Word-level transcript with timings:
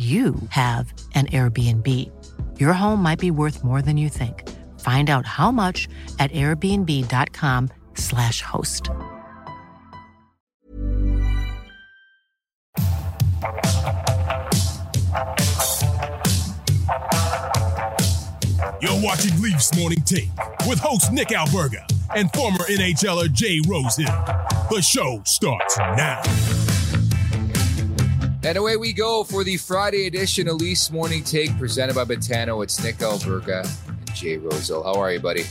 you 0.00 0.34
have 0.48 0.92
an 1.14 1.26
Airbnb. 1.26 1.86
Your 2.58 2.72
home 2.72 3.02
might 3.02 3.18
be 3.18 3.30
worth 3.30 3.62
more 3.62 3.82
than 3.82 3.98
you 3.98 4.08
think. 4.08 4.48
Find 4.80 5.10
out 5.10 5.26
how 5.26 5.50
much 5.50 5.86
at 6.18 6.32
airbnb.com/slash 6.32 8.40
host. 8.40 8.88
You're 18.80 18.98
watching 19.00 19.42
Leafs 19.42 19.78
Morning 19.78 20.00
Take 20.00 20.30
with 20.66 20.78
host 20.78 21.12
Nick 21.12 21.28
Alberga 21.28 21.84
and 22.16 22.32
former 22.32 22.64
NHLer 22.64 23.30
Jay 23.30 23.60
Rosehill. 23.68 24.24
The 24.70 24.80
show 24.80 25.20
starts 25.26 25.76
now. 25.78 26.22
And 28.42 28.56
away 28.56 28.78
we 28.78 28.94
go 28.94 29.22
for 29.22 29.44
the 29.44 29.58
Friday 29.58 30.06
edition 30.06 30.48
of 30.48 30.56
Leafs 30.56 30.90
Morning 30.90 31.22
Take 31.22 31.56
presented 31.58 31.94
by 31.94 32.04
Betano. 32.04 32.64
It's 32.64 32.82
Nick 32.82 32.96
Alberga 32.96 33.68
and 33.86 34.14
Jay 34.14 34.38
Rosehill. 34.38 34.82
How 34.82 34.98
are 34.98 35.12
you, 35.12 35.20
buddy? 35.20 35.44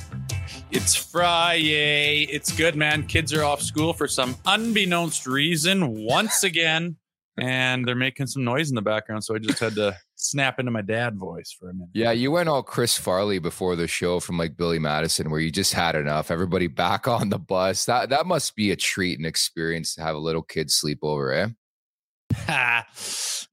It's 0.71 0.95
Friday. 0.95 2.23
It's 2.23 2.51
good, 2.51 2.75
man. 2.75 3.05
Kids 3.05 3.31
are 3.31 3.43
off 3.43 3.61
school 3.61 3.93
for 3.93 4.07
some 4.07 4.35
unbeknownst 4.47 5.27
reason 5.27 6.03
once 6.03 6.43
again, 6.43 6.95
and 7.39 7.87
they're 7.87 7.93
making 7.93 8.25
some 8.25 8.43
noise 8.43 8.69
in 8.69 8.75
the 8.75 8.81
background. 8.81 9.23
So 9.23 9.35
I 9.35 9.37
just 9.37 9.59
had 9.59 9.75
to 9.75 9.95
snap 10.15 10.59
into 10.59 10.71
my 10.71 10.81
dad 10.81 11.15
voice 11.15 11.55
for 11.57 11.69
a 11.69 11.73
minute. 11.73 11.89
Yeah, 11.93 12.11
you 12.11 12.31
went 12.31 12.49
all 12.49 12.63
Chris 12.63 12.97
Farley 12.97 13.37
before 13.37 13.75
the 13.75 13.87
show 13.87 14.19
from 14.19 14.39
like 14.39 14.57
Billy 14.57 14.79
Madison, 14.79 15.29
where 15.29 15.39
you 15.39 15.51
just 15.51 15.73
had 15.73 15.95
enough. 15.95 16.31
Everybody 16.31 16.65
back 16.65 17.07
on 17.07 17.29
the 17.29 17.37
bus. 17.37 17.85
That 17.85 18.09
that 18.09 18.25
must 18.25 18.55
be 18.55 18.71
a 18.71 18.75
treat 18.75 19.19
and 19.19 19.27
experience 19.27 19.93
to 19.93 20.01
have 20.01 20.15
a 20.15 20.19
little 20.19 20.41
kid 20.41 20.71
sleep 20.71 20.99
over, 21.03 21.31
eh? 21.31 21.49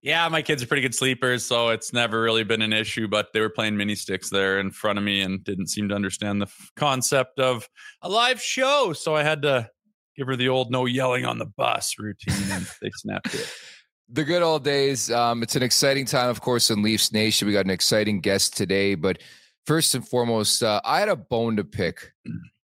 yeah, 0.02 0.28
my 0.28 0.42
kids 0.42 0.62
are 0.62 0.66
pretty 0.66 0.82
good 0.82 0.94
sleepers, 0.94 1.44
so 1.44 1.68
it's 1.68 1.92
never 1.92 2.20
really 2.20 2.44
been 2.44 2.62
an 2.62 2.72
issue. 2.72 3.08
But 3.08 3.32
they 3.32 3.40
were 3.40 3.50
playing 3.50 3.76
mini 3.76 3.94
sticks 3.94 4.30
there 4.30 4.58
in 4.58 4.70
front 4.70 4.98
of 4.98 5.04
me 5.04 5.20
and 5.20 5.42
didn't 5.42 5.68
seem 5.68 5.88
to 5.88 5.94
understand 5.94 6.40
the 6.40 6.46
f- 6.46 6.70
concept 6.76 7.38
of 7.38 7.68
a 8.02 8.08
live 8.08 8.40
show. 8.40 8.92
So 8.92 9.14
I 9.14 9.22
had 9.22 9.42
to 9.42 9.70
give 10.16 10.26
her 10.26 10.36
the 10.36 10.48
old 10.48 10.70
no 10.70 10.86
yelling 10.86 11.24
on 11.24 11.38
the 11.38 11.46
bus 11.46 11.94
routine, 11.98 12.50
and 12.50 12.66
they 12.82 12.90
snapped 12.96 13.34
it. 13.34 13.52
The 14.08 14.22
good 14.22 14.42
old 14.42 14.62
days. 14.62 15.10
Um, 15.10 15.42
it's 15.42 15.56
an 15.56 15.64
exciting 15.64 16.06
time, 16.06 16.28
of 16.28 16.40
course, 16.40 16.70
in 16.70 16.80
Leafs 16.80 17.12
Nation. 17.12 17.48
We 17.48 17.52
got 17.52 17.64
an 17.64 17.72
exciting 17.72 18.20
guest 18.20 18.56
today, 18.56 18.94
but 18.94 19.20
first 19.66 19.96
and 19.96 20.06
foremost, 20.06 20.62
uh, 20.62 20.80
I 20.84 21.00
had 21.00 21.08
a 21.08 21.16
bone 21.16 21.56
to 21.56 21.64
pick 21.64 22.12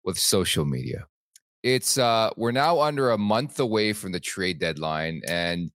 with 0.04 0.20
social 0.20 0.66
media. 0.66 1.08
It's 1.64 1.98
uh, 1.98 2.32
we're 2.36 2.52
now 2.52 2.82
under 2.82 3.12
a 3.12 3.18
month 3.18 3.58
away 3.62 3.94
from 3.94 4.12
the 4.12 4.20
trade 4.20 4.60
deadline, 4.60 5.22
and 5.28 5.72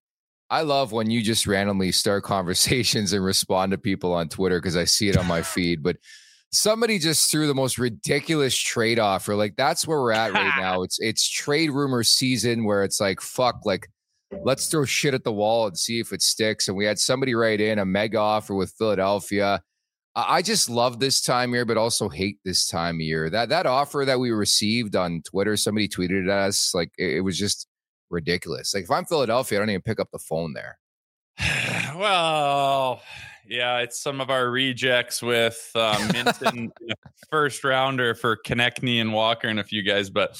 I 0.54 0.60
love 0.60 0.92
when 0.92 1.10
you 1.10 1.20
just 1.20 1.48
randomly 1.48 1.91
start 1.91 2.22
conversations 2.37 3.12
and 3.12 3.25
respond 3.25 3.72
to 3.72 3.78
people 3.78 4.12
on 4.12 4.28
Twitter 4.28 4.60
because 4.60 4.76
I 4.76 4.84
see 4.84 5.09
it 5.09 5.16
on 5.16 5.26
my 5.26 5.42
feed. 5.54 5.82
But 5.82 5.97
somebody 6.53 7.00
just 7.00 7.28
threw 7.28 7.48
the 7.48 7.54
most 7.56 7.76
ridiculous 7.76 8.56
trade 8.56 9.00
offer. 9.00 9.34
Like 9.34 9.56
that's 9.56 9.84
where 9.84 10.00
we're 10.00 10.12
at 10.12 10.32
right 10.32 10.54
now. 10.60 10.82
It's 10.82 11.00
it's 11.00 11.28
trade 11.28 11.72
rumor 11.72 12.04
season 12.04 12.65
where 12.65 12.84
it's 12.84 13.00
like 13.00 13.20
fuck, 13.20 13.62
like 13.65 13.88
let's 14.44 14.69
throw 14.69 14.84
shit 14.84 15.12
at 15.12 15.25
the 15.25 15.32
wall 15.32 15.66
and 15.66 15.76
see 15.76 15.98
if 15.98 16.12
it 16.12 16.22
sticks. 16.22 16.69
And 16.69 16.76
we 16.76 16.84
had 16.84 17.00
somebody 17.00 17.34
write 17.34 17.60
in 17.60 17.81
a 17.81 17.84
mega 17.84 18.19
offer 18.19 18.54
with 18.54 18.75
Philadelphia. 18.78 19.60
I 20.16 20.42
just 20.42 20.71
love 20.71 21.00
this 21.00 21.21
time 21.21 21.53
year, 21.53 21.65
but 21.65 21.76
also 21.76 22.09
hate 22.09 22.38
this 22.44 22.69
time 22.69 22.97
of 22.97 23.00
year. 23.00 23.28
That 23.28 23.48
that 23.48 23.66
offer 23.66 24.04
that 24.04 24.21
we 24.21 24.31
received 24.31 24.94
on 24.94 25.22
Twitter, 25.22 25.56
somebody 25.56 25.88
tweeted 25.88 26.31
at 26.31 26.38
us, 26.38 26.72
like 26.72 26.92
it, 26.97 27.16
it 27.16 27.21
was 27.22 27.36
just 27.36 27.66
ridiculous. 28.10 28.75
Like 28.75 28.84
if 28.84 28.91
I'm 28.91 29.04
Philadelphia, 29.04 29.59
I 29.59 29.60
don't 29.60 29.70
even 29.70 29.82
pick 29.82 30.00
up 30.00 30.10
the 30.12 30.19
phone 30.19 30.53
there. 30.53 30.78
well, 31.97 33.03
yeah, 33.47 33.78
it's 33.78 34.00
some 34.00 34.20
of 34.20 34.31
our 34.31 34.48
rejects 34.50 35.22
with 35.22 35.70
um, 35.75 36.09
Minten 36.09 36.70
first 37.31 37.65
rounder 37.65 38.15
for 38.15 38.38
Konecny 38.47 39.00
and 39.00 39.12
Walker 39.12 39.48
and 39.48 39.60
a 39.60 39.65
few 39.65 39.82
guys, 39.82 40.10
but 40.10 40.37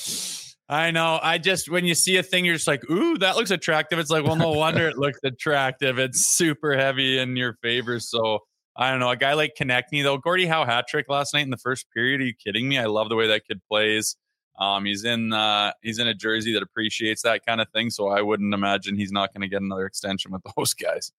I 0.69 0.91
know. 0.91 1.19
I 1.23 1.39
just 1.39 1.69
when 1.69 1.85
you 1.85 1.95
see 1.95 2.17
a 2.17 2.23
thing, 2.23 2.45
you're 2.45 2.55
just 2.55 2.67
like, 2.67 2.89
"Ooh, 2.91 3.19
that 3.19 3.37
looks 3.37 3.51
attractive." 3.51 3.99
It's 3.99 4.11
like, 4.11 4.25
well, 4.25 4.37
no 4.37 4.51
wonder 4.51 4.89
it 4.89 4.97
looks 4.97 5.19
attractive. 5.23 5.99
It's 5.99 6.27
super 6.27 6.75
heavy 6.75 7.19
in 7.19 7.37
your 7.37 7.59
favor. 7.63 8.01
So 8.01 8.39
I 8.77 8.91
don't 8.91 8.99
know. 8.99 9.11
A 9.11 9.17
guy 9.17 9.35
like 9.35 9.55
Konecny 9.61 10.03
though, 10.03 10.17
Gordie 10.17 10.47
Howe 10.47 10.65
hat 10.65 10.87
trick 10.89 11.07
last 11.09 11.35
night 11.35 11.45
in 11.45 11.51
the 11.51 11.59
first 11.59 11.87
period. 11.93 12.21
Are 12.23 12.25
you 12.25 12.33
kidding 12.35 12.69
me? 12.69 12.79
I 12.79 12.87
love 12.87 13.11
the 13.11 13.17
way 13.17 13.27
that 13.29 13.43
kid 13.47 13.61
plays. 13.71 14.17
Um, 14.59 14.85
he's 14.85 15.05
in 15.05 15.33
uh, 15.33 15.73
he's 15.83 15.99
in 15.99 16.07
a 16.07 16.15
jersey 16.15 16.53
that 16.55 16.63
appreciates 16.63 17.23
that 17.23 17.45
kind 17.45 17.61
of 17.61 17.69
thing, 17.71 17.91
so 17.91 18.09
I 18.09 18.23
wouldn't 18.23 18.55
imagine 18.55 18.97
he's 18.97 19.13
not 19.13 19.33
going 19.35 19.43
to 19.43 19.49
get 19.49 19.63
another 19.63 19.87
extension 19.87 20.31
with 20.33 20.43
those 20.57 20.75
guys. 20.75 21.13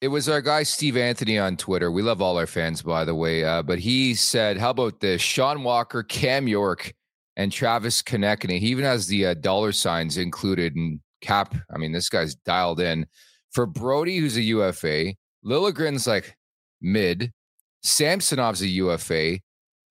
It 0.00 0.08
was 0.08 0.28
our 0.28 0.40
guy 0.40 0.64
Steve 0.64 0.96
Anthony 0.96 1.38
on 1.38 1.56
Twitter. 1.56 1.92
We 1.92 2.02
love 2.02 2.20
all 2.20 2.36
our 2.36 2.46
fans, 2.46 2.82
by 2.82 3.04
the 3.04 3.14
way. 3.14 3.44
Uh, 3.44 3.62
but 3.62 3.78
he 3.78 4.14
said, 4.14 4.58
"How 4.58 4.70
about 4.70 5.00
this? 5.00 5.22
Sean 5.22 5.62
Walker, 5.62 6.02
Cam 6.02 6.48
York, 6.48 6.92
and 7.36 7.52
Travis 7.52 8.02
Konecny. 8.02 8.58
He 8.58 8.68
even 8.68 8.84
has 8.84 9.06
the 9.06 9.26
uh, 9.26 9.34
dollar 9.34 9.72
signs 9.72 10.18
included 10.18 10.76
in 10.76 11.00
cap. 11.20 11.54
I 11.72 11.78
mean, 11.78 11.92
this 11.92 12.08
guy's 12.08 12.34
dialed 12.34 12.80
in 12.80 13.06
for 13.52 13.64
Brodie, 13.66 14.18
who's 14.18 14.36
a 14.36 14.42
UFA. 14.42 15.14
Liljegren's 15.44 16.06
like 16.06 16.36
mid. 16.80 17.32
Samsonov's 17.84 18.62
a 18.62 18.68
UFA 18.68 19.38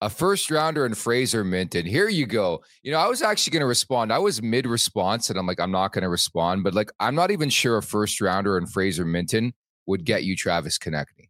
a 0.02 0.10
first 0.10 0.50
rounder 0.50 0.86
and 0.86 0.98
Fraser 0.98 1.46
Minten. 1.46 1.86
Here 1.86 2.10
you 2.10 2.26
go. 2.26 2.64
You 2.82 2.92
know, 2.92 2.98
I 2.98 3.08
was 3.08 3.22
actually 3.22 3.52
going 3.52 3.62
to 3.62 3.68
respond. 3.68 4.12
I 4.12 4.18
was 4.18 4.42
mid 4.42 4.66
response 4.66 5.30
and 5.30 5.38
I'm 5.38 5.46
like, 5.46 5.60
I'm 5.60 5.72
not 5.72 5.94
going 5.94 6.02
to 6.02 6.10
respond, 6.10 6.64
but 6.64 6.74
like, 6.74 6.92
I'm 7.00 7.14
not 7.14 7.30
even 7.30 7.50
sure 7.50 7.78
a 7.78 7.84
first 7.84 8.20
rounder 8.20 8.58
and 8.58 8.72
Fraser 8.72 9.06
Minten 9.06 9.54
would 9.86 10.04
get 10.04 10.24
you 10.24 10.36
Travis 10.36 10.80
Konecny. 10.80 11.30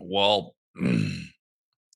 Well, 0.00 0.56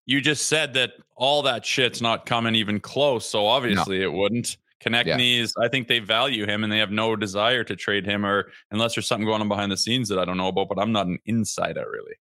you 0.06 0.20
just 0.20 0.46
said 0.46 0.75
that 0.75 0.92
all 1.16 1.42
that 1.42 1.66
shit's 1.66 2.00
not 2.00 2.25
coming 2.25 2.54
even 2.54 2.78
close. 2.78 3.28
So 3.28 3.46
obviously 3.46 3.98
no. 3.98 4.04
it 4.04 4.12
wouldn't. 4.12 4.56
Konecny's, 4.84 5.54
yeah. 5.56 5.64
I 5.64 5.68
think 5.68 5.88
they 5.88 5.98
value 5.98 6.46
him 6.46 6.62
and 6.62 6.72
they 6.72 6.78
have 6.78 6.90
no 6.92 7.16
desire 7.16 7.64
to 7.64 7.75
trade 7.75 8.04
him 8.04 8.25
or 8.25 8.50
unless 8.70 8.94
there's 8.94 9.06
something 9.08 9.26
going 9.26 9.40
on 9.40 9.48
behind 9.48 9.72
the 9.72 9.76
scenes 9.76 10.08
that 10.08 10.18
I 10.20 10.25
don't 10.25 10.36
know 10.36 10.48
about, 10.48 10.68
but 10.68 10.78
I'm 10.78 10.92
not 10.92 11.06
an 11.06 11.18
insider 11.26 11.86
really. 11.90 12.14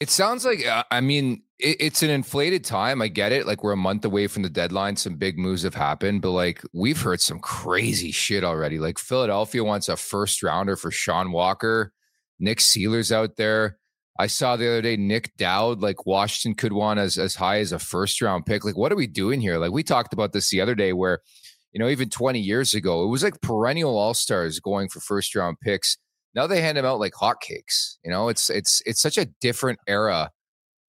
It 0.00 0.10
sounds 0.10 0.44
like, 0.44 0.66
uh, 0.66 0.84
I 0.90 1.00
mean, 1.00 1.42
it, 1.58 1.76
it's 1.80 2.02
an 2.02 2.10
inflated 2.10 2.64
time. 2.64 3.00
I 3.00 3.08
get 3.08 3.32
it. 3.32 3.46
Like 3.46 3.62
we're 3.62 3.72
a 3.72 3.76
month 3.76 4.04
away 4.04 4.26
from 4.26 4.42
the 4.42 4.50
deadline. 4.50 4.96
Some 4.96 5.16
big 5.16 5.38
moves 5.38 5.62
have 5.62 5.74
happened, 5.74 6.22
but 6.22 6.32
like 6.32 6.62
we've 6.72 7.00
heard 7.00 7.20
some 7.20 7.38
crazy 7.38 8.10
shit 8.10 8.44
already. 8.44 8.78
Like 8.78 8.98
Philadelphia 8.98 9.62
wants 9.62 9.88
a 9.88 9.96
first 9.96 10.42
rounder 10.42 10.76
for 10.76 10.90
Sean 10.90 11.32
Walker. 11.32 11.92
Nick 12.38 12.58
Seeler's 12.58 13.12
out 13.12 13.36
there. 13.36 13.78
I 14.18 14.26
saw 14.26 14.56
the 14.56 14.68
other 14.68 14.82
day 14.82 14.96
Nic 14.96 15.34
Dowd, 15.36 15.80
like 15.80 16.04
Washington 16.04 16.54
could 16.54 16.72
want 16.72 17.00
as 17.00 17.16
as 17.16 17.34
high 17.36 17.60
as 17.60 17.72
a 17.72 17.78
first 17.78 18.20
round 18.20 18.44
pick. 18.44 18.64
Like, 18.64 18.76
what 18.76 18.92
are 18.92 18.96
we 18.96 19.06
doing 19.06 19.40
here? 19.40 19.58
Like, 19.58 19.72
we 19.72 19.82
talked 19.82 20.12
about 20.12 20.32
this 20.32 20.50
the 20.50 20.60
other 20.60 20.74
day, 20.74 20.92
where 20.92 21.20
you 21.72 21.78
know, 21.78 21.88
even 21.88 22.10
20 22.10 22.38
years 22.38 22.74
ago, 22.74 23.04
it 23.04 23.08
was 23.08 23.22
like 23.22 23.40
perennial 23.40 23.96
all 23.96 24.14
stars 24.14 24.60
going 24.60 24.88
for 24.88 25.00
first 25.00 25.34
round 25.34 25.58
picks. 25.60 25.96
Now 26.34 26.46
they 26.46 26.60
hand 26.60 26.78
them 26.78 26.84
out 26.84 27.00
like 27.00 27.12
hotcakes. 27.12 27.96
You 28.04 28.10
know, 28.10 28.28
it's 28.28 28.50
it's 28.50 28.82
it's 28.86 29.00
such 29.00 29.18
a 29.18 29.26
different 29.40 29.78
era 29.86 30.30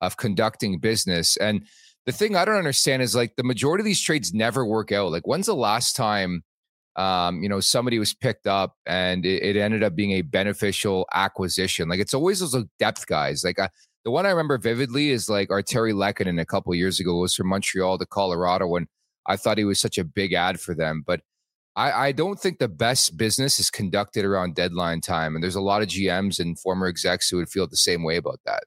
of 0.02 0.18
conducting 0.18 0.80
business. 0.80 1.38
And 1.38 1.66
the 2.06 2.12
thing 2.12 2.36
I 2.36 2.46
don't 2.46 2.58
understand 2.58 3.02
is 3.02 3.16
like 3.16 3.36
the 3.36 3.44
majority 3.44 3.82
of 3.82 3.86
these 3.86 4.02
trades 4.02 4.34
never 4.34 4.66
work 4.66 4.92
out. 4.92 5.12
Like, 5.12 5.28
when's 5.28 5.46
the 5.46 5.56
last 5.56 5.96
time? 5.96 6.44
um, 6.96 7.42
you 7.42 7.50
know, 7.50 7.60
somebody 7.60 7.98
was 7.98 8.14
picked 8.14 8.46
up 8.46 8.76
and 8.86 9.26
it, 9.26 9.42
it, 9.42 9.56
ended 9.56 9.84
up 9.84 9.96
being 9.96 10.12
a 10.12 10.22
beneficial 10.22 11.08
acquisition. 11.14 11.90
Like 11.90 12.00
it's 12.00 12.14
always 12.14 12.40
those 12.40 12.66
depth 12.78 13.08
guys. 13.08 13.44
Like 13.44 13.58
the 14.04 14.12
one 14.12 14.26
I 14.26 14.30
remember 14.30 14.58
vividly 14.58 15.10
is 15.10 15.30
like 15.30 15.50
Artturi 15.50 15.94
Lehkonen 15.94 16.40
a 16.40 16.46
couple 16.46 16.74
years 16.76 17.00
ago 17.00 17.18
was 17.18 17.34
from 17.34 17.48
Montreal 17.48 17.98
to 17.98 18.06
Colorado, 18.06 18.76
and 18.76 18.88
I 19.26 19.38
thought 19.38 19.58
he 19.58 19.64
was 19.64 19.80
such 19.80 19.98
a 19.98 20.04
big 20.04 20.34
ad 20.34 20.60
for 20.60 20.76
them. 20.76 21.04
But 21.06 21.22
I, 21.76 22.08
I 22.08 22.12
don't 22.12 22.40
think 22.40 22.60
the 22.60 22.68
best 22.68 23.18
business 23.18 23.60
is 23.60 23.70
conducted 23.70 24.26
around 24.26 24.56
deadline 24.56 25.02
time, 25.02 25.36
and 25.36 25.44
there's 25.44 25.56
a 25.56 25.62
lot 25.62 25.82
of 25.82 25.88
GMs 25.88 26.40
and 26.40 26.60
former 26.60 26.88
execs 26.88 27.30
who 27.30 27.38
would 27.38 27.50
feel 27.50 27.68
the 27.68 27.78
same 27.78 28.04
way 28.04 28.18
about 28.18 28.40
that. 28.46 28.64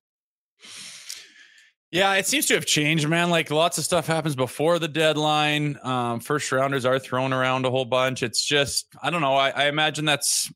Yeah, 1.93 2.15
it 2.15 2.27
seems 2.27 2.47
to 2.47 2.55
have 2.55 2.67
changed, 2.67 3.09
man. 3.09 3.31
Like 3.31 3.51
lots 3.51 3.79
of 3.79 3.85
stuff 3.85 4.07
happens 4.09 4.35
before 4.35 4.79
the 4.81 4.89
deadline. 4.89 5.79
Um, 5.83 6.19
first 6.19 6.51
rounders 6.51 6.85
are 6.85 6.99
thrown 6.99 7.33
around 7.33 7.65
a 7.65 7.71
whole 7.71 7.85
bunch. 7.85 8.23
It's 8.25 8.45
just, 8.45 8.89
I 9.01 9.11
don't 9.11 9.21
know. 9.21 9.37
I, 9.37 9.51
I 9.51 9.69
imagine 9.69 10.05
that's, 10.05 10.53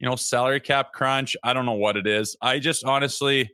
you 0.00 0.08
know, 0.08 0.16
salary 0.16 0.60
cap 0.60 0.92
crunch. 0.92 1.36
I 1.44 1.52
don't 1.52 1.66
know 1.66 1.72
what 1.72 1.96
it 1.96 2.06
is. 2.08 2.36
I 2.42 2.58
just 2.58 2.84
honestly, 2.84 3.48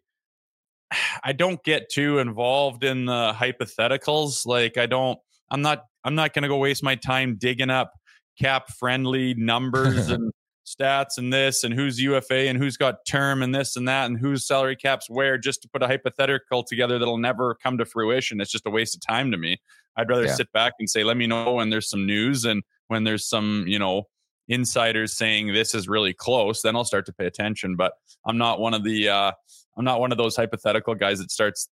I 1.23 1.32
don't 1.32 1.62
get 1.62 1.90
too 1.90 2.19
involved 2.19 2.82
in 2.82 3.05
the 3.05 3.34
hypotheticals. 3.37 4.46
Like 4.46 4.79
I 4.79 4.87
don't, 4.87 5.19
I'm 5.50 5.61
not, 5.61 5.84
I'm 6.05 6.14
not 6.14 6.32
going 6.32 6.44
to 6.44 6.49
go 6.49 6.56
waste 6.56 6.82
my 6.82 6.94
time 6.94 7.37
digging 7.38 7.70
up 7.70 7.93
cap 8.38 8.69
friendly 8.69 9.34
numbers 9.34 10.08
and 10.11 10.32
stats 10.67 11.19
and 11.19 11.32
this 11.32 11.64
and 11.64 11.75
who's 11.75 12.00
UFA 12.00 12.49
and 12.49 12.56
who's 12.56 12.76
got 12.76 13.05
term 13.05 13.43
and 13.43 13.55
this 13.55 13.76
and 13.76 13.88
that 13.88 14.06
and 14.06 14.19
whose 14.19 14.46
salary 14.46 14.76
caps 14.76 15.11
where 15.11 15.37
just 15.37 15.62
to 15.62 15.69
put 15.69 15.82
a 15.82 15.87
hypothetical 15.87 16.62
together 16.62 16.99
that'll 16.99 17.19
never 17.19 17.56
come 17.56 17.79
to 17.79 17.84
fruition. 17.84 18.40
It's 18.40 18.50
just 18.50 18.67
a 18.67 18.70
waste 18.70 18.94
of 18.94 19.00
time 19.00 19.31
to 19.32 19.37
me. 19.37 19.61
I'd 19.96 20.08
rather 20.08 20.26
yeah. 20.26 20.34
sit 20.34 20.52
back 20.52 20.75
and 20.79 20.88
say, 20.88 21.05
let 21.05 21.17
me 21.17 21.26
know 21.26 21.55
when 21.55 21.70
there's 21.70 21.90
some 21.90 22.06
news 22.06 22.44
and 22.44 22.62
when 22.88 23.05
there's 23.05 23.29
some, 23.29 23.64
you 23.67 23.79
know, 23.79 24.05
insiders 24.49 25.17
saying 25.17 25.52
this 25.52 25.75
is 25.75 25.88
really 25.88 26.12
close, 26.12 26.62
then 26.62 26.76
I'll 26.76 26.84
start 26.84 27.06
to 27.06 27.12
pay 27.12 27.26
attention. 27.26 27.76
But 27.76 27.93
I'm 28.25 28.38
not 28.38 28.61
one 28.61 28.75
of 28.75 28.84
the 28.84 29.08
uh 29.08 29.32
I'm 29.76 29.84
not 29.84 30.00
one 30.00 30.12
of 30.12 30.19
those 30.19 30.37
hypothetical 30.37 30.94
guys 30.94 31.19
that 31.19 31.31
starts 31.31 31.69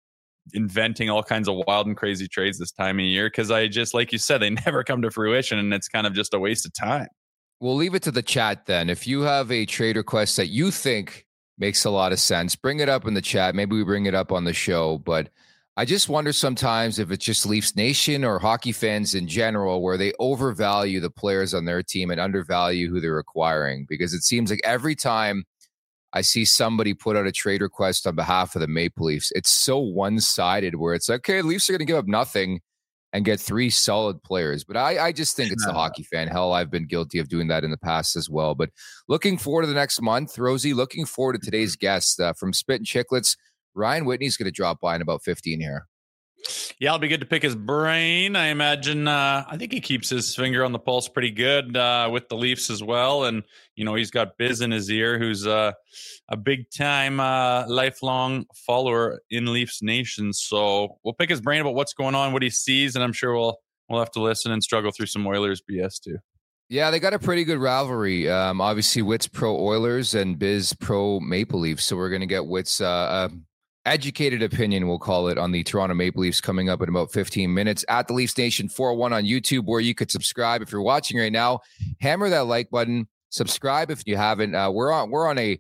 inventing 0.54 1.10
all 1.10 1.24
kinds 1.24 1.48
of 1.48 1.56
wild 1.68 1.88
and 1.88 1.98
crazy 1.98 2.28
trades 2.28 2.60
this 2.60 2.72
time 2.72 3.00
of 3.00 3.06
year 3.06 3.28
because 3.28 3.52
I 3.52 3.68
just 3.68 3.94
like 3.94 4.12
you 4.12 4.18
said, 4.18 4.40
they 4.40 4.50
never 4.66 4.84
come 4.84 5.02
to 5.02 5.12
fruition 5.12 5.58
and 5.60 5.74
it's 5.74 5.88
kind 5.88 6.08
of 6.08 6.14
just 6.14 6.34
a 6.34 6.40
waste 6.40 6.66
of 6.66 6.74
time. 6.74 7.08
We'll 7.60 7.76
leave 7.76 7.96
it 7.96 8.04
to 8.04 8.12
the 8.12 8.22
chat 8.22 8.68
then. 8.68 8.90
If 8.90 9.08
you 9.08 9.22
have 9.22 9.52
a 9.52 9.66
trade 9.66 9.98
request 9.98 10.38
that 10.38 10.48
you 10.48 10.70
think 10.70 11.26
makes 11.58 11.86
a 11.86 11.90
lot 11.90 12.12
of 12.12 12.20
sense, 12.20 12.56
bring 12.56 12.80
it 12.80 12.90
up 12.90 13.08
in 13.08 13.14
the 13.14 13.22
chat. 13.22 13.56
Maybe 13.56 13.76
we 13.76 13.84
bring 13.84 14.06
it 14.06 14.14
up 14.14 14.32
on 14.32 14.44
the 14.44 14.54
show. 14.54 15.00
But 15.00 15.30
I 15.76 15.86
just 15.86 16.10
wonder 16.10 16.34
sometimes 16.34 17.00
if 17.00 17.12
it's 17.12 17.26
just 17.26 17.46
Leafs 17.46 17.76
Nation 17.76 18.24
or 18.24 18.40
hockey 18.40 18.72
fans 18.72 19.16
in 19.16 19.28
general, 19.28 19.82
where 19.82 19.98
they 19.98 20.14
overvalue 20.20 21.00
the 21.00 21.10
players 21.10 21.54
on 21.54 21.66
their 21.66 21.82
team 21.82 22.12
and 22.12 22.20
undervalue 22.20 22.90
who 22.90 23.00
they're 23.00 23.20
acquiring. 23.20 23.86
Because 23.90 24.14
it 24.14 24.24
seems 24.24 24.50
like 24.50 24.62
every 24.64 24.96
time 24.96 25.46
I 26.14 26.22
see 26.22 26.46
somebody 26.46 26.94
put 26.94 27.18
out 27.18 27.28
a 27.28 27.32
trade 27.32 27.62
request 27.62 28.08
on 28.08 28.16
behalf 28.16 28.56
of 28.56 28.62
the 28.62 28.68
Maple 28.68 29.06
Leafs, 29.06 29.32
it's 29.36 29.50
so 29.50 29.78
one 29.78 30.20
sided 30.20 30.76
where 30.76 30.94
it's 30.94 31.10
like, 31.10 31.20
okay, 31.20 31.42
Leafs 31.42 31.70
are 31.70 31.74
going 31.74 31.80
to 31.80 31.86
give 31.86 31.98
up 31.98 32.08
nothing 32.08 32.62
and 33.14 33.26
get 33.26 33.40
three 33.40 33.70
solid 33.70 34.22
players. 34.24 34.64
But 34.64 34.78
I, 34.78 35.08
I 35.08 35.12
just 35.12 35.36
think 35.36 35.52
it's 35.52 35.66
the 35.66 35.74
hockey 35.74 36.04
fan. 36.04 36.28
Hell, 36.28 36.54
I've 36.54 36.70
been 36.70 36.86
guilty 36.86 37.20
of 37.20 37.30
doing 37.30 37.48
that 37.48 37.64
in 37.64 37.72
the 37.72 37.78
past 37.78 38.16
as 38.16 38.30
well. 38.30 38.54
But 38.54 38.70
looking 39.08 39.38
forward 39.38 39.64
to 39.64 39.68
the 39.68 39.74
next 39.74 40.02
month, 40.02 40.38
Rosie. 40.38 40.74
Looking 40.74 41.06
forward 41.06 41.34
to 41.34 41.40
today's 41.40 41.76
guest 41.76 42.20
uh, 42.20 42.34
from 42.34 42.54
Spittin' 42.54 42.86
Chiclets. 42.86 43.38
Ryan 43.74 44.06
Whitney's 44.06 44.38
going 44.38 44.46
to 44.46 44.52
drop 44.52 44.82
by 44.82 44.96
in 44.96 45.02
about 45.02 45.24
15 45.24 45.60
here. 45.60 45.88
Yeah, 46.80 46.90
it'll 46.90 47.00
be 47.00 47.08
good 47.08 47.22
to 47.22 47.26
pick 47.26 47.44
his 47.44 47.56
brain. 47.56 48.36
I 48.36 48.48
imagine. 48.48 49.08
Uh, 49.08 49.44
I 49.48 49.58
think 49.58 49.72
he 49.72 49.82
keeps 49.82 50.10
his 50.10 50.36
finger 50.36 50.64
on 50.64 50.72
the 50.72 50.80
pulse 50.80 51.08
pretty 51.08 51.32
good 51.32 51.76
uh, 51.76 52.10
with 52.12 52.30
the 52.30 52.38
Leafs 52.38 52.70
as 52.70 52.84
well, 52.84 53.26
and 53.26 53.44
you 53.76 53.86
know 53.86 53.96
he's 53.96 54.12
got 54.12 54.38
Biz 54.38 54.62
in 54.62 54.72
his 54.72 54.90
ear, 54.90 55.20
who's 55.20 55.46
uh, 55.48 55.72
a 56.30 56.38
big 56.38 56.70
time, 56.70 57.20
uh, 57.20 57.66
lifelong 57.68 58.46
follower 58.54 59.22
in 59.30 59.52
Leafs 59.52 59.82
Nation. 59.82 60.34
So 60.34 60.98
we'll 61.04 61.14
pick 61.14 61.30
his 61.30 61.42
brain 61.42 61.62
about 61.62 61.76
what's 61.76 61.94
going 61.94 62.16
on, 62.16 62.34
what 62.34 62.44
he 62.44 62.50
sees, 62.50 62.96
and 62.96 63.04
I'm 63.04 63.14
sure 63.14 63.34
we'll 63.34 63.60
we'll 63.90 64.00
have 64.00 64.12
to 64.12 64.22
listen 64.22 64.52
and 64.52 64.64
struggle 64.64 64.92
through 64.92 65.08
some 65.08 65.26
Oilers 65.26 65.62
BS 65.62 66.02
too. 66.02 66.18
Yeah, 66.70 66.92
they 66.92 67.00
got 67.00 67.14
a 67.14 67.20
pretty 67.20 67.46
good 67.46 67.60
rivalry. 67.60 68.30
Um, 68.30 68.60
obviously, 68.60 69.02
Whit's 69.02 69.28
pro 69.28 69.58
Oilers 69.58 70.14
and 70.14 70.38
Biz 70.38 70.74
pro 70.74 71.22
Maple 71.22 71.62
Leafs. 71.62 71.86
So 71.86 71.96
we're 71.96 72.10
going 72.10 72.22
to 72.22 72.28
get 72.28 72.46
Whit's 72.46 72.82
uh, 72.82 73.30
educated 73.88 74.44
opinion, 74.44 74.88
we'll 74.88 75.00
call 75.00 75.30
it, 75.30 75.38
on 75.38 75.52
the 75.52 75.64
Toronto 75.64 75.96
Maple 75.96 76.22
Leafs 76.22 76.42
coming 76.42 76.70
up 76.70 76.82
in 76.82 76.90
about 76.90 77.12
15 77.12 77.52
minutes 77.52 77.86
at 77.88 78.08
the 78.08 78.14
Leafs 78.14 78.38
Nation 78.38 78.70
401 78.70 79.14
on 79.14 79.24
YouTube, 79.24 79.66
where 79.66 79.80
you 79.80 79.96
could 79.96 80.12
subscribe 80.12 80.62
if 80.62 80.72
you're 80.72 80.82
watching 80.82 81.18
right 81.18 81.32
now. 81.32 81.62
Hammer 82.02 82.30
that 82.30 82.46
like 82.46 82.70
button, 82.70 83.08
subscribe 83.30 83.90
if 83.90 84.04
you 84.06 84.18
haven't. 84.18 84.54
Uh, 84.54 84.70
we're 84.70 84.92
on 84.92 85.10
we're 85.10 85.28
on 85.28 85.40
a 85.40 85.60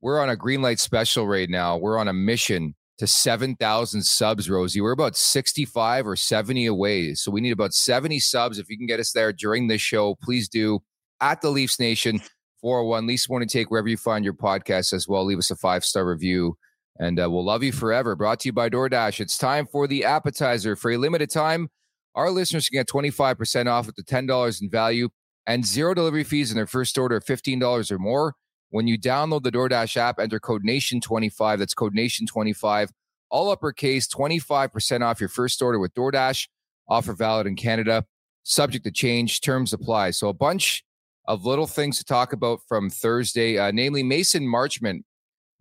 we're 0.00 0.20
on 0.20 0.28
a 0.28 0.36
green 0.36 0.62
light 0.62 0.78
special 0.78 1.26
right 1.26 1.48
now. 1.48 1.76
We're 1.76 1.98
on 1.98 2.08
a 2.08 2.12
mission 2.12 2.74
to 2.98 3.06
7,000 3.06 4.02
subs, 4.02 4.50
Rosie. 4.50 4.80
We're 4.80 4.92
about 4.92 5.16
65 5.16 6.06
or 6.06 6.16
70 6.16 6.66
away. 6.66 7.14
So 7.14 7.30
we 7.30 7.40
need 7.40 7.52
about 7.52 7.72
70 7.72 8.20
subs. 8.20 8.58
If 8.58 8.68
you 8.68 8.76
can 8.76 8.86
get 8.86 9.00
us 9.00 9.12
there 9.12 9.32
during 9.32 9.68
this 9.68 9.80
show, 9.80 10.16
please 10.22 10.48
do 10.48 10.80
at 11.20 11.40
the 11.40 11.50
Leafs 11.50 11.80
Nation 11.80 12.20
401. 12.60 13.06
Leafs 13.06 13.28
want 13.28 13.48
to 13.48 13.58
take 13.58 13.70
wherever 13.70 13.88
you 13.88 13.96
find 13.96 14.24
your 14.24 14.34
podcast 14.34 14.92
as 14.92 15.08
well. 15.08 15.24
Leave 15.24 15.38
us 15.38 15.50
a 15.50 15.56
five 15.56 15.84
star 15.84 16.04
review 16.04 16.56
and 16.98 17.18
uh, 17.18 17.28
we'll 17.30 17.44
love 17.44 17.62
you 17.62 17.72
forever. 17.72 18.14
Brought 18.14 18.40
to 18.40 18.48
you 18.48 18.52
by 18.52 18.68
DoorDash. 18.68 19.20
It's 19.20 19.38
time 19.38 19.66
for 19.66 19.86
the 19.86 20.04
appetizer. 20.04 20.76
For 20.76 20.90
a 20.90 20.98
limited 20.98 21.30
time, 21.30 21.68
our 22.14 22.30
listeners 22.30 22.68
can 22.68 22.78
get 22.78 22.88
25% 22.88 23.66
off 23.66 23.88
at 23.88 23.96
the 23.96 24.02
$10 24.02 24.62
in 24.62 24.70
value 24.70 25.08
and 25.46 25.66
zero 25.66 25.94
delivery 25.94 26.24
fees 26.24 26.50
in 26.50 26.56
their 26.56 26.66
first 26.66 26.96
order 26.98 27.16
of 27.16 27.24
$15 27.24 27.90
or 27.90 27.98
more. 27.98 28.34
When 28.70 28.86
you 28.86 28.98
download 28.98 29.42
the 29.42 29.52
DoorDash 29.52 29.96
app, 29.96 30.18
enter 30.18 30.40
code 30.40 30.64
NATION25. 30.64 31.58
That's 31.58 31.74
code 31.74 31.94
NATION25. 31.94 32.90
All 33.30 33.50
uppercase, 33.50 34.06
25% 34.08 35.02
off 35.02 35.20
your 35.20 35.28
first 35.28 35.60
order 35.62 35.78
with 35.78 35.94
DoorDash. 35.94 36.48
Offer 36.88 37.12
valid 37.14 37.46
in 37.46 37.56
Canada. 37.56 38.04
Subject 38.44 38.84
to 38.84 38.90
change. 38.90 39.40
Terms 39.40 39.72
apply. 39.72 40.10
So, 40.10 40.28
a 40.28 40.34
bunch 40.34 40.84
of 41.26 41.46
little 41.46 41.66
things 41.66 41.98
to 41.98 42.04
talk 42.04 42.32
about 42.32 42.60
from 42.66 42.90
Thursday, 42.90 43.58
uh, 43.58 43.70
namely 43.70 44.02
Mason 44.02 44.44
Marchment 44.44 45.02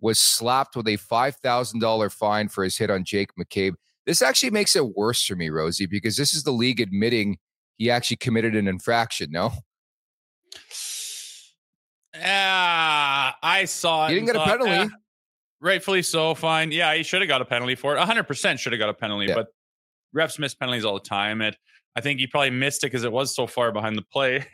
was 0.02 0.20
slapped 0.20 0.76
with 0.76 0.88
a 0.88 0.98
$5,000 0.98 2.12
fine 2.12 2.50
for 2.50 2.64
his 2.64 2.78
hit 2.78 2.90
on 2.90 3.06
Jake 3.06 3.30
McCabe. 3.40 3.74
This 4.06 4.22
actually 4.22 4.50
makes 4.50 4.76
it 4.76 4.96
worse 4.96 5.24
for 5.24 5.36
me, 5.36 5.50
Rosie, 5.50 5.86
because 5.86 6.18
this 6.18 6.34
is 6.34 6.44
the 6.44 6.52
league 6.52 6.82
admitting 6.82 7.38
he 7.78 7.90
actually 7.90 8.18
committed 8.18 8.56
an 8.56 8.68
infraction, 8.68 9.32
no? 9.32 9.52
Yeah, 12.16 13.32
I 13.42 13.66
saw 13.66 14.08
it. 14.08 14.10
He 14.10 14.16
didn't 14.16 14.28
get 14.28 14.36
a 14.36 14.44
penalty. 14.44 14.72
Eh, 14.72 14.88
rightfully 15.62 16.02
so, 16.02 16.34
fine. 16.34 16.72
Yeah, 16.72 16.94
he 16.96 17.04
should 17.04 17.22
have 17.22 17.30
got 17.30 17.42
a 17.42 17.46
penalty 17.46 17.76
for 17.76 17.96
it. 17.96 18.00
100% 18.00 18.60
should 18.60 18.74
have 18.74 18.80
got 18.80 18.90
a 18.90 18.94
penalty, 18.94 19.28
yeah. 19.28 19.36
but 19.36 19.48
refs 20.16 20.40
miss 20.40 20.54
penalties 20.54 20.84
all 20.84 20.96
the 20.96 21.00
time. 21.00 21.42
It, 21.42 21.56
I 21.96 22.02
think 22.02 22.20
he 22.20 22.28
probably 22.28 22.52
missed 22.52 22.84
it 22.84 22.88
because 22.88 23.04
it 23.04 23.12
was 23.12 23.36
so 23.36 23.48
far 23.48 23.72
behind 23.72 23.96
the 23.98 24.02
play 24.02 24.46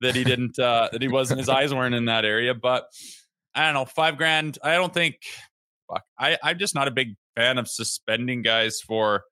that 0.00 0.14
he 0.14 0.22
didn't, 0.22 0.58
uh, 0.58 0.90
that 0.92 1.00
he 1.02 1.08
wasn't, 1.08 1.40
his 1.40 1.48
eyes 1.48 1.74
weren't 1.74 1.94
in 1.94 2.04
that 2.06 2.24
area. 2.24 2.54
But 2.54 2.84
I 3.54 3.64
don't 3.64 3.74
know, 3.74 3.84
five 3.84 4.16
grand. 4.16 4.58
I 4.62 4.74
don't 4.74 4.92
think. 4.92 5.16
Fuck, 5.90 6.04
I 6.18 6.38
I'm 6.42 6.58
just 6.58 6.74
not 6.74 6.88
a 6.88 6.92
big 6.92 7.14
fan 7.36 7.58
of 7.58 7.68
suspending 7.68 8.42
guys 8.42 8.80
for 8.80 9.24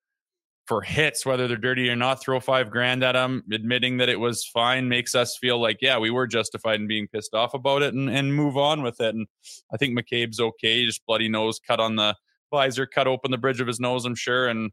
for 0.67 0.83
hits, 0.83 1.27
whether 1.27 1.49
they're 1.49 1.57
dirty 1.57 1.89
or 1.89 1.97
not. 1.97 2.23
Throw 2.23 2.39
five 2.39 2.71
grand 2.71 3.03
at 3.03 3.12
them, 3.12 3.43
admitting 3.53 3.97
that 3.97 4.09
it 4.09 4.21
was 4.21 4.45
fine 4.45 4.89
makes 4.89 5.15
us 5.15 5.37
feel 5.37 5.61
like 5.61 5.79
yeah, 5.81 5.99
we 5.99 6.11
were 6.11 6.27
justified 6.27 6.81
in 6.81 6.87
being 6.87 7.09
pissed 7.09 7.35
off 7.35 7.55
about 7.55 7.83
it, 7.83 7.95
and 7.95 8.09
and 8.11 8.35
move 8.35 8.57
on 8.57 8.83
with 8.83 9.00
it. 9.00 9.15
And 9.15 9.27
I 9.73 9.77
think 9.77 9.99
McCabe's 9.99 10.41
okay. 10.41 10.85
Just 10.85 11.05
bloody 11.07 11.29
nose 11.29 11.59
cut 11.59 11.81
on 11.81 11.97
the 11.97 12.15
visor 12.53 12.87
cut 12.87 13.07
open 13.07 13.31
the 13.31 13.39
bridge 13.39 13.61
of 13.61 13.67
his 13.67 13.81
nose, 13.81 14.05
I'm 14.05 14.15
sure, 14.15 14.49
and 14.49 14.71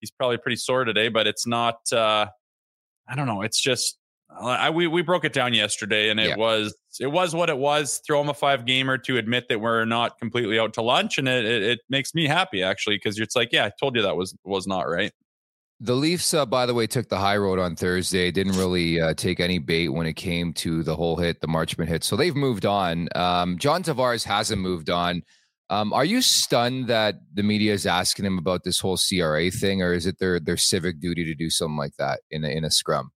he's 0.00 0.10
probably 0.10 0.38
pretty 0.38 0.56
sore 0.56 0.84
today. 0.84 1.08
But 1.08 1.26
it's 1.26 1.46
not. 1.46 1.76
Uh, 1.92 2.26
I 3.06 3.16
don't 3.16 3.26
know. 3.26 3.42
It's 3.42 3.60
just 3.60 3.98
I, 4.40 4.70
we 4.70 4.86
we 4.86 5.02
broke 5.02 5.24
it 5.24 5.32
down 5.32 5.54
yesterday, 5.54 6.10
and 6.10 6.18
it 6.18 6.30
yeah. 6.30 6.36
was 6.36 6.74
it 7.00 7.06
was 7.06 7.34
what 7.34 7.50
it 7.50 7.58
was. 7.58 8.00
Throw 8.06 8.20
him 8.20 8.28
a 8.28 8.34
five 8.34 8.64
gamer 8.64 8.98
to 8.98 9.16
admit 9.16 9.48
that 9.48 9.60
we're 9.60 9.84
not 9.84 10.18
completely 10.18 10.58
out 10.58 10.74
to 10.74 10.82
lunch, 10.82 11.18
and 11.18 11.28
it 11.28 11.44
it, 11.44 11.62
it 11.62 11.80
makes 11.88 12.14
me 12.14 12.26
happy 12.26 12.62
actually 12.62 12.96
because 12.96 13.18
it's 13.18 13.36
like, 13.36 13.50
yeah, 13.52 13.66
I 13.66 13.72
told 13.78 13.96
you 13.96 14.02
that 14.02 14.16
was 14.16 14.36
was 14.44 14.66
not 14.66 14.82
right. 14.82 15.12
The 15.80 15.94
Leafs, 15.94 16.32
uh, 16.32 16.46
by 16.46 16.66
the 16.66 16.74
way, 16.74 16.86
took 16.86 17.08
the 17.08 17.18
high 17.18 17.36
road 17.36 17.58
on 17.58 17.76
Thursday. 17.76 18.30
Didn't 18.30 18.56
really 18.56 19.00
uh, 19.00 19.14
take 19.14 19.40
any 19.40 19.58
bait 19.58 19.88
when 19.88 20.06
it 20.06 20.14
came 20.14 20.52
to 20.54 20.82
the 20.82 20.94
whole 20.94 21.16
hit, 21.16 21.40
the 21.40 21.48
Marchment 21.48 21.88
hit. 21.88 22.04
So 22.04 22.16
they've 22.16 22.34
moved 22.34 22.64
on. 22.64 23.08
Um, 23.14 23.58
John 23.58 23.82
Tavares 23.82 24.24
hasn't 24.24 24.62
moved 24.62 24.88
on. 24.88 25.22
Um, 25.70 25.92
are 25.92 26.04
you 26.04 26.22
stunned 26.22 26.88
that 26.88 27.16
the 27.32 27.42
media 27.42 27.72
is 27.72 27.86
asking 27.86 28.24
him 28.24 28.38
about 28.38 28.64
this 28.64 28.78
whole 28.78 28.96
CRA 28.96 29.50
thing, 29.50 29.82
or 29.82 29.92
is 29.92 30.06
it 30.06 30.18
their 30.18 30.38
their 30.38 30.56
civic 30.56 31.00
duty 31.00 31.24
to 31.24 31.34
do 31.34 31.50
something 31.50 31.76
like 31.76 31.96
that 31.98 32.20
in 32.30 32.44
a, 32.44 32.48
in 32.48 32.64
a 32.64 32.70
scrum? 32.70 33.10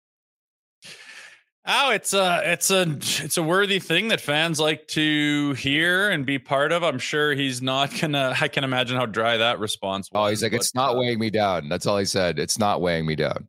Oh, 1.67 1.91
it's 1.91 2.15
a 2.15 2.41
it's 2.45 2.71
a 2.71 2.83
it's 2.91 3.37
a 3.37 3.43
worthy 3.43 3.79
thing 3.79 4.09
that 4.09 4.21
fans 4.21 4.59
like 4.59 4.87
to 4.89 5.53
hear 5.53 6.09
and 6.09 6.25
be 6.25 6.39
part 6.39 6.73
of. 6.73 6.83
I'm 6.83 6.99
sure 6.99 7.35
he's 7.35 7.61
not 7.61 7.93
gonna. 8.01 8.35
I 8.41 8.49
can 8.49 8.65
imagine 8.65 8.97
how 8.97 9.07
dry 9.07 9.37
that 9.37 9.59
response 9.59 10.09
was. 10.11 10.27
Oh, 10.27 10.31
he's 10.31 10.43
like, 10.43 10.55
it's 10.55 10.75
not 10.75 10.95
uh, 10.95 10.99
weighing 10.99 11.19
me 11.19 11.31
down. 11.31 11.69
That's 11.69 11.87
all 11.87 11.99
he 11.99 12.07
said. 12.07 12.39
It's 12.39 12.59
not 12.59 12.81
weighing 12.81 13.07
me 13.07 13.17
down. 13.17 13.49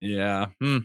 Yeah. 0.00 0.46
Hmm. 0.60 0.78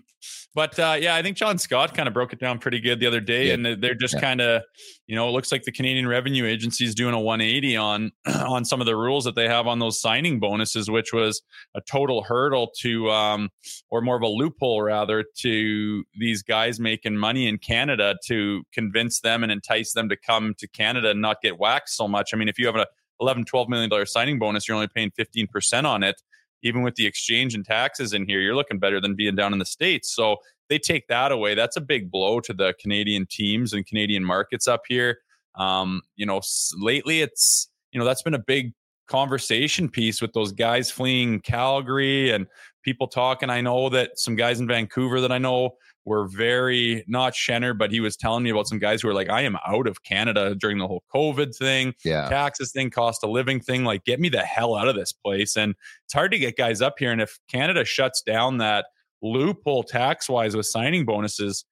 But 0.57 0.79
uh, 0.79 0.97
yeah, 0.99 1.13
I 1.13 1.21
think 1.21 1.37
John 1.37 1.59
Scott 1.59 1.93
kind 1.93 2.07
of 2.07 2.15
broke 2.15 2.33
it 2.33 2.39
down 2.39 2.57
pretty 2.57 2.79
good 2.79 2.99
the 2.99 3.05
other 3.05 3.19
day, 3.19 3.49
yeah. 3.49 3.53
and 3.53 3.79
they're 3.79 3.93
just 3.93 4.15
yeah. 4.15 4.21
kind 4.21 4.41
of, 4.41 4.63
you 5.05 5.15
know, 5.15 5.29
it 5.29 5.31
looks 5.31 5.51
like 5.51 5.61
the 5.61 5.71
Canadian 5.71 6.07
Revenue 6.07 6.45
Agency 6.45 6.83
is 6.83 6.95
doing 6.95 7.13
a 7.13 7.19
180 7.19 7.77
on 7.77 8.11
on 8.25 8.65
some 8.65 8.79
of 8.79 8.87
the 8.87 8.95
rules 8.95 9.23
that 9.25 9.35
they 9.35 9.47
have 9.47 9.67
on 9.67 9.77
those 9.77 10.01
signing 10.01 10.39
bonuses, 10.39 10.89
which 10.89 11.13
was 11.13 11.43
a 11.75 11.81
total 11.81 12.23
hurdle 12.23 12.71
to, 12.79 13.07
um, 13.11 13.49
or 13.91 14.01
more 14.01 14.15
of 14.15 14.23
a 14.23 14.27
loophole 14.27 14.81
rather, 14.81 15.23
to 15.41 16.03
these 16.17 16.41
guys 16.41 16.79
making 16.79 17.15
money 17.15 17.47
in 17.47 17.59
Canada 17.59 18.15
to 18.25 18.63
convince 18.73 19.19
them 19.19 19.43
and 19.43 19.51
entice 19.51 19.93
them 19.93 20.09
to 20.09 20.17
come 20.17 20.55
to 20.57 20.67
Canada 20.67 21.11
and 21.11 21.21
not 21.21 21.39
get 21.43 21.59
waxed 21.59 21.95
so 21.95 22.07
much. 22.07 22.31
I 22.33 22.37
mean, 22.37 22.49
if 22.49 22.57
you 22.57 22.65
have 22.65 22.75
a 22.75 22.87
11, 23.21 23.45
12 23.45 23.69
million 23.69 23.91
dollar 23.91 24.07
signing 24.07 24.39
bonus, 24.39 24.67
you're 24.67 24.73
only 24.73 24.87
paying 24.87 25.11
15 25.11 25.45
percent 25.45 25.85
on 25.85 26.01
it 26.01 26.19
even 26.67 26.83
with 26.83 26.95
the 26.95 27.05
exchange 27.05 27.55
and 27.55 27.65
taxes 27.65 28.13
in 28.13 28.25
here, 28.25 28.39
you're 28.41 28.55
looking 28.55 28.79
better 28.79 29.01
than 29.01 29.15
being 29.15 29.35
down 29.35 29.53
in 29.53 29.59
the 29.59 29.65
States. 29.65 30.13
So 30.13 30.37
they 30.69 30.77
take 30.77 31.07
that 31.07 31.31
away. 31.31 31.55
That's 31.55 31.77
a 31.77 31.81
big 31.81 32.11
blow 32.11 32.39
to 32.41 32.53
the 32.53 32.73
Canadian 32.79 33.25
teams 33.25 33.73
and 33.73 33.85
Canadian 33.85 34.23
markets 34.23 34.67
up 34.67 34.81
here. 34.87 35.19
Um, 35.55 36.01
you 36.15 36.25
know, 36.25 36.41
lately 36.77 37.21
it's, 37.21 37.69
you 37.91 37.99
know, 37.99 38.05
that's 38.05 38.21
been 38.21 38.33
a 38.33 38.39
big 38.39 38.73
conversation 39.07 39.89
piece 39.89 40.21
with 40.21 40.33
those 40.33 40.51
guys 40.51 40.91
fleeing 40.91 41.39
Calgary 41.39 42.31
and 42.31 42.45
people 42.83 43.07
talking. 43.07 43.49
I 43.49 43.61
know 43.61 43.89
that 43.89 44.19
some 44.19 44.35
guys 44.35 44.59
in 44.59 44.67
Vancouver 44.67 45.21
that 45.21 45.31
I 45.31 45.37
know 45.37 45.71
were 46.07 46.25
very 46.25 47.03
not 47.05 47.33
Schenner, 47.33 47.77
but 47.77 47.91
he 47.91 47.99
was 47.99 48.15
telling 48.15 48.41
me 48.41 48.49
about 48.49 48.65
some 48.65 48.79
guys 48.79 49.01
who 49.01 49.09
were 49.09 49.13
like, 49.13 49.29
I 49.29 49.41
am 49.41 49.57
out 49.67 49.87
of 49.87 50.03
Canada 50.03 50.55
during 50.55 50.77
the 50.77 50.87
whole 50.87 51.03
COVID 51.13 51.53
thing, 51.53 51.93
yeah. 52.05 52.29
taxes 52.29 52.71
thing, 52.71 52.89
cost 52.89 53.25
of 53.25 53.29
living 53.29 53.59
thing. 53.59 53.83
Like, 53.83 54.05
get 54.05 54.21
me 54.21 54.29
the 54.29 54.39
hell 54.39 54.77
out 54.77 54.87
of 54.87 54.95
this 54.95 55.11
place. 55.11 55.57
And 55.57 55.75
it's 56.05 56.13
hard 56.13 56.31
to 56.31 56.39
get 56.39 56.55
guys 56.55 56.81
up 56.81 56.95
here. 56.97 57.11
And 57.11 57.21
if 57.21 57.37
Canada 57.49 57.83
shuts 57.83 58.21
down 58.21 58.57
that 58.59 58.85
loophole 59.21 59.83
tax 59.83 60.29
wise 60.29 60.55
with 60.55 60.65
signing 60.65 61.05
bonuses, 61.05 61.65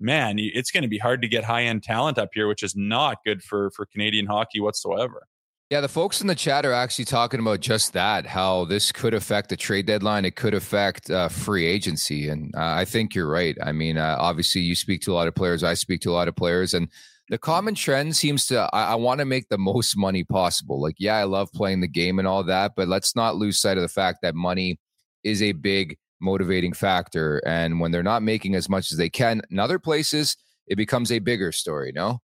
man, 0.00 0.36
it's 0.38 0.70
going 0.70 0.84
to 0.84 0.88
be 0.88 0.98
hard 0.98 1.20
to 1.20 1.28
get 1.28 1.44
high 1.44 1.64
end 1.64 1.82
talent 1.82 2.16
up 2.16 2.30
here, 2.32 2.48
which 2.48 2.62
is 2.62 2.74
not 2.74 3.18
good 3.26 3.42
for 3.42 3.70
for 3.72 3.84
Canadian 3.84 4.24
hockey 4.24 4.58
whatsoever. 4.58 5.26
Yeah, 5.72 5.80
the 5.80 5.88
folks 5.88 6.20
in 6.20 6.26
the 6.26 6.34
chat 6.34 6.66
are 6.66 6.74
actually 6.74 7.06
talking 7.06 7.40
about 7.40 7.60
just 7.60 7.94
that 7.94 8.26
how 8.26 8.66
this 8.66 8.92
could 8.92 9.14
affect 9.14 9.48
the 9.48 9.56
trade 9.56 9.86
deadline. 9.86 10.26
It 10.26 10.36
could 10.36 10.52
affect 10.52 11.10
uh, 11.10 11.30
free 11.30 11.64
agency. 11.64 12.28
And 12.28 12.54
uh, 12.54 12.74
I 12.76 12.84
think 12.84 13.14
you're 13.14 13.26
right. 13.26 13.56
I 13.62 13.72
mean, 13.72 13.96
uh, 13.96 14.18
obviously, 14.20 14.60
you 14.60 14.74
speak 14.74 15.00
to 15.00 15.12
a 15.12 15.14
lot 15.14 15.28
of 15.28 15.34
players, 15.34 15.64
I 15.64 15.72
speak 15.72 16.02
to 16.02 16.10
a 16.10 16.12
lot 16.12 16.28
of 16.28 16.36
players. 16.36 16.74
And 16.74 16.88
the 17.30 17.38
common 17.38 17.74
trend 17.74 18.14
seems 18.14 18.44
to, 18.48 18.68
I, 18.74 18.88
I 18.88 18.94
want 18.96 19.20
to 19.20 19.24
make 19.24 19.48
the 19.48 19.56
most 19.56 19.96
money 19.96 20.24
possible. 20.24 20.78
Like, 20.78 20.96
yeah, 20.98 21.16
I 21.16 21.24
love 21.24 21.50
playing 21.52 21.80
the 21.80 21.88
game 21.88 22.18
and 22.18 22.28
all 22.28 22.44
that, 22.44 22.72
but 22.76 22.86
let's 22.86 23.16
not 23.16 23.36
lose 23.36 23.58
sight 23.58 23.78
of 23.78 23.82
the 23.82 23.88
fact 23.88 24.18
that 24.20 24.34
money 24.34 24.78
is 25.24 25.40
a 25.40 25.52
big 25.52 25.96
motivating 26.20 26.74
factor. 26.74 27.40
And 27.46 27.80
when 27.80 27.92
they're 27.92 28.02
not 28.02 28.22
making 28.22 28.56
as 28.56 28.68
much 28.68 28.92
as 28.92 28.98
they 28.98 29.08
can 29.08 29.40
in 29.50 29.58
other 29.58 29.78
places, 29.78 30.36
it 30.66 30.76
becomes 30.76 31.10
a 31.10 31.18
bigger 31.18 31.50
story, 31.50 31.92
no? 31.94 32.20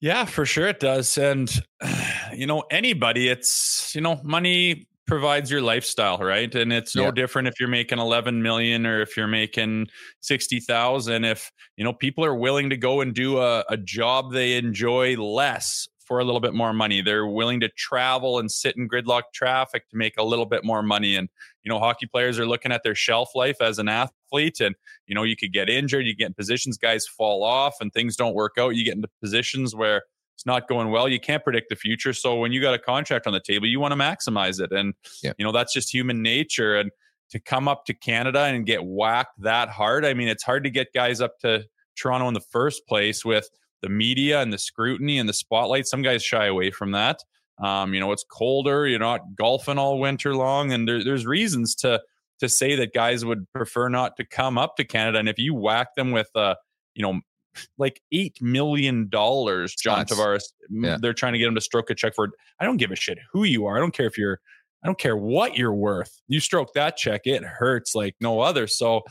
Yeah, 0.00 0.24
for 0.24 0.44
sure 0.44 0.68
it 0.68 0.80
does. 0.80 1.16
And, 1.18 1.50
you 2.34 2.46
know, 2.46 2.64
anybody, 2.70 3.28
it's, 3.28 3.94
you 3.94 4.00
know, 4.00 4.20
money 4.22 4.88
provides 5.06 5.50
your 5.50 5.62
lifestyle, 5.62 6.18
right? 6.18 6.52
And 6.54 6.72
it's 6.72 6.96
no 6.96 7.04
yeah. 7.04 7.10
different 7.12 7.48
if 7.48 7.60
you're 7.60 7.68
making 7.68 7.98
11 7.98 8.42
million 8.42 8.86
or 8.86 9.00
if 9.00 9.16
you're 9.16 9.28
making 9.28 9.86
60,000. 10.20 11.24
If, 11.24 11.50
you 11.76 11.84
know, 11.84 11.92
people 11.92 12.24
are 12.24 12.34
willing 12.34 12.70
to 12.70 12.76
go 12.76 13.00
and 13.00 13.14
do 13.14 13.38
a, 13.38 13.64
a 13.68 13.76
job 13.76 14.32
they 14.32 14.56
enjoy 14.56 15.16
less 15.16 15.88
for 16.06 16.20
a 16.20 16.24
little 16.24 16.40
bit 16.40 16.54
more 16.54 16.72
money. 16.72 17.00
They're 17.00 17.26
willing 17.26 17.60
to 17.60 17.68
travel 17.68 18.38
and 18.38 18.50
sit 18.50 18.76
in 18.76 18.88
gridlock 18.88 19.22
traffic 19.34 19.88
to 19.90 19.96
make 19.96 20.14
a 20.16 20.22
little 20.22 20.46
bit 20.46 20.64
more 20.64 20.82
money. 20.82 21.16
And, 21.16 21.28
you 21.64 21.68
know, 21.68 21.80
hockey 21.80 22.06
players 22.06 22.38
are 22.38 22.46
looking 22.46 22.70
at 22.70 22.82
their 22.84 22.94
shelf 22.94 23.30
life 23.34 23.56
as 23.60 23.78
an 23.80 23.88
athlete. 23.88 24.60
And, 24.60 24.76
you 25.06 25.14
know, 25.14 25.24
you 25.24 25.36
could 25.36 25.52
get 25.52 25.68
injured, 25.68 26.06
you 26.06 26.14
get 26.14 26.28
in 26.28 26.34
positions, 26.34 26.78
guys 26.78 27.06
fall 27.06 27.42
off 27.42 27.74
and 27.80 27.92
things 27.92 28.14
don't 28.16 28.34
work 28.34 28.54
out. 28.56 28.76
You 28.76 28.84
get 28.84 28.94
into 28.94 29.08
positions 29.20 29.74
where 29.74 30.02
it's 30.36 30.46
not 30.46 30.68
going 30.68 30.90
well. 30.90 31.08
You 31.08 31.18
can't 31.18 31.42
predict 31.42 31.70
the 31.70 31.76
future. 31.76 32.12
So 32.12 32.36
when 32.36 32.52
you 32.52 32.60
got 32.60 32.74
a 32.74 32.78
contract 32.78 33.26
on 33.26 33.32
the 33.32 33.40
table, 33.40 33.66
you 33.66 33.80
want 33.80 33.92
to 33.92 33.98
maximize 33.98 34.60
it. 34.60 34.70
And, 34.70 34.94
yeah. 35.22 35.32
you 35.38 35.44
know, 35.44 35.52
that's 35.52 35.72
just 35.72 35.92
human 35.92 36.22
nature. 36.22 36.76
And 36.76 36.92
to 37.30 37.40
come 37.40 37.66
up 37.66 37.84
to 37.86 37.94
Canada 37.94 38.42
and 38.42 38.64
get 38.64 38.84
whacked 38.84 39.42
that 39.42 39.70
hard, 39.70 40.04
I 40.04 40.14
mean, 40.14 40.28
it's 40.28 40.44
hard 40.44 40.62
to 40.64 40.70
get 40.70 40.92
guys 40.94 41.20
up 41.20 41.40
to 41.40 41.64
Toronto 41.96 42.28
in 42.28 42.34
the 42.34 42.40
first 42.40 42.86
place 42.86 43.24
with, 43.24 43.50
the 43.82 43.88
media 43.88 44.40
and 44.40 44.52
the 44.52 44.58
scrutiny 44.58 45.18
and 45.18 45.28
the 45.28 45.32
spotlight. 45.32 45.86
Some 45.86 46.02
guys 46.02 46.22
shy 46.22 46.46
away 46.46 46.70
from 46.70 46.92
that. 46.92 47.22
Um, 47.58 47.94
you 47.94 48.00
know, 48.00 48.12
it's 48.12 48.24
colder. 48.24 48.86
You're 48.86 48.98
not 48.98 49.34
golfing 49.36 49.78
all 49.78 49.98
winter 49.98 50.34
long, 50.34 50.72
and 50.72 50.86
there, 50.86 51.02
there's 51.02 51.26
reasons 51.26 51.74
to 51.76 52.02
to 52.40 52.48
say 52.48 52.76
that 52.76 52.92
guys 52.92 53.24
would 53.24 53.50
prefer 53.52 53.88
not 53.88 54.16
to 54.16 54.24
come 54.24 54.58
up 54.58 54.76
to 54.76 54.84
Canada. 54.84 55.18
And 55.18 55.28
if 55.28 55.38
you 55.38 55.54
whack 55.54 55.94
them 55.96 56.10
with, 56.10 56.28
uh, 56.34 56.54
you 56.94 57.02
know, 57.02 57.20
like 57.78 58.02
eight 58.12 58.40
million 58.42 59.08
dollars, 59.08 59.74
John 59.74 60.00
That's, 60.00 60.12
Tavares, 60.12 60.42
yeah. 60.68 60.98
they're 61.00 61.14
trying 61.14 61.32
to 61.32 61.38
get 61.38 61.48
him 61.48 61.54
to 61.54 61.60
stroke 61.60 61.90
a 61.90 61.94
check 61.94 62.14
for. 62.14 62.30
I 62.60 62.64
don't 62.64 62.76
give 62.76 62.90
a 62.90 62.96
shit 62.96 63.18
who 63.32 63.44
you 63.44 63.66
are. 63.66 63.76
I 63.76 63.80
don't 63.80 63.94
care 63.94 64.06
if 64.06 64.18
you're. 64.18 64.40
I 64.82 64.86
don't 64.86 64.98
care 64.98 65.16
what 65.16 65.56
you're 65.56 65.74
worth. 65.74 66.20
You 66.28 66.38
stroke 66.38 66.74
that 66.74 66.96
check, 66.96 67.22
it 67.24 67.42
hurts 67.42 67.94
like 67.94 68.14
no 68.20 68.40
other. 68.40 68.66
So 68.66 69.02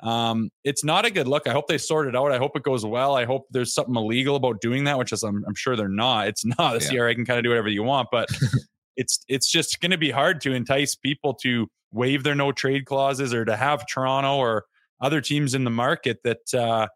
um, 0.00 0.50
it's 0.62 0.84
not 0.84 1.06
a 1.06 1.10
good 1.10 1.26
look. 1.26 1.46
I 1.48 1.52
hope 1.52 1.68
they 1.68 1.78
sort 1.78 2.06
it 2.06 2.14
out. 2.14 2.30
I 2.30 2.38
hope 2.38 2.56
it 2.56 2.62
goes 2.62 2.84
well. 2.84 3.16
I 3.16 3.24
hope 3.24 3.46
there's 3.50 3.72
something 3.72 3.96
illegal 3.96 4.36
about 4.36 4.60
doing 4.60 4.84
that, 4.84 4.98
which 4.98 5.12
is 5.12 5.22
I'm, 5.22 5.42
I'm 5.46 5.54
sure 5.54 5.74
they're 5.74 5.88
not. 5.88 6.28
It's 6.28 6.44
not. 6.58 6.78
The 6.78 6.84
yeah. 6.84 7.00
CRA 7.00 7.14
can 7.14 7.24
kind 7.24 7.38
of 7.38 7.44
do 7.44 7.50
whatever 7.50 7.68
you 7.68 7.82
want, 7.82 8.08
but 8.12 8.28
it's 8.96 9.24
it's 9.28 9.50
just 9.50 9.80
going 9.80 9.92
to 9.92 9.98
be 9.98 10.10
hard 10.10 10.40
to 10.42 10.52
entice 10.52 10.94
people 10.94 11.34
to 11.42 11.68
waive 11.92 12.24
their 12.24 12.34
no 12.34 12.52
trade 12.52 12.84
clauses 12.84 13.32
or 13.32 13.44
to 13.44 13.56
have 13.56 13.86
Toronto 13.86 14.36
or 14.36 14.64
other 15.00 15.20
teams 15.20 15.54
in 15.54 15.64
the 15.64 15.70
market 15.70 16.18
that 16.24 16.54
uh, 16.54 16.88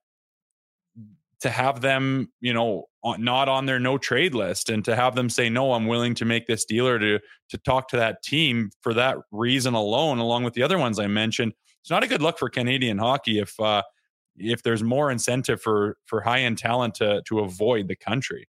to 1.40 1.49
have 1.49 1.80
them, 1.80 2.30
you 2.40 2.52
know, 2.52 2.85
not 3.16 3.49
on 3.49 3.64
their 3.64 3.80
no 3.80 3.97
trade 3.97 4.35
list 4.35 4.69
and 4.69 4.85
to 4.85 4.95
have 4.95 5.14
them 5.14 5.30
say 5.30 5.49
no, 5.49 5.73
I'm 5.73 5.87
willing 5.87 6.14
to 6.16 6.26
make 6.26 6.47
this 6.47 6.66
deal 6.66 6.87
or 6.87 6.99
to 6.99 7.19
to 7.49 7.59
talk 7.59 7.88
to 7.88 7.97
that 7.97 8.23
team 8.23 8.71
for 8.83 8.92
that 8.92 9.16
reason 9.30 9.73
alone, 9.73 10.19
along 10.19 10.45
with 10.45 10.52
the 10.52 10.62
other 10.62 10.78
ones 10.78 10.99
I 10.99 11.07
mentioned 11.07 11.54
it's 11.81 11.91
not 11.91 12.03
a 12.03 12.07
good 12.07 12.23
look 12.23 12.39
for 12.39 12.49
Canadian 12.49 12.99
hockey 12.99 13.39
if 13.39 13.59
uh, 13.61 13.83
if 14.37 14.63
there's 14.63 14.83
more 14.83 15.11
incentive 15.11 15.61
for 15.61 15.97
for 16.07 16.21
high 16.21 16.41
end 16.41 16.59
talent 16.59 16.95
to 16.97 17.23
to 17.27 17.41
avoid 17.41 17.89
the 17.89 17.97
country. 17.97 18.49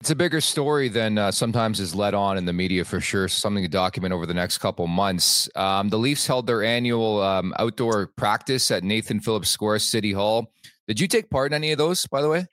It's 0.00 0.10
a 0.10 0.14
bigger 0.14 0.42
story 0.42 0.90
than 0.90 1.16
uh, 1.16 1.30
sometimes 1.30 1.80
is 1.80 1.94
led 1.94 2.12
on 2.12 2.36
in 2.36 2.44
the 2.44 2.52
media 2.52 2.84
for 2.84 3.00
sure. 3.00 3.28
Something 3.28 3.64
to 3.64 3.68
document 3.68 4.12
over 4.12 4.26
the 4.26 4.34
next 4.34 4.58
couple 4.58 4.86
months. 4.86 5.48
Um, 5.56 5.88
the 5.88 5.98
Leafs 5.98 6.26
held 6.26 6.46
their 6.46 6.62
annual 6.62 7.22
um, 7.22 7.54
outdoor 7.58 8.08
practice 8.08 8.70
at 8.70 8.84
Nathan 8.84 9.20
Phillips 9.20 9.48
Square 9.48 9.78
City 9.78 10.12
Hall. 10.12 10.52
Did 10.86 11.00
you 11.00 11.08
take 11.08 11.30
part 11.30 11.52
in 11.52 11.54
any 11.54 11.72
of 11.72 11.78
those, 11.78 12.06
by 12.06 12.20
the 12.20 12.28
way? 12.28 12.46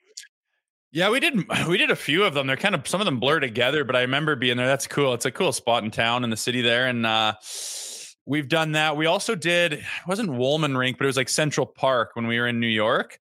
Yeah, 0.93 1.09
we 1.09 1.19
did. 1.19 1.45
We 1.67 1.77
did 1.77 1.91
a 1.91 1.95
few 1.97 2.23
of 2.23 2.33
them. 2.33 2.47
They're 2.47 2.55
kind 2.55 2.75
of 2.75 2.87
some 2.87 3.01
of 3.01 3.05
them 3.05 3.19
blur 3.19 3.41
together, 3.41 3.83
but 3.83 3.95
I 3.95 4.01
remember 4.01 4.35
being 4.35 4.55
there. 4.55 4.67
That's 4.67 4.87
cool. 4.87 5.13
It's 5.13 5.25
a 5.25 5.31
cool 5.31 5.51
spot 5.51 5.83
in 5.83 5.91
town 5.91 6.23
in 6.23 6.29
the 6.29 6.37
city 6.37 6.61
there, 6.61 6.87
and 6.87 7.05
uh, 7.05 7.33
We've 8.25 8.47
done 8.47 8.73
that. 8.73 8.95
We 8.95 9.05
also 9.05 9.35
did. 9.35 9.73
It 9.73 9.83
wasn't 10.07 10.31
Wollman 10.31 10.77
Rink, 10.77 10.97
but 10.97 11.05
it 11.05 11.07
was 11.07 11.17
like 11.17 11.29
Central 11.29 11.65
Park 11.65 12.11
when 12.13 12.27
we 12.27 12.39
were 12.39 12.47
in 12.47 12.59
New 12.59 12.67
York, 12.67 13.19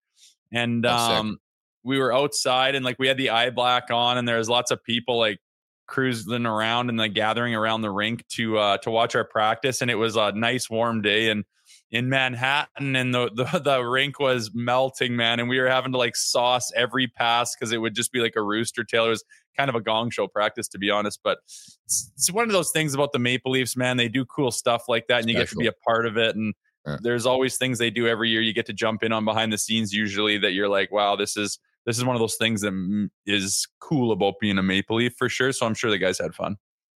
and 0.52 0.86
um, 0.86 1.38
we 1.82 1.98
were 1.98 2.14
outside 2.14 2.74
and 2.74 2.84
like 2.84 2.98
we 2.98 3.08
had 3.08 3.16
the 3.16 3.30
eye 3.30 3.50
black 3.50 3.90
on, 3.90 4.18
and 4.18 4.28
there 4.28 4.38
was 4.38 4.48
lots 4.48 4.70
of 4.70 4.82
people 4.84 5.18
like 5.18 5.38
cruising 5.86 6.46
around 6.46 6.88
and 6.88 6.98
like 6.98 7.14
gathering 7.14 7.54
around 7.54 7.82
the 7.82 7.90
rink 7.90 8.26
to 8.28 8.58
uh, 8.58 8.78
to 8.78 8.90
watch 8.90 9.16
our 9.16 9.24
practice, 9.24 9.82
and 9.82 9.90
it 9.90 9.96
was 9.96 10.16
a 10.16 10.32
nice 10.32 10.70
warm 10.70 11.02
day 11.02 11.30
and 11.30 11.44
in 11.92 12.08
Manhattan, 12.08 12.96
and 12.96 13.14
the, 13.14 13.30
the 13.34 13.58
the 13.64 13.84
rink 13.84 14.18
was 14.18 14.50
melting, 14.54 15.14
man, 15.14 15.38
and 15.38 15.48
we 15.48 15.60
were 15.60 15.68
having 15.68 15.92
to 15.92 15.98
like 15.98 16.16
sauce 16.16 16.72
every 16.74 17.06
pass 17.06 17.54
because 17.54 17.70
it 17.70 17.78
would 17.78 17.94
just 17.94 18.10
be 18.10 18.20
like 18.20 18.34
a 18.34 18.42
rooster 18.42 18.82
tail. 18.82 19.04
It 19.04 19.10
was 19.10 19.24
kind 19.56 19.68
of 19.68 19.76
a 19.76 19.80
gong 19.80 20.10
show 20.10 20.26
practice, 20.26 20.66
to 20.68 20.78
be 20.78 20.90
honest. 20.90 21.20
But 21.22 21.38
it's, 21.84 22.10
it's 22.16 22.32
one 22.32 22.44
of 22.44 22.52
those 22.52 22.70
things 22.70 22.94
about 22.94 23.12
the 23.12 23.18
Maple 23.18 23.52
Leafs, 23.52 23.76
man. 23.76 23.98
They 23.98 24.08
do 24.08 24.24
cool 24.24 24.50
stuff 24.50 24.88
like 24.88 25.06
that, 25.08 25.20
and 25.20 25.28
you 25.28 25.36
get 25.36 25.50
to 25.50 25.56
be 25.56 25.66
a 25.66 25.72
part 25.72 26.06
of 26.06 26.16
it. 26.16 26.34
And 26.34 26.54
yeah. 26.86 26.96
there's 27.02 27.26
always 27.26 27.58
things 27.58 27.78
they 27.78 27.90
do 27.90 28.08
every 28.08 28.30
year. 28.30 28.40
You 28.40 28.54
get 28.54 28.66
to 28.66 28.72
jump 28.72 29.02
in 29.02 29.12
on 29.12 29.26
behind 29.26 29.52
the 29.52 29.58
scenes, 29.58 29.92
usually 29.92 30.38
that 30.38 30.52
you're 30.52 30.70
like, 30.70 30.90
wow, 30.90 31.14
this 31.14 31.36
is 31.36 31.58
this 31.84 31.98
is 31.98 32.04
one 32.04 32.16
of 32.16 32.20
those 32.20 32.36
things 32.36 32.62
that 32.62 33.10
is 33.26 33.68
cool 33.80 34.12
about 34.12 34.34
being 34.40 34.56
a 34.56 34.62
Maple 34.62 34.96
Leaf 34.96 35.14
for 35.18 35.28
sure. 35.28 35.52
So 35.52 35.66
I'm 35.66 35.74
sure 35.74 35.90
the 35.90 35.98
guys 35.98 36.18
had 36.18 36.34
fun. 36.34 36.56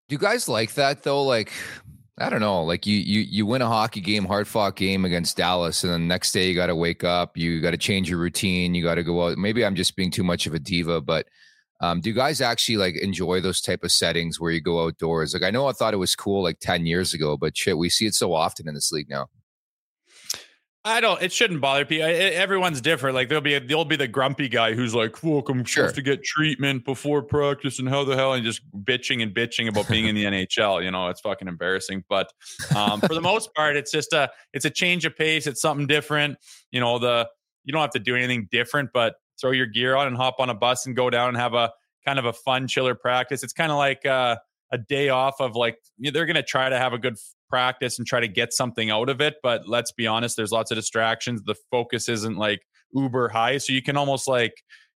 Do 0.08 0.14
you 0.14 0.18
guys 0.18 0.48
like 0.48 0.74
that 0.74 1.04
though? 1.04 1.22
Like, 1.22 1.52
I 2.22 2.30
don't 2.30 2.40
know. 2.40 2.62
Like 2.62 2.86
you 2.86 2.96
you 2.96 3.20
you 3.20 3.46
win 3.46 3.62
a 3.62 3.66
hockey 3.66 4.00
game, 4.00 4.24
hard 4.24 4.46
fought 4.46 4.76
game 4.76 5.04
against 5.04 5.36
Dallas, 5.36 5.82
and 5.82 5.92
then 5.92 6.02
the 6.02 6.06
next 6.06 6.30
day 6.30 6.48
you 6.48 6.54
got 6.54 6.66
to 6.66 6.76
wake 6.76 7.02
up, 7.02 7.36
you 7.36 7.60
got 7.60 7.72
to 7.72 7.76
change 7.76 8.08
your 8.08 8.20
routine, 8.20 8.74
you 8.74 8.82
got 8.84 8.94
to 8.94 9.02
go 9.02 9.26
out. 9.26 9.38
Maybe 9.38 9.64
I'm 9.64 9.74
just 9.74 9.96
being 9.96 10.10
too 10.10 10.22
much 10.22 10.46
of 10.46 10.54
a 10.54 10.60
diva, 10.60 11.00
but 11.00 11.26
um, 11.80 12.00
do 12.00 12.08
you 12.08 12.14
guys 12.14 12.40
actually 12.40 12.76
like 12.76 12.96
enjoy 12.96 13.40
those 13.40 13.60
type 13.60 13.82
of 13.82 13.90
settings 13.90 14.38
where 14.38 14.52
you 14.52 14.60
go 14.60 14.86
outdoors? 14.86 15.34
Like 15.34 15.42
I 15.42 15.50
know 15.50 15.66
I 15.66 15.72
thought 15.72 15.94
it 15.94 15.98
was 15.98 16.14
cool 16.14 16.44
like 16.44 16.60
10 16.60 16.86
years 16.86 17.12
ago, 17.12 17.36
but 17.36 17.56
shit, 17.56 17.76
we 17.76 17.88
see 17.88 18.06
it 18.06 18.14
so 18.14 18.32
often 18.32 18.68
in 18.68 18.74
this 18.74 18.92
league 18.92 19.10
now. 19.10 19.26
I 20.84 21.00
don't. 21.00 21.22
It 21.22 21.32
shouldn't 21.32 21.60
bother 21.60 21.84
people. 21.84 22.06
everyone's 22.08 22.80
different. 22.80 23.14
Like 23.14 23.28
there'll 23.28 23.40
be 23.42 23.54
a, 23.54 23.60
there'll 23.60 23.84
be 23.84 23.94
the 23.94 24.08
grumpy 24.08 24.48
guy 24.48 24.74
who's 24.74 24.94
like, 24.94 25.22
"Look, 25.22 25.48
I'm 25.48 25.64
sure. 25.64 25.84
supposed 25.84 25.94
to 25.94 26.02
get 26.02 26.24
treatment 26.24 26.84
before 26.84 27.22
practice, 27.22 27.78
and 27.78 27.88
how 27.88 28.02
the 28.02 28.16
hell?" 28.16 28.32
and 28.32 28.44
just 28.44 28.62
bitching 28.82 29.22
and 29.22 29.32
bitching 29.32 29.68
about 29.68 29.88
being 29.88 30.06
in 30.06 30.16
the 30.16 30.24
NHL. 30.46 30.82
You 30.82 30.90
know, 30.90 31.08
it's 31.08 31.20
fucking 31.20 31.46
embarrassing. 31.46 32.04
But 32.08 32.32
um, 32.74 33.00
for 33.00 33.14
the 33.14 33.20
most 33.20 33.54
part, 33.54 33.76
it's 33.76 33.92
just 33.92 34.12
a 34.12 34.30
it's 34.52 34.64
a 34.64 34.70
change 34.70 35.04
of 35.04 35.16
pace. 35.16 35.46
It's 35.46 35.60
something 35.60 35.86
different. 35.86 36.38
You 36.72 36.80
know, 36.80 36.98
the 36.98 37.28
you 37.64 37.72
don't 37.72 37.82
have 37.82 37.90
to 37.90 38.00
do 38.00 38.16
anything 38.16 38.48
different, 38.50 38.90
but 38.92 39.14
throw 39.40 39.52
your 39.52 39.66
gear 39.66 39.94
on 39.94 40.08
and 40.08 40.16
hop 40.16 40.36
on 40.40 40.50
a 40.50 40.54
bus 40.54 40.86
and 40.86 40.96
go 40.96 41.10
down 41.10 41.28
and 41.28 41.36
have 41.36 41.54
a 41.54 41.72
kind 42.04 42.18
of 42.18 42.24
a 42.24 42.32
fun 42.32 42.66
chiller 42.66 42.96
practice. 42.96 43.44
It's 43.44 43.52
kind 43.52 43.70
of 43.70 43.78
like 43.78 44.04
uh, 44.04 44.36
a 44.72 44.78
day 44.78 45.10
off 45.10 45.40
of 45.40 45.54
like 45.54 45.78
they're 45.98 46.26
going 46.26 46.34
to 46.34 46.42
try 46.42 46.68
to 46.68 46.78
have 46.78 46.92
a 46.92 46.98
good 46.98 47.16
practice 47.52 47.98
and 47.98 48.06
try 48.08 48.18
to 48.18 48.28
get 48.28 48.54
something 48.54 48.90
out 48.90 49.10
of 49.10 49.20
it. 49.20 49.34
But 49.42 49.68
let's 49.68 49.92
be 49.92 50.06
honest, 50.06 50.38
there's 50.38 50.52
lots 50.52 50.70
of 50.70 50.76
distractions. 50.76 51.42
The 51.42 51.54
focus 51.70 52.08
isn't 52.08 52.38
like 52.38 52.62
uber 52.94 53.28
high. 53.28 53.58
So 53.58 53.74
you 53.74 53.82
can 53.82 53.98
almost 53.98 54.26
like 54.26 54.54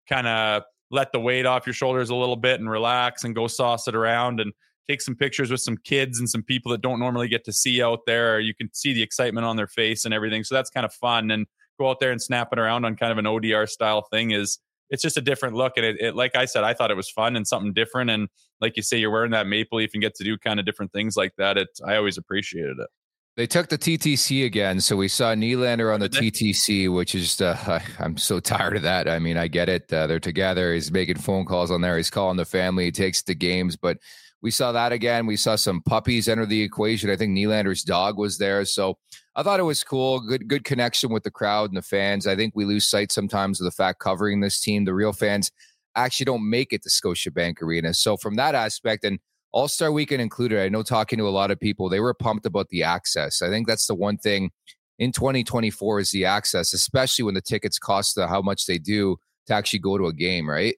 kind 0.07 0.27
of 0.27 0.62
let 0.91 1.12
the 1.12 1.19
weight 1.19 1.48
off 1.48 1.65
your 1.65 1.74
shoulders 1.74 2.12
a 2.12 2.15
little 2.15 2.36
bit 2.36 2.60
and 2.60 2.69
relax 2.69 3.24
and 3.24 3.33
go 3.33 3.48
sauce 3.48 3.88
it 3.88 3.95
around 3.95 4.39
and 4.39 4.53
take 4.88 5.01
some 5.01 5.15
pictures 5.15 5.50
with 5.50 5.62
some 5.62 5.77
kids 5.83 6.19
and 6.19 6.29
some 6.29 6.43
people 6.43 6.72
that 6.72 6.81
don't 6.81 7.00
normally 7.00 7.27
get 7.27 7.43
to 7.45 7.51
see 7.51 7.81
out 7.81 8.01
there. 8.05 8.39
You 8.39 8.53
can 8.53 8.69
see 8.72 8.93
the 8.93 9.01
excitement 9.01 9.48
on 9.48 9.55
their 9.55 9.67
face 9.67 10.05
and 10.05 10.13
everything. 10.13 10.43
So 10.43 10.53
that's 10.53 10.69
kind 10.69 10.86
of 10.86 10.93
fun. 10.93 11.31
And 11.31 11.48
go 11.79 11.89
out 11.89 12.00
there 12.00 12.12
and 12.12 12.22
snap 12.22 12.50
it 12.51 12.60
around 12.60 12.86
on 12.86 12.95
kind 12.95 13.12
of 13.12 13.17
an 13.17 13.25
ODR 13.25 13.67
style 13.67 14.05
thing 14.12 14.29
is 14.29 14.60
it's 14.94 15.02
just 15.02 15.18
a 15.18 15.22
different 15.22 15.56
look. 15.56 15.74
And 15.76 15.86
it, 15.86 15.98
it, 16.00 16.16
like 16.16 16.36
I 16.36 16.46
said, 16.46 16.64
I 16.64 16.76
thought 16.76 16.92
it 16.92 16.96
was 16.96 17.10
fun 17.10 17.36
and 17.36 17.48
something 17.48 17.74
different. 17.74 18.12
And 18.12 18.30
like 18.62 18.78
you 18.78 18.84
say, 18.84 18.98
you're 18.98 19.10
wearing 19.10 19.32
that 19.32 19.48
maple 19.48 19.80
leaf 19.80 19.90
and 19.96 20.02
get 20.02 20.14
to 20.16 20.24
do 20.24 20.38
kind 20.38 20.60
of 20.60 20.68
different 20.68 20.94
things 20.94 21.18
like 21.18 21.34
that. 21.40 21.58
It, 21.58 21.68
I 21.84 21.96
always 21.96 22.20
appreciated 22.20 22.78
it. 22.80 22.88
They 23.36 23.48
took 23.48 23.68
the 23.68 23.80
TTC 23.80 24.46
again, 24.46 24.80
so 24.80 24.96
we 24.96 25.08
saw 25.08 25.34
Nylander 25.34 25.92
on 25.92 26.00
the 26.00 26.08
TTC, 26.08 26.94
which 26.94 27.16
is 27.16 27.42
uh, 27.42 27.82
I, 28.00 28.06
am 28.06 28.16
so 28.16 28.40
tired 28.40 28.76
of 28.76 28.84
that. 28.84 29.10
I 29.10 29.18
mean, 29.18 29.38
I 29.38 29.48
get 29.48 29.70
it; 29.70 29.92
uh, 29.92 30.06
they're 30.06 30.20
together. 30.20 30.72
He's 30.76 30.92
making 30.92 31.18
phone 31.18 31.44
calls 31.46 31.72
on 31.72 31.82
there. 31.82 31.98
He's 31.98 32.12
calling 32.12 32.38
the 32.38 32.46
family. 32.46 32.86
He 32.86 32.92
takes 32.92 33.24
the 33.24 33.34
games, 33.34 33.76
but 33.76 33.98
we 34.44 34.52
saw 34.52 34.72
that 34.74 34.92
again. 34.92 35.26
We 35.26 35.36
saw 35.36 35.56
some 35.56 35.82
puppies 35.82 36.28
enter 36.28 36.46
the 36.46 36.62
equation. 36.62 37.10
I 37.10 37.16
think 37.16 37.36
Nylander's 37.36 37.82
dog 37.82 38.20
was 38.20 38.38
there, 38.38 38.64
so 38.66 39.00
I 39.36 39.44
thought 39.44 39.60
it 39.60 39.63
was 39.63 39.84
cool. 39.84 40.20
Good, 40.20 40.48
good 40.48 40.63
connection 40.63 41.12
with 41.12 41.24
the 41.24 41.32
crowd 41.32 41.70
and 41.70 41.78
the 41.78 41.82
fans. 41.82 42.28
I 42.28 42.36
think 42.36 42.54
we 42.56 42.66
lose 42.66 42.88
sight 42.88 43.12
sometimes 43.12 43.60
of 43.60 43.66
the 43.66 43.72
fact 43.72 44.00
covering 44.00 44.42
this 44.42 44.60
team. 44.60 44.86
The 44.86 44.94
real 44.94 45.13
fans 45.13 45.52
actually 45.96 46.25
don't 46.25 46.50
make 46.50 46.72
it 46.72 46.84
to 46.84 46.90
Scotiabank 46.90 47.62
Arena. 47.62 47.94
So 47.94 48.16
from 48.18 48.36
that 48.36 48.54
aspect, 48.54 49.04
and 49.04 49.20
All 49.52 49.68
Star 49.68 49.92
Weekend 49.92 50.22
included, 50.22 50.60
I 50.62 50.70
know 50.70 50.84
talking 50.84 51.18
to 51.18 51.28
a 51.28 51.30
lot 51.30 51.52
of 51.52 51.60
people, 51.60 51.90
they 51.90 52.00
were 52.00 52.13
pumped 52.13 52.46
about 52.46 52.70
the 52.70 52.84
access. 52.84 53.42
I 53.42 53.50
think 53.50 53.68
that's 53.68 53.88
the 53.88 53.96
one 53.96 54.18
thing 54.18 54.51
in 55.00 55.12
2024 55.12 56.00
is 56.00 56.12
the 56.12 56.25
access, 56.25 56.74
especially 56.74 57.24
when 57.24 57.34
the 57.34 57.42
tickets 57.42 57.79
cost 57.79 58.16
the, 58.16 58.27
how 58.27 58.42
much 58.42 58.68
they 58.68 58.77
do 58.77 59.18
to 59.48 59.53
actually 59.53 59.79
go 59.79 59.98
to 59.98 60.05
a 60.05 60.14
game, 60.14 60.48
right? 60.50 60.75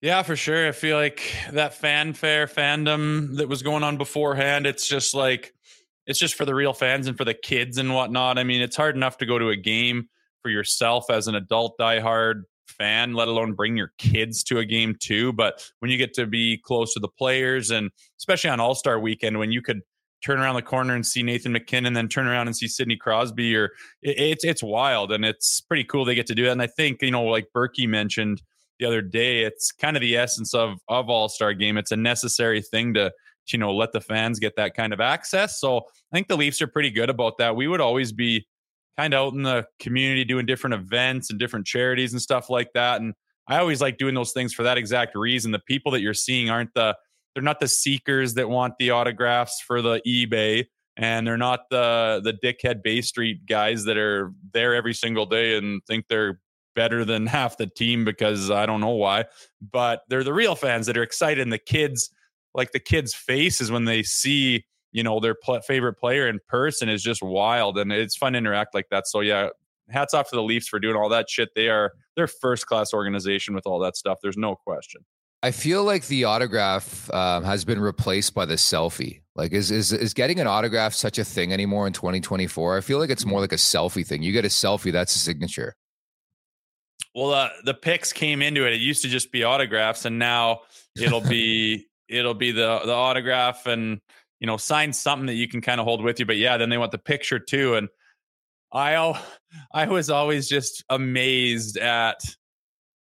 Yeah, 0.00 0.22
for 0.22 0.34
sure. 0.34 0.66
I 0.66 0.72
feel 0.72 0.96
like 0.96 1.22
that 1.52 1.74
fanfare 1.74 2.46
fandom 2.46 3.36
that 3.36 3.48
was 3.48 3.62
going 3.62 3.82
on 3.82 3.98
beforehand, 3.98 4.66
it's 4.66 4.88
just 4.88 5.14
like 5.14 5.52
it's 6.06 6.18
just 6.18 6.34
for 6.34 6.44
the 6.44 6.54
real 6.54 6.72
fans 6.72 7.06
and 7.06 7.16
for 7.16 7.24
the 7.24 7.34
kids 7.34 7.78
and 7.78 7.94
whatnot. 7.94 8.38
I 8.38 8.44
mean, 8.44 8.62
it's 8.62 8.76
hard 8.76 8.96
enough 8.96 9.18
to 9.18 9.26
go 9.26 9.38
to 9.38 9.50
a 9.50 9.56
game 9.56 10.08
for 10.42 10.50
yourself 10.50 11.10
as 11.10 11.28
an 11.28 11.34
adult 11.34 11.76
diehard 11.78 12.42
fan, 12.66 13.14
let 13.14 13.28
alone 13.28 13.52
bring 13.52 13.76
your 13.76 13.92
kids 13.98 14.42
to 14.44 14.58
a 14.58 14.64
game 14.64 14.96
too. 14.98 15.32
But 15.32 15.70
when 15.80 15.90
you 15.90 15.98
get 15.98 16.14
to 16.14 16.26
be 16.26 16.58
close 16.58 16.94
to 16.94 17.00
the 17.00 17.08
players 17.08 17.70
and 17.70 17.90
especially 18.18 18.50
on 18.50 18.60
All 18.60 18.74
Star 18.74 18.98
weekend, 18.98 19.38
when 19.38 19.52
you 19.52 19.62
could 19.62 19.80
turn 20.22 20.38
around 20.38 20.54
the 20.54 20.62
corner 20.62 20.94
and 20.94 21.06
see 21.06 21.22
Nathan 21.22 21.52
MacKinnon, 21.52 21.94
then 21.94 22.08
turn 22.08 22.26
around 22.26 22.46
and 22.46 22.56
see 22.56 22.68
Sidney 22.68 22.96
Crosby, 22.96 23.56
or 23.56 23.66
it, 24.02 24.18
it's 24.18 24.44
it's 24.44 24.62
wild 24.62 25.12
and 25.12 25.24
it's 25.24 25.60
pretty 25.60 25.84
cool 25.84 26.04
they 26.04 26.14
get 26.14 26.26
to 26.26 26.34
do 26.34 26.46
it. 26.46 26.50
And 26.50 26.62
I 26.62 26.66
think 26.66 27.02
you 27.02 27.10
know, 27.10 27.24
like 27.24 27.48
Berkey 27.54 27.88
mentioned 27.88 28.42
the 28.78 28.86
other 28.86 29.02
day, 29.02 29.42
it's 29.42 29.72
kind 29.72 29.96
of 29.96 30.00
the 30.00 30.16
essence 30.16 30.54
of 30.54 30.78
of 30.88 31.08
All 31.08 31.28
Star 31.28 31.54
game. 31.54 31.76
It's 31.76 31.92
a 31.92 31.96
necessary 31.96 32.62
thing 32.62 32.94
to 32.94 33.12
you 33.52 33.58
know 33.58 33.74
let 33.74 33.92
the 33.92 34.00
fans 34.00 34.38
get 34.38 34.56
that 34.56 34.74
kind 34.74 34.92
of 34.92 35.00
access. 35.00 35.60
So 35.60 35.78
I 35.78 36.16
think 36.16 36.28
the 36.28 36.36
Leafs 36.36 36.60
are 36.62 36.66
pretty 36.66 36.90
good 36.90 37.10
about 37.10 37.38
that. 37.38 37.56
We 37.56 37.68
would 37.68 37.80
always 37.80 38.12
be 38.12 38.46
kind 38.96 39.14
of 39.14 39.26
out 39.26 39.34
in 39.34 39.42
the 39.42 39.66
community 39.78 40.24
doing 40.24 40.46
different 40.46 40.74
events 40.74 41.30
and 41.30 41.38
different 41.38 41.66
charities 41.66 42.12
and 42.12 42.20
stuff 42.20 42.50
like 42.50 42.72
that. 42.74 43.00
And 43.00 43.14
I 43.48 43.58
always 43.58 43.80
like 43.80 43.98
doing 43.98 44.14
those 44.14 44.32
things 44.32 44.52
for 44.52 44.62
that 44.62 44.78
exact 44.78 45.16
reason. 45.16 45.52
The 45.52 45.58
people 45.58 45.92
that 45.92 46.00
you're 46.00 46.14
seeing 46.14 46.50
aren't 46.50 46.74
the 46.74 46.96
they're 47.34 47.42
not 47.42 47.60
the 47.60 47.68
seekers 47.68 48.34
that 48.34 48.48
want 48.48 48.74
the 48.78 48.90
autographs 48.90 49.62
for 49.66 49.80
the 49.80 50.00
eBay 50.06 50.66
and 50.96 51.26
they're 51.26 51.36
not 51.36 51.60
the 51.70 52.20
the 52.22 52.32
dickhead 52.32 52.82
Bay 52.82 53.00
Street 53.00 53.46
guys 53.46 53.84
that 53.84 53.96
are 53.96 54.32
there 54.52 54.74
every 54.74 54.94
single 54.94 55.26
day 55.26 55.56
and 55.56 55.80
think 55.86 56.06
they're 56.08 56.40
better 56.76 57.04
than 57.04 57.26
half 57.38 57.56
the 57.56 57.66
team 57.66 58.04
because 58.04 58.50
I 58.50 58.66
don't 58.66 58.80
know 58.80 58.90
why. 58.90 59.24
But 59.60 60.02
they're 60.08 60.24
the 60.24 60.34
real 60.34 60.54
fans 60.54 60.86
that 60.86 60.96
are 60.96 61.02
excited 61.02 61.42
and 61.42 61.52
the 61.52 61.58
kids 61.58 62.10
like 62.54 62.72
the 62.72 62.80
kids' 62.80 63.14
faces 63.14 63.70
when 63.70 63.84
they 63.84 64.02
see 64.02 64.64
you 64.92 65.02
know 65.02 65.20
their 65.20 65.34
pl- 65.34 65.60
favorite 65.60 65.94
player 65.94 66.28
in 66.28 66.40
person 66.48 66.88
is 66.88 67.02
just 67.02 67.22
wild, 67.22 67.78
and 67.78 67.92
it's 67.92 68.16
fun 68.16 68.32
to 68.32 68.38
interact 68.38 68.74
like 68.74 68.88
that. 68.90 69.06
So 69.06 69.20
yeah, 69.20 69.48
hats 69.88 70.14
off 70.14 70.30
to 70.30 70.36
the 70.36 70.42
Leafs 70.42 70.68
for 70.68 70.78
doing 70.78 70.96
all 70.96 71.08
that 71.10 71.30
shit. 71.30 71.50
They 71.54 71.68
are 71.68 71.92
they're 72.16 72.26
first 72.26 72.66
class 72.66 72.92
organization 72.92 73.54
with 73.54 73.66
all 73.66 73.78
that 73.80 73.96
stuff. 73.96 74.18
There's 74.22 74.36
no 74.36 74.56
question. 74.56 75.04
I 75.42 75.52
feel 75.52 75.84
like 75.84 76.06
the 76.06 76.24
autograph 76.24 77.10
um, 77.14 77.44
has 77.44 77.64
been 77.64 77.80
replaced 77.80 78.34
by 78.34 78.44
the 78.44 78.56
selfie. 78.56 79.22
Like, 79.34 79.52
is 79.52 79.70
is 79.70 79.92
is 79.92 80.12
getting 80.12 80.38
an 80.38 80.46
autograph 80.46 80.92
such 80.92 81.18
a 81.18 81.24
thing 81.24 81.52
anymore 81.52 81.86
in 81.86 81.92
2024? 81.92 82.76
I 82.76 82.80
feel 82.80 82.98
like 82.98 83.10
it's 83.10 83.24
more 83.24 83.40
like 83.40 83.52
a 83.52 83.56
selfie 83.56 84.06
thing. 84.06 84.22
You 84.22 84.32
get 84.32 84.44
a 84.44 84.48
selfie, 84.48 84.92
that's 84.92 85.14
a 85.14 85.18
signature. 85.18 85.76
Well, 87.14 87.32
uh, 87.32 87.48
the 87.64 87.74
pics 87.74 88.12
came 88.12 88.40
into 88.42 88.66
it. 88.66 88.74
It 88.74 88.80
used 88.80 89.02
to 89.02 89.08
just 89.08 89.32
be 89.32 89.42
autographs, 89.42 90.04
and 90.04 90.18
now 90.18 90.60
it'll 90.96 91.20
be 91.22 91.86
it'll 92.10 92.34
be 92.34 92.52
the 92.52 92.80
the 92.84 92.92
autograph 92.92 93.66
and 93.66 94.00
you 94.40 94.46
know 94.46 94.56
sign 94.56 94.92
something 94.92 95.26
that 95.26 95.34
you 95.34 95.48
can 95.48 95.60
kind 95.60 95.80
of 95.80 95.86
hold 95.86 96.02
with 96.02 96.18
you. 96.18 96.26
But 96.26 96.36
yeah, 96.36 96.56
then 96.56 96.70
they 96.70 96.78
want 96.78 96.92
the 96.92 96.98
picture 96.98 97.38
too. 97.38 97.74
And 97.74 97.88
I 98.72 99.22
I 99.72 99.86
was 99.86 100.10
always 100.10 100.48
just 100.48 100.84
amazed 100.88 101.76
at 101.78 102.20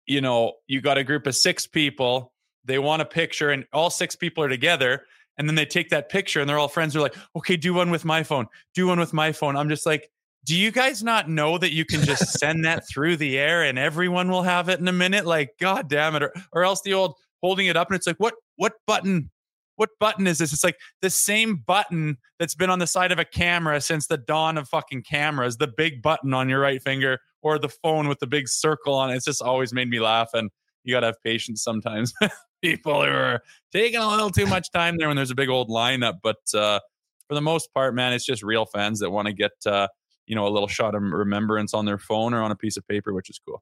you 0.06 0.22
know 0.22 0.54
you 0.68 0.82
got 0.82 0.98
a 0.98 1.04
group 1.04 1.28
of 1.28 1.36
six 1.36 1.68
people. 1.68 2.34
They 2.66 2.80
want 2.80 3.02
a 3.02 3.06
picture, 3.06 3.52
and 3.52 3.66
all 3.72 3.90
six 3.90 4.16
people 4.16 4.44
are 4.44 4.50
together. 4.50 5.06
And 5.38 5.50
then 5.50 5.56
they 5.56 5.66
take 5.66 5.90
that 5.90 6.08
picture, 6.08 6.40
and 6.40 6.50
they're 6.50 6.58
all 6.58 6.70
friends. 6.70 6.94
They're 6.94 7.02
like, 7.02 7.16
"Okay, 7.36 7.58
do 7.58 7.74
one 7.74 7.92
with 7.92 8.06
my 8.06 8.24
phone. 8.24 8.48
Do 8.74 8.88
one 8.88 9.00
with 9.00 9.14
my 9.14 9.34
phone." 9.34 9.58
I'm 9.58 9.70
just 9.70 9.86
like, 9.86 10.10
do 10.46 10.56
you 10.56 10.72
guys 10.72 11.04
not 11.04 11.28
know 11.28 11.58
that 11.58 11.74
you 11.74 11.86
can 11.86 12.02
just 12.02 12.28
send 12.40 12.66
that 12.66 12.88
through 12.88 13.18
the 13.18 13.38
air 13.38 13.64
and 13.64 13.78
everyone 13.78 14.30
will 14.30 14.44
have 14.44 14.70
it 14.70 14.80
in 14.80 14.88
a 14.88 14.94
minute? 14.94 15.26
Like, 15.26 15.58
god 15.60 15.90
damn 15.90 16.16
it. 16.16 16.24
Or, 16.24 16.34
or 16.54 16.64
else 16.64 16.82
the 16.82 16.94
old 16.94 17.16
holding 17.42 17.66
it 17.66 17.76
up 17.76 17.90
and 17.90 17.98
it's 17.98 18.08
like, 18.08 18.18
what 18.18 18.36
what 18.56 18.74
button? 18.88 19.32
What 19.78 19.90
button 20.00 20.26
is 20.26 20.38
this? 20.38 20.54
It's 20.54 20.64
like 20.64 20.78
the 21.02 21.10
same 21.10 21.58
button 21.58 22.18
that's 22.40 22.56
been 22.56 22.70
on 22.70 22.80
the 22.80 22.88
side 22.88 23.12
of 23.12 23.20
a 23.20 23.26
camera 23.26 23.82
since 23.82 24.08
the 24.08 24.18
dawn 24.18 24.58
of 24.58 24.70
fucking 24.70 25.04
cameras, 25.04 25.58
the 25.58 25.68
big 25.68 26.02
button 26.02 26.34
on 26.34 26.48
your 26.48 26.62
right 26.62 26.82
finger 26.82 27.20
or 27.42 27.60
the 27.60 27.70
phone 27.70 28.08
with 28.08 28.20
the 28.20 28.28
big 28.28 28.48
circle 28.48 28.94
on 28.94 29.12
it. 29.12 29.16
It's 29.16 29.26
just 29.26 29.42
always 29.42 29.74
made 29.74 29.90
me 29.90 30.00
laugh. 30.00 30.30
And 30.34 30.50
you 30.84 30.94
got 30.94 31.02
to 31.02 31.08
have 31.08 31.22
patience 31.24 31.62
sometimes. 31.62 32.14
People 32.62 33.04
who 33.04 33.12
are 33.12 33.42
taking 33.72 34.00
a 34.00 34.08
little 34.08 34.30
too 34.30 34.48
much 34.48 34.72
time 34.72 34.98
there 34.98 35.08
when 35.08 35.18
there's 35.18 35.32
a 35.32 35.36
big 35.36 35.50
old 35.50 35.70
lineup. 35.70 36.16
But 36.24 36.38
uh, 36.54 36.80
for 37.28 37.36
the 37.36 37.42
most 37.42 37.74
part, 37.74 37.94
man, 37.94 38.14
it's 38.14 38.26
just 38.26 38.44
real 38.44 38.66
fans 38.66 39.00
that 39.00 39.12
want 39.12 39.28
to 39.28 39.34
get, 39.34 39.52
uh, 39.66 39.88
you 40.26 40.36
know, 40.36 40.48
a 40.48 40.50
little 40.50 40.68
shot 40.68 40.96
of 40.96 41.02
remembrance 41.04 41.74
on 41.74 41.86
their 41.86 41.98
phone 41.98 42.34
or 42.34 42.42
on 42.42 42.52
a 42.52 42.56
piece 42.56 42.78
of 42.78 42.88
paper, 42.88 43.14
which 43.14 43.30
is 43.30 43.40
cool. 43.46 43.62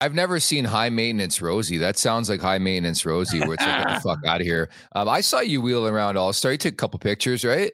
I've 0.00 0.14
never 0.14 0.38
seen 0.38 0.64
high 0.64 0.90
maintenance 0.90 1.42
Rosie. 1.42 1.78
That 1.78 1.98
sounds 1.98 2.28
like 2.30 2.40
high 2.40 2.58
maintenance 2.58 3.04
Rosie, 3.04 3.40
where 3.40 3.54
it's 3.54 3.66
like, 3.66 3.86
get 3.86 3.94
the 3.96 4.00
fuck 4.08 4.24
out 4.24 4.40
of 4.40 4.46
here. 4.46 4.70
Um, 4.94 5.08
I 5.08 5.20
saw 5.20 5.40
you 5.40 5.60
wheeling 5.60 5.92
around 5.92 6.16
All 6.16 6.32
Star. 6.32 6.52
You 6.52 6.58
took 6.58 6.72
a 6.74 6.76
couple 6.76 6.98
pictures, 7.00 7.44
right? 7.44 7.72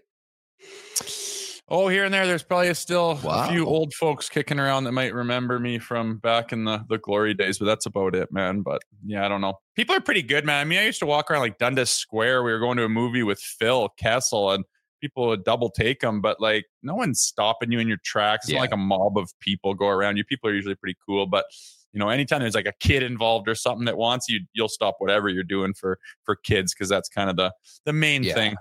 Oh, 1.69 1.89
here 1.89 2.05
and 2.05 2.13
there, 2.13 2.27
there's 2.27 2.43
probably 2.43 2.73
still 2.75 3.19
Wow. 3.25 3.47
a 3.49 3.49
few 3.53 3.65
old 3.67 3.95
folks 3.95 4.29
kicking 4.29 4.61
around 4.61 4.85
that 4.85 4.93
might 4.93 5.15
remember 5.15 5.59
me 5.59 5.79
from 5.79 6.19
back 6.19 6.53
in 6.53 6.65
the, 6.65 6.85
the 6.91 6.99
glory 6.99 7.33
days, 7.33 7.59
but 7.59 7.65
that's 7.65 7.87
about 7.87 8.15
it, 8.15 8.31
man. 8.31 8.61
But 8.61 8.83
yeah, 9.05 9.25
I 9.25 9.29
don't 9.29 9.41
know. 9.41 9.55
People 9.75 9.95
are 9.95 10.01
pretty 10.01 10.23
good, 10.23 10.45
man. 10.45 10.61
I 10.61 10.65
mean, 10.65 10.79
I 10.79 10.85
used 10.85 10.99
to 11.01 11.07
walk 11.07 11.31
around 11.31 11.41
like 11.41 11.59
Dundas 11.59 11.91
Square. 11.91 12.43
We 12.45 12.53
were 12.53 12.59
going 12.59 12.77
to 12.77 12.85
a 12.85 12.89
movie 12.91 13.23
with 13.23 13.39
Phil 13.41 13.89
Kessel, 13.99 14.51
and 14.53 14.65
people 15.01 15.27
would 15.29 15.43
double 15.45 15.71
take 15.71 16.01
them, 16.01 16.21
but 16.21 16.39
like 16.39 16.67
no 16.83 16.95
one's 16.95 17.23
stopping 17.23 17.73
you 17.73 17.79
in 17.79 17.89
your 17.89 17.99
tracks. 18.05 18.45
It's 18.45 18.53
Yeah. 18.53 18.59
not 18.59 18.65
like 18.65 18.73
a 18.75 18.77
mob 18.79 19.17
of 19.17 19.31
people 19.41 19.73
go 19.75 19.89
around 19.89 20.19
you. 20.19 20.25
People 20.25 20.51
are 20.51 20.55
usually 20.55 20.75
pretty 20.77 20.99
cool, 21.07 21.27
but 21.27 21.47
you 21.95 22.01
know, 22.01 22.09
anytime 22.11 22.41
there's 22.41 22.55
like 22.57 22.67
a 22.67 22.73
kid 22.81 23.03
involved 23.03 23.49
or 23.49 23.55
something 23.55 23.87
that 23.87 23.97
wants 23.97 24.29
you, 24.29 24.41
you'll 24.53 24.69
stop 24.69 24.97
whatever 24.99 25.29
you're 25.31 25.43
doing 25.45 25.73
for 25.73 25.99
for 26.25 26.37
kids 26.37 26.75
because 26.75 26.89
that's 26.89 27.09
kind 27.09 27.31
of 27.31 27.37
the 27.37 27.53
the 27.87 27.93
main 27.93 28.23
Yeah. 28.25 28.35
thing. 28.35 28.57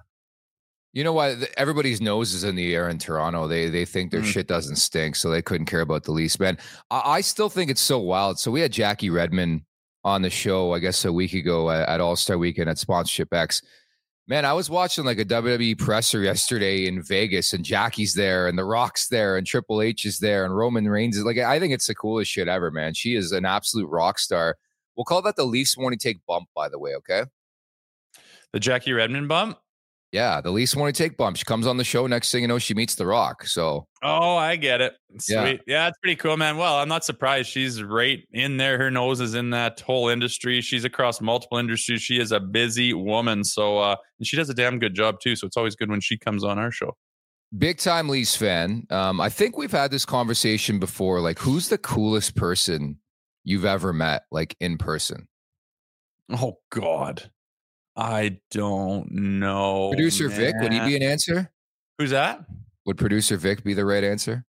You 0.94 1.04
know 1.04 1.14
why? 1.14 1.36
Everybody's 1.58 2.00
nose 2.02 2.36
is 2.36 2.44
in 2.44 2.56
the 2.56 2.76
air 2.76 2.88
in 2.88 3.00
Toronto. 3.00 3.48
They 3.48 3.68
they 3.68 3.84
think 3.84 4.12
their 4.12 4.22
Mm. 4.22 4.26
shit 4.32 4.48
doesn't 4.48 4.76
stink, 4.76 5.16
so 5.16 5.32
they 5.32 5.42
couldn't 5.42 5.66
care 5.66 5.82
about 5.82 6.04
the 6.04 6.12
least. 6.12 6.40
Man, 6.40 6.58
I, 6.92 7.02
I 7.18 7.22
still 7.22 7.50
think 7.50 7.72
it's 7.72 7.82
so 7.82 7.98
wild. 7.98 8.38
So 8.40 8.52
we 8.52 8.62
had 8.62 8.72
Jackie 8.72 9.10
Redmond 9.10 9.64
on 10.04 10.22
the 10.22 10.30
show, 10.30 10.72
I 10.74 10.80
guess 10.80 11.04
a 11.06 11.12
week 11.12 11.34
ago 11.34 11.72
at, 11.72 11.90
at 11.90 12.00
All 12.02 12.16
Star 12.16 12.38
Weekend 12.38 12.70
at 12.70 12.78
Sponsorship 12.78 13.34
X. 13.34 13.62
Man, 14.26 14.46
I 14.46 14.54
was 14.54 14.70
watching 14.70 15.04
like 15.04 15.20
a 15.20 15.26
WWE 15.26 15.78
presser 15.78 16.22
yesterday 16.22 16.88
in 16.88 17.04
Vegas, 17.04 17.52
and 17.52 17.66
Jackie's 17.66 18.14
there, 18.14 18.48
and 18.48 18.58
The 18.58 18.64
Rock's 18.64 19.10
there, 19.10 19.36
and 19.36 19.46
Triple 19.46 19.82
H 19.82 20.06
is 20.06 20.20
there, 20.20 20.46
and 20.46 20.56
Roman 20.56 20.88
Reigns 20.88 21.18
is 21.18 21.26
like. 21.26 21.38
I 21.38 21.60
think 21.60 21.74
it's 21.74 21.88
the 21.88 21.96
coolest 21.96 22.32
shit 22.32 22.48
ever, 22.48 22.72
man. 22.72 22.94
She 22.94 23.16
is 23.16 23.34
an 23.34 23.44
absolute 23.46 23.88
rock 23.88 24.20
star. 24.20 24.56
We'll 24.96 25.04
call 25.04 25.22
that 25.24 25.36
the 25.36 25.44
Leafs 25.44 25.78
morning 25.78 26.00
take 26.00 26.26
bump, 26.26 26.48
by 26.56 26.70
the 26.70 26.80
way. 26.80 26.96
Okay. 26.96 27.24
The 28.54 28.60
Jackie 28.62 28.94
Redmond 28.94 29.28
bump. 29.28 29.58
Yeah, 30.14 30.40
the 30.42 30.52
Leafs 30.52 30.76
morning 30.76 30.94
take 30.94 31.18
bump. 31.18 31.38
She 31.38 31.44
comes 31.44 31.66
on 31.66 31.78
the 31.78 31.84
show. 31.84 32.06
Next 32.06 32.32
thing 32.32 32.44
you 32.44 32.48
know, 32.48 32.60
she 32.60 32.76
meets 32.76 32.94
The 32.96 33.06
Rock. 33.06 33.46
So 33.48 33.88
Oh, 34.04 34.36
I 34.38 34.56
get 34.58 34.80
it. 34.80 34.94
Sweet. 35.20 35.36
Yeah. 35.36 35.56
Yeah. 35.66 35.88
it's 35.88 35.98
pretty 35.98 36.16
cool, 36.18 36.38
man. 36.38 36.56
Well, 36.58 36.76
I'm 36.76 36.88
not 36.88 37.04
surprised. 37.04 37.50
She's 37.50 37.82
right 37.82 38.20
in 38.32 38.58
there. 38.58 38.78
Her 38.78 38.92
nose 38.92 39.20
is 39.20 39.34
in 39.34 39.50
that 39.50 39.80
whole 39.80 40.10
industry. 40.10 40.62
She's 40.62 40.86
across 40.86 41.20
multiple 41.20 41.58
industries. 41.58 42.02
She 42.04 42.20
is 42.20 42.32
a 42.32 42.40
busy 42.40 42.94
woman. 42.94 43.44
So, 43.44 43.80
uh, 43.80 43.96
and 44.20 44.28
she 44.28 44.38
does 44.38 44.50
a 44.50 44.54
damn 44.54 44.78
good 44.78 44.94
job 44.94 45.20
too. 45.20 45.36
So 45.36 45.48
it's 45.48 45.58
always 45.58 45.76
good 45.76 45.90
when 45.90 46.00
she 46.02 46.18
comes 46.18 46.44
on 46.44 46.60
our 46.60 46.72
show. 46.72 46.96
big 47.58 47.80
time 47.80 48.08
Leafs 48.08 48.36
fan. 48.36 48.86
Um, 48.92 49.20
I 49.20 49.30
think 49.30 49.58
we've 49.58 49.72
had 49.72 49.90
this 49.90 50.06
conversation 50.06 50.78
before. 50.80 51.22
Like, 51.22 51.40
who's 51.40 51.70
the 51.70 51.80
coolest 51.80 52.36
person 52.36 53.00
you've 53.44 53.66
ever 53.66 53.92
met, 53.92 54.24
like 54.32 54.56
in 54.60 54.78
person? 54.78 55.28
Oh 56.32 56.58
God. 56.72 57.32
I 57.96 58.40
don't 58.52 59.12
know. 59.12 59.90
Producer 59.92 60.28
Vic, 60.30 60.56
would 60.60 60.74
he 60.74 60.80
be 60.80 60.96
an 60.96 61.04
answer? 61.04 61.52
Who's 61.98 62.10
that? 62.10 62.44
Would 62.86 62.98
producer 62.98 63.38
Vic 63.38 63.64
be 63.64 63.74
the 63.74 63.86
right 63.86 64.04
answer? 64.04 64.46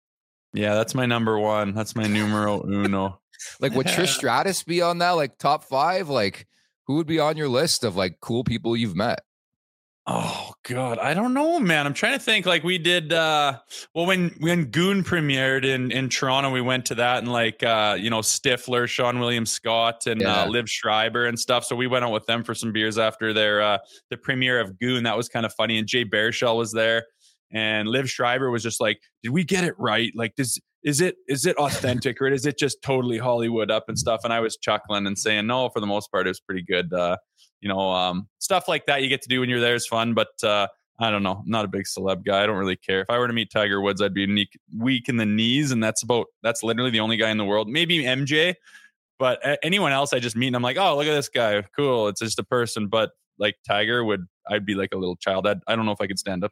Yeah, 0.53 0.75
that's 0.75 0.93
my 0.93 1.05
number 1.05 1.39
one. 1.39 1.73
That's 1.73 1.95
my 1.95 2.07
numero 2.07 2.63
uno. 2.65 3.17
Like, 3.59 3.73
would 3.73 3.87
Trish 3.87 4.09
Stratus 4.17 4.61
be 4.61 4.83
on 4.83 4.99
that, 4.99 5.11
like 5.11 5.39
top 5.39 5.63
five? 5.63 6.09
Like, 6.09 6.45
who 6.85 6.97
would 6.97 7.07
be 7.07 7.19
on 7.19 7.37
your 7.37 7.47
list 7.47 7.83
of 7.83 7.95
like 7.95 8.19
cool 8.21 8.43
people 8.43 8.77
you've 8.77 8.95
met? 8.95 9.21
Oh 10.07 10.51
God, 10.63 10.97
I 10.97 11.13
don't 11.13 11.35
know, 11.35 11.59
man. 11.59 11.85
I'm 11.85 11.93
trying 11.93 12.17
to 12.17 12.23
think. 12.23 12.47
Like 12.47 12.63
we 12.63 12.79
did, 12.79 13.13
uh 13.13 13.59
well 13.93 14.07
when 14.07 14.29
when 14.39 14.65
Goon 14.65 15.03
premiered 15.03 15.63
in 15.63 15.91
in 15.91 16.09
Toronto, 16.09 16.49
we 16.49 16.59
went 16.61 16.85
to 16.87 16.95
that 16.95 17.19
and 17.19 17.31
like 17.31 17.61
uh 17.61 17.95
you 17.99 18.09
know 18.09 18.19
Stifler, 18.19 18.85
Seann 18.85 19.19
William 19.19 19.45
Scott, 19.45 20.07
and 20.07 20.21
Yeah. 20.21 20.41
uh, 20.41 20.47
Liev 20.47 20.67
Schreiber 20.67 21.25
and 21.27 21.39
stuff. 21.39 21.65
So 21.65 21.75
we 21.75 21.85
went 21.85 22.03
out 22.03 22.11
with 22.11 22.25
them 22.25 22.43
for 22.43 22.55
some 22.55 22.71
beers 22.71 22.97
after 22.97 23.31
their 23.31 23.61
uh 23.61 23.77
the 24.09 24.17
premiere 24.17 24.59
of 24.59 24.79
Goon. 24.79 25.03
That 25.03 25.15
was 25.17 25.29
kind 25.29 25.45
of 25.45 25.53
funny. 25.53 25.77
And 25.77 25.87
Jay 25.87 26.03
Baruchel 26.03 26.57
was 26.57 26.71
there, 26.71 27.05
and 27.51 27.87
Liev 27.87 28.09
Schreiber 28.09 28.49
was 28.49 28.63
just 28.63 28.81
like, 28.81 28.99
"Did 29.21 29.29
we 29.29 29.43
get 29.43 29.63
it 29.63 29.75
right? 29.77 30.11
Like, 30.15 30.33
does 30.35 30.59
is 30.83 30.99
it 30.99 31.17
is 31.27 31.45
it 31.45 31.55
authentic 31.57 32.19
or 32.19 32.27
is 32.27 32.47
it 32.47 32.57
just 32.57 32.81
totally 32.81 33.19
Hollywood 33.19 33.69
up 33.69 33.85
and 33.87 33.99
stuff?" 33.99 34.21
And 34.23 34.33
I 34.33 34.39
was 34.39 34.57
chuckling 34.57 35.05
and 35.05 35.17
saying, 35.17 35.45
"No, 35.45 35.69
for 35.69 35.79
the 35.79 35.85
most 35.85 36.11
part, 36.11 36.25
it 36.25 36.31
was 36.31 36.39
pretty 36.39 36.63
good." 36.63 36.91
Uh, 36.91 37.17
you 37.61 37.69
know, 37.69 37.91
um, 37.91 38.27
stuff 38.39 38.67
like 38.67 38.85
that 38.87 39.01
you 39.01 39.09
get 39.09 39.21
to 39.23 39.29
do 39.29 39.39
when 39.39 39.49
you're 39.49 39.59
there 39.59 39.75
is 39.75 39.87
fun. 39.87 40.13
But 40.13 40.43
uh, 40.43 40.67
I 40.99 41.09
don't 41.09 41.23
know, 41.23 41.41
I'm 41.43 41.49
not 41.49 41.65
a 41.65 41.67
big 41.67 41.85
celeb 41.85 42.25
guy. 42.25 42.43
I 42.43 42.45
don't 42.45 42.57
really 42.57 42.75
care. 42.75 43.01
If 43.01 43.09
I 43.09 43.17
were 43.17 43.27
to 43.27 43.33
meet 43.33 43.51
Tiger 43.51 43.81
Woods, 43.81 44.01
I'd 44.01 44.13
be 44.13 44.27
weak, 44.27 44.59
weak 44.77 45.09
in 45.09 45.17
the 45.17 45.25
knees, 45.25 45.71
and 45.71 45.83
that's 45.83 46.03
about 46.03 46.27
that's 46.43 46.63
literally 46.63 46.91
the 46.91 46.99
only 46.99 47.17
guy 47.17 47.29
in 47.29 47.37
the 47.37 47.45
world. 47.45 47.69
Maybe 47.69 48.03
MJ, 48.03 48.55
but 49.17 49.45
a- 49.45 49.63
anyone 49.63 49.91
else 49.91 50.13
I 50.13 50.19
just 50.19 50.35
meet 50.35 50.47
and 50.47 50.55
I'm 50.55 50.63
like, 50.63 50.77
oh, 50.77 50.97
look 50.97 51.07
at 51.07 51.13
this 51.13 51.29
guy, 51.29 51.63
cool. 51.75 52.07
It's 52.07 52.19
just 52.19 52.39
a 52.39 52.43
person. 52.43 52.87
But 52.87 53.11
like 53.37 53.55
Tiger 53.67 54.03
would, 54.03 54.25
I'd 54.49 54.65
be 54.65 54.75
like 54.75 54.89
a 54.93 54.97
little 54.97 55.15
child. 55.15 55.47
I'd, 55.47 55.59
I 55.67 55.75
don't 55.75 55.85
know 55.85 55.91
if 55.91 56.01
I 56.01 56.07
could 56.07 56.19
stand 56.19 56.43
up. 56.43 56.51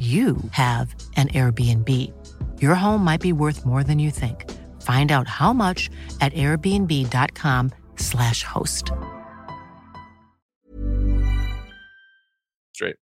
you 0.00 0.36
have 0.50 0.92
an 1.16 1.28
Airbnb. 1.28 2.12
Your 2.60 2.74
home 2.74 3.04
might 3.04 3.20
be 3.20 3.32
worth 3.32 3.64
more 3.64 3.84
than 3.84 4.00
you 4.00 4.10
think. 4.10 4.50
Find 4.82 5.12
out 5.12 5.28
how 5.28 5.52
much 5.52 5.88
at 6.20 6.32
airbnb.com/slash 6.32 8.42
host. 8.42 8.90
Straight. 12.74 12.96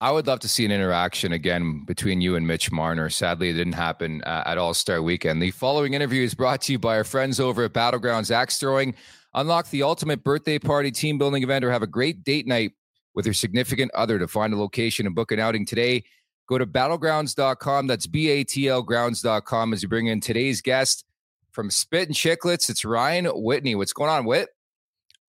I 0.00 0.10
would 0.10 0.26
love 0.26 0.40
to 0.40 0.48
see 0.48 0.64
an 0.64 0.72
interaction 0.72 1.32
again 1.32 1.84
between 1.86 2.20
you 2.20 2.36
and 2.36 2.46
Mitch 2.46 2.72
Marner. 2.72 3.08
Sadly, 3.08 3.50
it 3.50 3.54
didn't 3.54 3.74
happen 3.74 4.22
uh, 4.24 4.42
at 4.44 4.58
All 4.58 4.74
Star 4.74 5.00
Weekend. 5.00 5.40
The 5.40 5.52
following 5.52 5.94
interview 5.94 6.22
is 6.22 6.34
brought 6.34 6.60
to 6.62 6.72
you 6.72 6.78
by 6.78 6.96
our 6.96 7.04
friends 7.04 7.40
over 7.40 7.64
at 7.64 7.72
Battlegrounds 7.72 8.30
Axe 8.30 8.58
Throwing. 8.58 8.94
Unlock 9.32 9.70
the 9.70 9.82
ultimate 9.82 10.24
birthday 10.24 10.58
party, 10.58 10.90
team 10.90 11.18
building 11.18 11.42
event, 11.42 11.64
or 11.64 11.70
have 11.70 11.82
a 11.82 11.86
great 11.86 12.24
date 12.24 12.46
night 12.46 12.72
with 13.16 13.26
your 13.26 13.34
significant 13.34 13.90
other. 13.94 14.20
To 14.20 14.28
find 14.28 14.54
a 14.54 14.56
location 14.56 15.06
and 15.06 15.14
book 15.16 15.32
an 15.32 15.40
outing 15.40 15.66
today, 15.66 16.04
go 16.48 16.58
to 16.58 16.66
battlegrounds.com. 16.66 17.88
That's 17.88 18.06
B 18.06 18.28
A 18.28 18.44
T 18.44 18.68
L 18.68 18.82
grounds.com 18.82 19.72
as 19.72 19.82
you 19.82 19.88
bring 19.88 20.06
in 20.06 20.20
today's 20.20 20.62
guest 20.62 21.04
from 21.50 21.70
Spittin' 21.70 22.14
Chiclets. 22.14 22.70
It's 22.70 22.84
Ryan 22.84 23.24
Whitney. 23.24 23.74
What's 23.74 23.92
going 23.92 24.10
on, 24.10 24.24
Whit? 24.26 24.50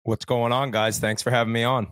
What's 0.04 0.24
going 0.24 0.52
on, 0.52 0.70
guys? 0.70 1.00
Thanks 1.00 1.22
for 1.22 1.30
having 1.30 1.52
me 1.52 1.64
on. 1.64 1.84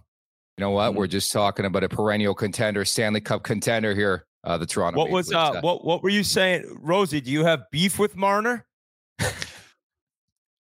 You 0.57 0.65
know 0.65 0.71
what? 0.71 0.91
Mm-hmm. 0.91 0.99
We're 0.99 1.07
just 1.07 1.33
talking 1.33 1.67
about 1.67 1.83
a 1.85 1.89
perennial 1.89 2.35
contender, 2.35 2.85
Stanley 2.85 3.21
Cup 3.21 3.43
contender 3.43 3.95
here, 3.95 4.27
uh, 4.45 4.57
the 4.57 4.65
Toronto. 4.65 4.99
What 4.99 5.07
Maple 5.07 5.17
was 5.17 5.33
uh 5.33 5.61
what 5.61 5.85
what 5.85 6.03
were 6.03 6.09
you 6.11 6.23
saying, 6.23 6.79
Rosie? 6.81 7.21
Do 7.21 7.31
you 7.31 7.45
have 7.45 7.71
beef 7.71 7.99
with 7.99 8.17
Marner? 8.17 8.67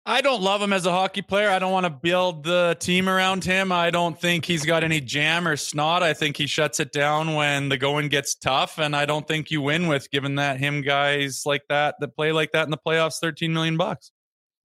I 0.08 0.20
don't 0.20 0.40
love 0.40 0.62
him 0.62 0.72
as 0.72 0.86
a 0.86 0.92
hockey 0.92 1.20
player. 1.22 1.50
I 1.50 1.58
don't 1.58 1.72
want 1.72 1.84
to 1.84 1.90
build 1.90 2.44
the 2.44 2.76
team 2.78 3.08
around 3.08 3.42
him. 3.42 3.72
I 3.72 3.90
don't 3.90 4.18
think 4.18 4.44
he's 4.44 4.64
got 4.64 4.84
any 4.84 5.00
jam 5.00 5.48
or 5.48 5.56
snot. 5.56 6.04
I 6.04 6.14
think 6.14 6.36
he 6.36 6.46
shuts 6.46 6.78
it 6.78 6.92
down 6.92 7.34
when 7.34 7.68
the 7.70 7.76
going 7.76 8.08
gets 8.08 8.36
tough. 8.36 8.78
And 8.78 8.94
I 8.94 9.04
don't 9.04 9.26
think 9.26 9.50
you 9.50 9.60
win 9.62 9.88
with 9.88 10.08
giving 10.12 10.36
that 10.36 10.60
him 10.60 10.82
guys 10.82 11.42
like 11.44 11.62
that 11.70 11.96
that 11.98 12.14
play 12.14 12.30
like 12.30 12.52
that 12.52 12.64
in 12.64 12.70
the 12.70 12.78
playoffs 12.78 13.18
13 13.20 13.52
million 13.52 13.76
bucks. 13.76 14.12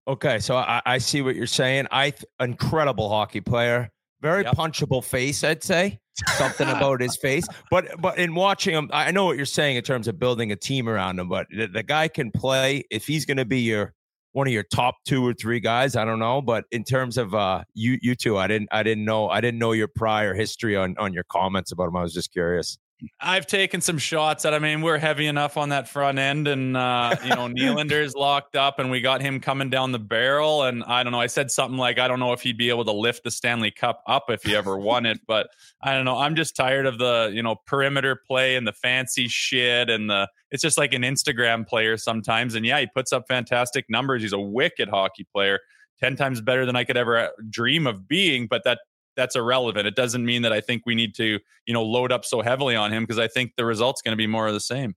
Okay, 0.06 0.38
so 0.38 0.56
I, 0.56 0.80
I 0.86 0.98
see 0.98 1.22
what 1.22 1.34
you're 1.34 1.46
saying. 1.48 1.88
I 1.90 2.10
th- 2.10 2.24
incredible 2.38 3.08
hockey 3.08 3.40
player, 3.40 3.90
very 4.20 4.44
Yep. 4.44 4.54
punchable 4.54 5.02
face. 5.02 5.42
I'd 5.42 5.64
say 5.64 5.98
something 6.36 6.68
about 6.76 7.00
his 7.00 7.16
face, 7.16 7.46
but 7.68 8.00
but 8.00 8.16
in 8.18 8.34
watching 8.36 8.74
him, 8.74 8.90
I 8.92 9.10
know 9.10 9.24
what 9.26 9.36
you're 9.36 9.46
saying 9.46 9.76
in 9.76 9.82
terms 9.82 10.06
of 10.06 10.18
building 10.20 10.52
a 10.52 10.56
team 10.56 10.88
around 10.88 11.18
him. 11.18 11.28
But 11.28 11.46
the, 11.50 11.66
the 11.66 11.82
guy 11.82 12.06
can 12.08 12.30
play. 12.30 12.84
If 12.90 13.06
he's 13.08 13.24
going 13.24 13.36
to 13.38 13.44
be 13.44 13.60
your 13.60 13.92
one 14.32 14.46
of 14.46 14.52
your 14.52 14.62
top 14.62 14.96
two 15.06 15.26
or 15.26 15.34
three 15.34 15.60
guys, 15.60 15.94
I 15.96 16.04
don't 16.04 16.18
know. 16.18 16.42
But 16.42 16.64
in 16.70 16.84
terms 16.84 17.18
of 17.18 17.34
uh, 17.34 17.64
you 17.74 17.98
you 18.02 18.14
two, 18.14 18.38
I 18.38 18.46
didn't 18.46 18.68
I 18.72 18.82
didn't 18.82 19.04
know 19.04 19.28
I 19.28 19.40
didn't 19.40 19.58
know 19.58 19.72
your 19.72 19.88
prior 19.88 20.34
history 20.34 20.76
on 20.76 20.96
on 20.98 21.12
your 21.12 21.24
comments 21.24 21.72
about 21.72 21.88
him. 21.88 21.96
I 21.96 22.02
was 22.02 22.14
just 22.14 22.32
curious. 22.32 22.78
I've 23.20 23.46
taken 23.46 23.80
some 23.80 23.98
shots 23.98 24.44
at. 24.44 24.54
I 24.54 24.58
mean, 24.58 24.82
we're 24.82 24.98
heavy 24.98 25.26
enough 25.26 25.56
on 25.56 25.70
that 25.70 25.88
front 25.88 26.18
end, 26.18 26.46
and 26.46 26.76
uh, 26.76 27.16
you 27.22 27.30
know, 27.30 27.48
Nylander's 27.48 28.14
locked 28.14 28.56
up, 28.56 28.78
and 28.78 28.90
we 28.90 29.00
got 29.00 29.20
him 29.20 29.40
coming 29.40 29.70
down 29.70 29.92
the 29.92 29.98
barrel. 29.98 30.64
And 30.64 30.84
I 30.84 31.02
don't 31.02 31.12
know. 31.12 31.20
I 31.20 31.26
said 31.26 31.50
something 31.50 31.78
like, 31.78 31.98
I 31.98 32.08
don't 32.08 32.20
know 32.20 32.32
if 32.32 32.42
he'd 32.42 32.56
be 32.56 32.68
able 32.68 32.84
to 32.84 32.92
lift 32.92 33.24
the 33.24 33.30
Stanley 33.30 33.70
Cup 33.70 34.02
up 34.06 34.24
if 34.28 34.42
he 34.42 34.54
ever 34.54 34.78
won 34.78 35.06
it, 35.06 35.20
but 35.26 35.48
I 35.82 35.94
don't 35.94 36.04
know. 36.04 36.18
I'm 36.18 36.36
just 36.36 36.54
tired 36.54 36.86
of 36.86 36.98
the 36.98 37.30
you 37.34 37.42
know 37.42 37.56
perimeter 37.66 38.16
play 38.26 38.56
and 38.56 38.66
the 38.66 38.72
fancy 38.72 39.28
shit, 39.28 39.90
and 39.90 40.08
the 40.08 40.28
it's 40.50 40.62
just 40.62 40.78
like 40.78 40.92
an 40.92 41.02
Instagram 41.02 41.66
player 41.66 41.96
sometimes. 41.96 42.54
And 42.54 42.64
yeah, 42.64 42.80
he 42.80 42.86
puts 42.86 43.12
up 43.12 43.24
fantastic 43.26 43.86
numbers. 43.88 44.22
He's 44.22 44.32
a 44.32 44.40
wicked 44.40 44.88
hockey 44.88 45.26
player. 45.32 45.60
10 46.00 46.16
times 46.16 46.40
better 46.40 46.66
than 46.66 46.74
I 46.74 46.82
could 46.82 46.96
ever 46.96 47.16
uh, 47.16 47.28
dream 47.48 47.86
of 47.86 48.08
being, 48.08 48.48
but 48.48 48.62
that 48.64 48.80
that's 49.16 49.36
irrelevant. 49.36 49.86
It 49.86 49.94
doesn't 49.94 50.24
mean 50.24 50.42
that 50.42 50.52
I 50.52 50.60
think 50.60 50.82
we 50.86 50.94
need 50.94 51.14
to, 51.16 51.38
you 51.66 51.74
know, 51.74 51.82
load 51.82 52.12
up 52.12 52.24
so 52.24 52.40
heavily 52.40 52.76
on 52.76 52.92
him 52.92 53.04
because 53.04 53.18
I 53.18 53.28
think 53.28 53.52
the 53.56 53.64
result's 53.64 54.02
going 54.02 54.12
to 54.12 54.16
be 54.16 54.26
more 54.26 54.46
of 54.46 54.54
the 54.54 54.60
same. 54.60 54.94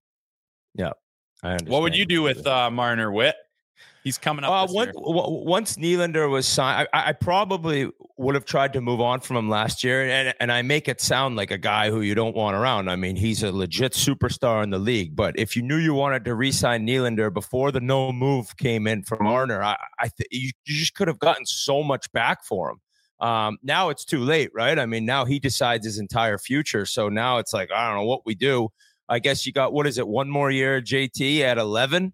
Yeah. 0.74 0.92
I 1.44 1.52
understand. 1.52 1.70
What 1.70 1.82
would 1.84 1.96
you 1.96 2.06
do 2.06 2.22
with 2.22 2.46
uh, 2.48 2.70
Marner 2.72 3.12
Whit? 3.12 3.36
He's 4.06 4.20
coming 4.20 4.46
up. 4.46 4.70
Uh, 4.70 4.72
one, 4.72 4.92
w- 4.94 5.44
once 5.44 5.78
Nylander 5.78 6.30
was 6.30 6.48
signed, 6.48 6.88
I, 6.94 7.10
I, 7.10 7.14
probably 7.14 7.90
would 8.18 8.36
have 8.36 8.46
tried 8.46 8.72
to 8.74 8.82
move 8.82 9.02
on 9.02 9.20
from 9.20 9.36
him 9.36 9.50
last 9.50 9.84
year, 9.84 10.08
and 10.08 10.32
and 10.40 10.52
I 10.52 10.62
make 10.62 10.88
it 10.88 11.02
sound 11.02 11.36
like 11.36 11.50
a 11.50 11.58
guy 11.58 11.90
who 11.90 12.02
you 12.02 12.14
don't 12.14 12.36
want 12.36 12.56
around. 12.56 12.88
I 12.88 12.98
mean, 12.98 13.16
he's 13.16 13.42
a 13.42 13.52
legit 13.52 13.94
superstar 13.94 14.64
in 14.64 14.70
the 14.70 14.78
league. 14.78 15.16
But 15.16 15.40
if 15.40 15.56
you 15.56 15.64
knew 15.64 15.78
you 15.78 15.96
wanted 15.96 16.24
to 16.26 16.36
re-sign 16.36 16.86
Nylander 16.86 17.34
before 17.34 17.72
the 17.72 17.82
no 17.82 18.12
move 18.12 18.56
came 18.58 18.86
in 18.86 19.02
from 19.02 19.24
Marner, 19.24 19.64
I, 19.64 19.76
I 20.00 20.10
th- 20.16 20.30
you, 20.32 20.52
you 20.66 20.76
just 20.76 20.94
could 20.94 21.08
have 21.08 21.18
gotten 21.18 21.46
so 21.48 21.82
much 21.82 22.12
back 22.12 22.46
for 22.46 22.70
him. 22.70 22.78
Um, 23.20 23.58
now 23.64 23.90
it's 23.90 24.06
too 24.06 24.20
late, 24.20 24.50
right? 24.54 24.78
I 24.78 24.86
mean, 24.86 25.06
now 25.06 25.26
he 25.26 25.40
decides 25.40 25.86
his 25.86 26.00
entire 26.00 26.38
future. 26.38 26.86
So 26.86 27.10
now 27.10 27.38
it's 27.38 27.54
like, 27.54 27.72
I 27.72 27.88
don't 27.88 27.98
know 27.98 28.06
what 28.06 28.26
we 28.26 28.36
do. 28.36 28.70
I 29.08 29.20
guess 29.20 29.46
you 29.46 29.54
got, 29.54 29.72
what 29.72 29.88
is 29.88 29.98
it, 29.98 30.08
one 30.08 30.30
more 30.30 30.52
year, 30.52 30.82
JT 30.82 31.42
at 31.42 31.58
11? 31.58 32.14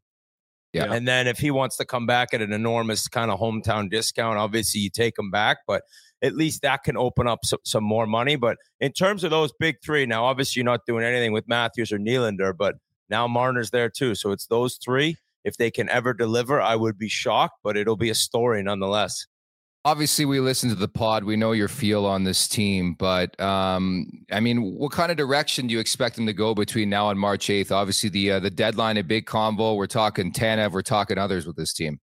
Yeah. 0.73 0.93
And 0.93 1.07
then 1.07 1.27
if 1.27 1.37
he 1.37 1.51
wants 1.51 1.77
to 1.77 1.85
come 1.85 2.05
back 2.05 2.33
at 2.33 2.41
an 2.41 2.53
enormous 2.53 3.07
kind 3.07 3.31
of 3.31 3.39
hometown 3.39 3.89
discount, 3.89 4.37
obviously 4.37 4.81
you 4.81 4.89
take 4.89 5.17
him 5.17 5.31
back, 5.31 5.59
but 5.67 5.83
at 6.21 6.35
least 6.35 6.61
that 6.61 6.83
can 6.83 6.95
open 6.95 7.27
up 7.27 7.39
some, 7.43 7.59
some 7.65 7.83
more 7.83 8.05
money. 8.05 8.35
But 8.35 8.57
in 8.79 8.91
terms 8.93 9.23
of 9.23 9.31
those 9.31 9.51
big 9.59 9.77
three, 9.83 10.05
now 10.05 10.25
obviously 10.25 10.59
you're 10.59 10.65
not 10.65 10.85
doing 10.85 11.03
anything 11.03 11.33
with 11.33 11.47
Matthews 11.47 11.91
or 11.91 11.97
Nylander, 11.97 12.55
but 12.55 12.75
now 13.09 13.27
Marner's 13.27 13.71
there 13.71 13.89
too. 13.89 14.15
So 14.15 14.31
it's 14.31 14.47
those 14.47 14.75
three. 14.75 15.17
If 15.43 15.57
they 15.57 15.71
can 15.71 15.89
ever 15.89 16.13
deliver, 16.13 16.61
I 16.61 16.75
would 16.75 16.97
be 16.97 17.09
shocked, 17.09 17.57
but 17.63 17.75
it'll 17.75 17.97
be 17.97 18.11
a 18.11 18.15
story 18.15 18.61
nonetheless 18.61 19.25
obviously 19.83 20.25
we 20.25 20.39
listen 20.39 20.69
to 20.69 20.75
the 20.75 20.87
pod. 20.87 21.23
We 21.23 21.35
know 21.35 21.51
your 21.51 21.67
feel 21.67 22.05
on 22.05 22.23
this 22.23 22.47
team 22.47 22.93
but 22.93 23.39
um, 23.39 24.07
i 24.31 24.39
mean 24.39 24.75
what 24.75 24.91
kind 24.91 25.11
of 25.11 25.17
direction 25.17 25.67
do 25.67 25.73
you 25.73 25.79
expect 25.79 26.15
them 26.15 26.25
to 26.25 26.33
go 26.33 26.53
between 26.53 26.89
now 26.89 27.09
and 27.09 27.19
march 27.19 27.47
8th 27.47 27.71
obviously 27.71 28.09
the 28.09 28.31
uh, 28.31 28.39
the 28.39 28.49
deadline 28.49 28.97
a 28.97 29.03
big 29.03 29.25
convo. 29.25 29.75
We're 29.75 29.87
talking 29.87 30.31
tanev. 30.31 30.71
We're 30.71 30.81
talking 30.81 31.17
others 31.17 31.45
with 31.45 31.55
this 31.55 31.73
team. 31.73 31.99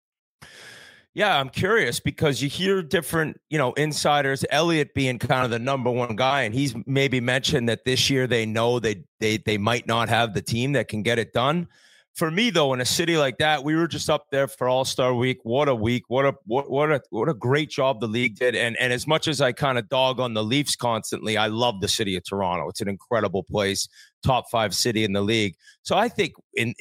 Yeah 1.15 1.39
i'm 1.39 1.49
curious 1.49 2.01
because 2.01 2.43
you 2.43 2.49
hear 2.49 2.83
different 2.83 3.41
you 3.51 3.59
know 3.59 3.73
insiders 3.75 4.45
elliot 4.51 4.95
being 4.95 5.19
kind 5.19 5.45
of 5.45 5.51
the 5.51 5.59
number 5.59 5.91
one 5.91 6.17
guy 6.17 6.43
and 6.43 6.55
he's 6.55 6.75
maybe 6.87 7.21
mentioned 7.21 7.69
that 7.69 7.85
this 7.85 8.09
year 8.11 8.27
they 8.27 8.47
know 8.47 8.79
they 8.79 9.05
they 9.21 9.37
they 9.39 9.59
might 9.59 9.87
not 9.87 10.09
have 10.09 10.35
the 10.35 10.43
team 10.43 10.73
that 10.73 10.89
can 10.89 11.03
get 11.03 11.19
it 11.19 11.33
done 11.33 11.69
for 12.15 12.31
me 12.31 12.51
though 12.51 12.75
in 12.75 12.81
a 12.81 12.85
city 12.85 13.17
like 13.17 13.39
that 13.39 13.65
we 13.65 13.75
were 13.75 13.89
just 13.89 14.11
up 14.11 14.27
there 14.31 14.47
for 14.47 14.69
all-star 14.69 15.15
week. 15.15 15.39
What 15.45 15.69
a 15.69 15.75
week. 15.75 16.05
What 16.09 16.27
a 16.27 16.35
what, 16.45 16.71
what 16.71 16.93
a 16.93 17.01
what 17.11 17.29
a 17.29 17.35
great 17.35 17.71
job 17.71 18.01
the 18.01 18.07
league 18.07 18.37
did. 18.37 18.55
And 18.55 18.77
and 18.79 18.93
as 18.93 19.07
much 19.07 19.29
as 19.29 19.41
i 19.41 19.53
kind 19.53 19.79
of 19.79 19.89
dog 19.89 20.21
on 20.21 20.35
the 20.35 20.45
leafs 20.45 20.77
constantly 20.77 21.37
i 21.37 21.47
love 21.47 21.81
the 21.81 21.89
city 21.89 22.17
of 22.17 22.25
toronto. 22.25 22.69
It's 22.69 22.81
an 22.81 22.89
incredible 22.89 23.43
place 23.43 23.89
top 24.25 24.51
five 24.51 24.75
city 24.75 25.05
in 25.05 25.13
the 25.13 25.23
league. 25.23 25.57
So 25.83 25.97
i 25.97 26.09
think 26.09 26.35
in 26.55 26.75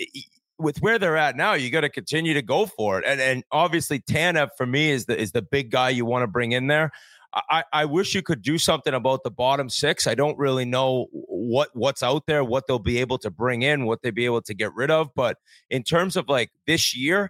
with 0.61 0.81
where 0.81 0.99
they're 0.99 1.17
at 1.17 1.35
now, 1.35 1.53
you 1.53 1.69
got 1.71 1.81
to 1.81 1.89
continue 1.89 2.33
to 2.35 2.41
go 2.41 2.65
for 2.65 2.99
it. 2.99 3.05
And 3.05 3.19
and 3.19 3.43
obviously 3.51 3.99
Tanev 3.99 4.49
for 4.57 4.65
me 4.65 4.91
is 4.91 5.05
the 5.05 5.19
is 5.19 5.31
the 5.31 5.41
big 5.41 5.71
guy 5.71 5.89
you 5.89 6.05
want 6.05 6.23
to 6.23 6.27
bring 6.27 6.51
in 6.51 6.67
there. 6.67 6.91
I, 7.33 7.63
I 7.71 7.85
wish 7.85 8.13
you 8.13 8.21
could 8.21 8.41
do 8.41 8.57
something 8.57 8.93
about 8.93 9.23
the 9.23 9.31
bottom 9.31 9.69
six. 9.69 10.05
I 10.05 10.15
don't 10.15 10.37
really 10.37 10.65
know 10.65 11.07
what 11.11 11.69
what's 11.73 12.03
out 12.03 12.25
there, 12.27 12.43
what 12.43 12.67
they'll 12.67 12.79
be 12.79 12.97
able 12.99 13.17
to 13.19 13.31
bring 13.31 13.61
in, 13.61 13.85
what 13.85 14.01
they'll 14.01 14.11
be 14.11 14.25
able 14.25 14.41
to 14.41 14.53
get 14.53 14.73
rid 14.75 14.91
of. 14.91 15.09
But 15.15 15.37
in 15.69 15.83
terms 15.83 16.17
of 16.17 16.27
like 16.27 16.51
this 16.67 16.95
year, 16.95 17.29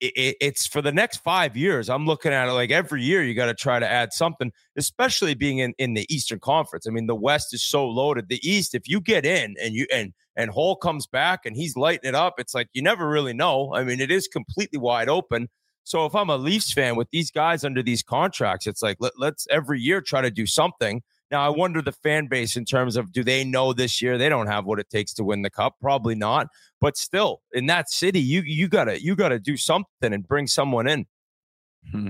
it, 0.00 0.36
it's 0.40 0.66
for 0.66 0.82
the 0.82 0.92
next 0.92 1.18
five 1.18 1.56
years. 1.56 1.88
I'm 1.88 2.06
looking 2.06 2.32
at 2.32 2.48
it 2.48 2.52
like 2.52 2.70
every 2.70 3.02
year 3.02 3.22
you 3.22 3.34
got 3.34 3.46
to 3.46 3.54
try 3.54 3.78
to 3.78 3.90
add 3.90 4.12
something, 4.12 4.50
especially 4.76 5.34
being 5.34 5.58
in, 5.58 5.74
in 5.78 5.94
the 5.94 6.06
Eastern 6.12 6.40
Conference. 6.40 6.86
I 6.86 6.90
mean, 6.90 7.06
the 7.06 7.14
West 7.14 7.52
is 7.54 7.64
so 7.64 7.86
loaded. 7.86 8.28
The 8.28 8.40
East, 8.48 8.74
if 8.74 8.88
you 8.88 9.00
get 9.00 9.26
in 9.26 9.56
and 9.62 9.74
you 9.74 9.86
and 9.92 10.12
and 10.36 10.50
Hall 10.50 10.74
comes 10.74 11.06
back 11.06 11.46
and 11.46 11.54
he's 11.54 11.76
lighting 11.76 12.08
it 12.08 12.14
up, 12.14 12.34
it's 12.38 12.54
like 12.54 12.68
you 12.72 12.82
never 12.82 13.08
really 13.08 13.34
know. 13.34 13.72
I 13.74 13.84
mean, 13.84 14.00
it 14.00 14.10
is 14.10 14.26
completely 14.26 14.78
wide 14.78 15.08
open. 15.08 15.48
So 15.84 16.06
if 16.06 16.14
I'm 16.14 16.30
a 16.30 16.36
Leafs 16.36 16.72
fan 16.72 16.96
with 16.96 17.10
these 17.10 17.30
guys 17.30 17.64
under 17.64 17.82
these 17.82 18.02
contracts, 18.02 18.66
it's 18.66 18.82
like 18.82 18.96
let, 19.00 19.12
let's 19.18 19.46
every 19.50 19.80
year 19.80 20.00
try 20.00 20.22
to 20.22 20.30
do 20.30 20.46
something. 20.46 21.02
Now 21.30 21.42
I 21.44 21.50
wonder 21.50 21.82
the 21.82 21.92
fan 21.92 22.26
base 22.26 22.56
in 22.56 22.64
terms 22.64 22.96
of 22.96 23.12
do 23.12 23.22
they 23.22 23.44
know 23.44 23.72
this 23.72 24.00
year 24.00 24.16
they 24.16 24.28
don't 24.28 24.46
have 24.46 24.64
what 24.64 24.80
it 24.80 24.88
takes 24.88 25.12
to 25.14 25.24
win 25.24 25.42
the 25.42 25.50
cup? 25.50 25.76
Probably 25.80 26.14
not. 26.14 26.48
But 26.80 26.96
still, 26.96 27.42
in 27.52 27.66
that 27.66 27.90
city, 27.90 28.20
you 28.20 28.42
you 28.42 28.68
gotta 28.68 29.02
you 29.02 29.14
gotta 29.14 29.38
do 29.38 29.56
something 29.56 30.12
and 30.12 30.26
bring 30.26 30.46
someone 30.46 30.86
in. 30.86 31.06
Hmm. 31.90 32.08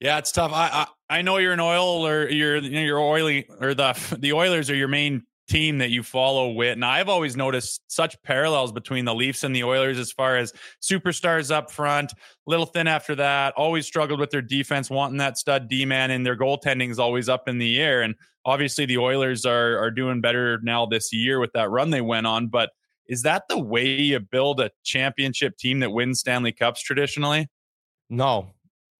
Yeah, 0.00 0.18
it's 0.18 0.30
tough. 0.30 0.52
I, 0.52 0.86
I 1.08 1.18
I 1.18 1.22
know 1.22 1.38
you're 1.38 1.52
an 1.52 1.60
oil 1.60 2.06
or 2.06 2.28
you're 2.28 2.58
you're 2.58 3.00
oily 3.00 3.48
or 3.60 3.74
the 3.74 4.16
the 4.18 4.32
Oilers 4.32 4.70
are 4.70 4.76
your 4.76 4.88
main 4.88 5.24
team 5.48 5.78
that 5.78 5.90
you 5.90 6.02
follow 6.02 6.50
with. 6.50 6.72
And 6.72 6.84
I've 6.84 7.08
always 7.08 7.36
noticed 7.36 7.82
such 7.88 8.20
parallels 8.22 8.70
between 8.70 9.04
the 9.04 9.14
Leafs 9.14 9.42
and 9.42 9.54
the 9.54 9.64
Oilers 9.64 9.98
as 9.98 10.12
far 10.12 10.36
as 10.36 10.52
superstars 10.82 11.50
up 11.50 11.70
front, 11.70 12.12
little 12.46 12.66
thin 12.66 12.86
after 12.86 13.14
that, 13.16 13.54
always 13.56 13.86
struggled 13.86 14.20
with 14.20 14.30
their 14.30 14.42
defense, 14.42 14.90
wanting 14.90 15.18
that 15.18 15.38
stud 15.38 15.68
D 15.68 15.84
man, 15.84 16.10
and 16.10 16.24
their 16.24 16.36
goaltending 16.36 16.90
is 16.90 16.98
always 16.98 17.28
up 17.28 17.48
in 17.48 17.58
the 17.58 17.80
air. 17.80 18.02
And 18.02 18.14
obviously 18.44 18.86
the 18.86 18.98
Oilers 18.98 19.44
are 19.44 19.78
are 19.78 19.90
doing 19.90 20.20
better 20.20 20.58
now 20.62 20.86
this 20.86 21.12
year 21.12 21.40
with 21.40 21.52
that 21.54 21.70
run 21.70 21.90
they 21.90 22.00
went 22.00 22.26
on. 22.26 22.48
But 22.48 22.70
is 23.06 23.22
that 23.22 23.44
the 23.48 23.58
way 23.58 23.86
you 23.86 24.20
build 24.20 24.60
a 24.60 24.70
championship 24.84 25.56
team 25.56 25.80
that 25.80 25.90
wins 25.90 26.20
Stanley 26.20 26.52
Cups 26.52 26.82
traditionally? 26.82 27.48
No, 28.10 28.50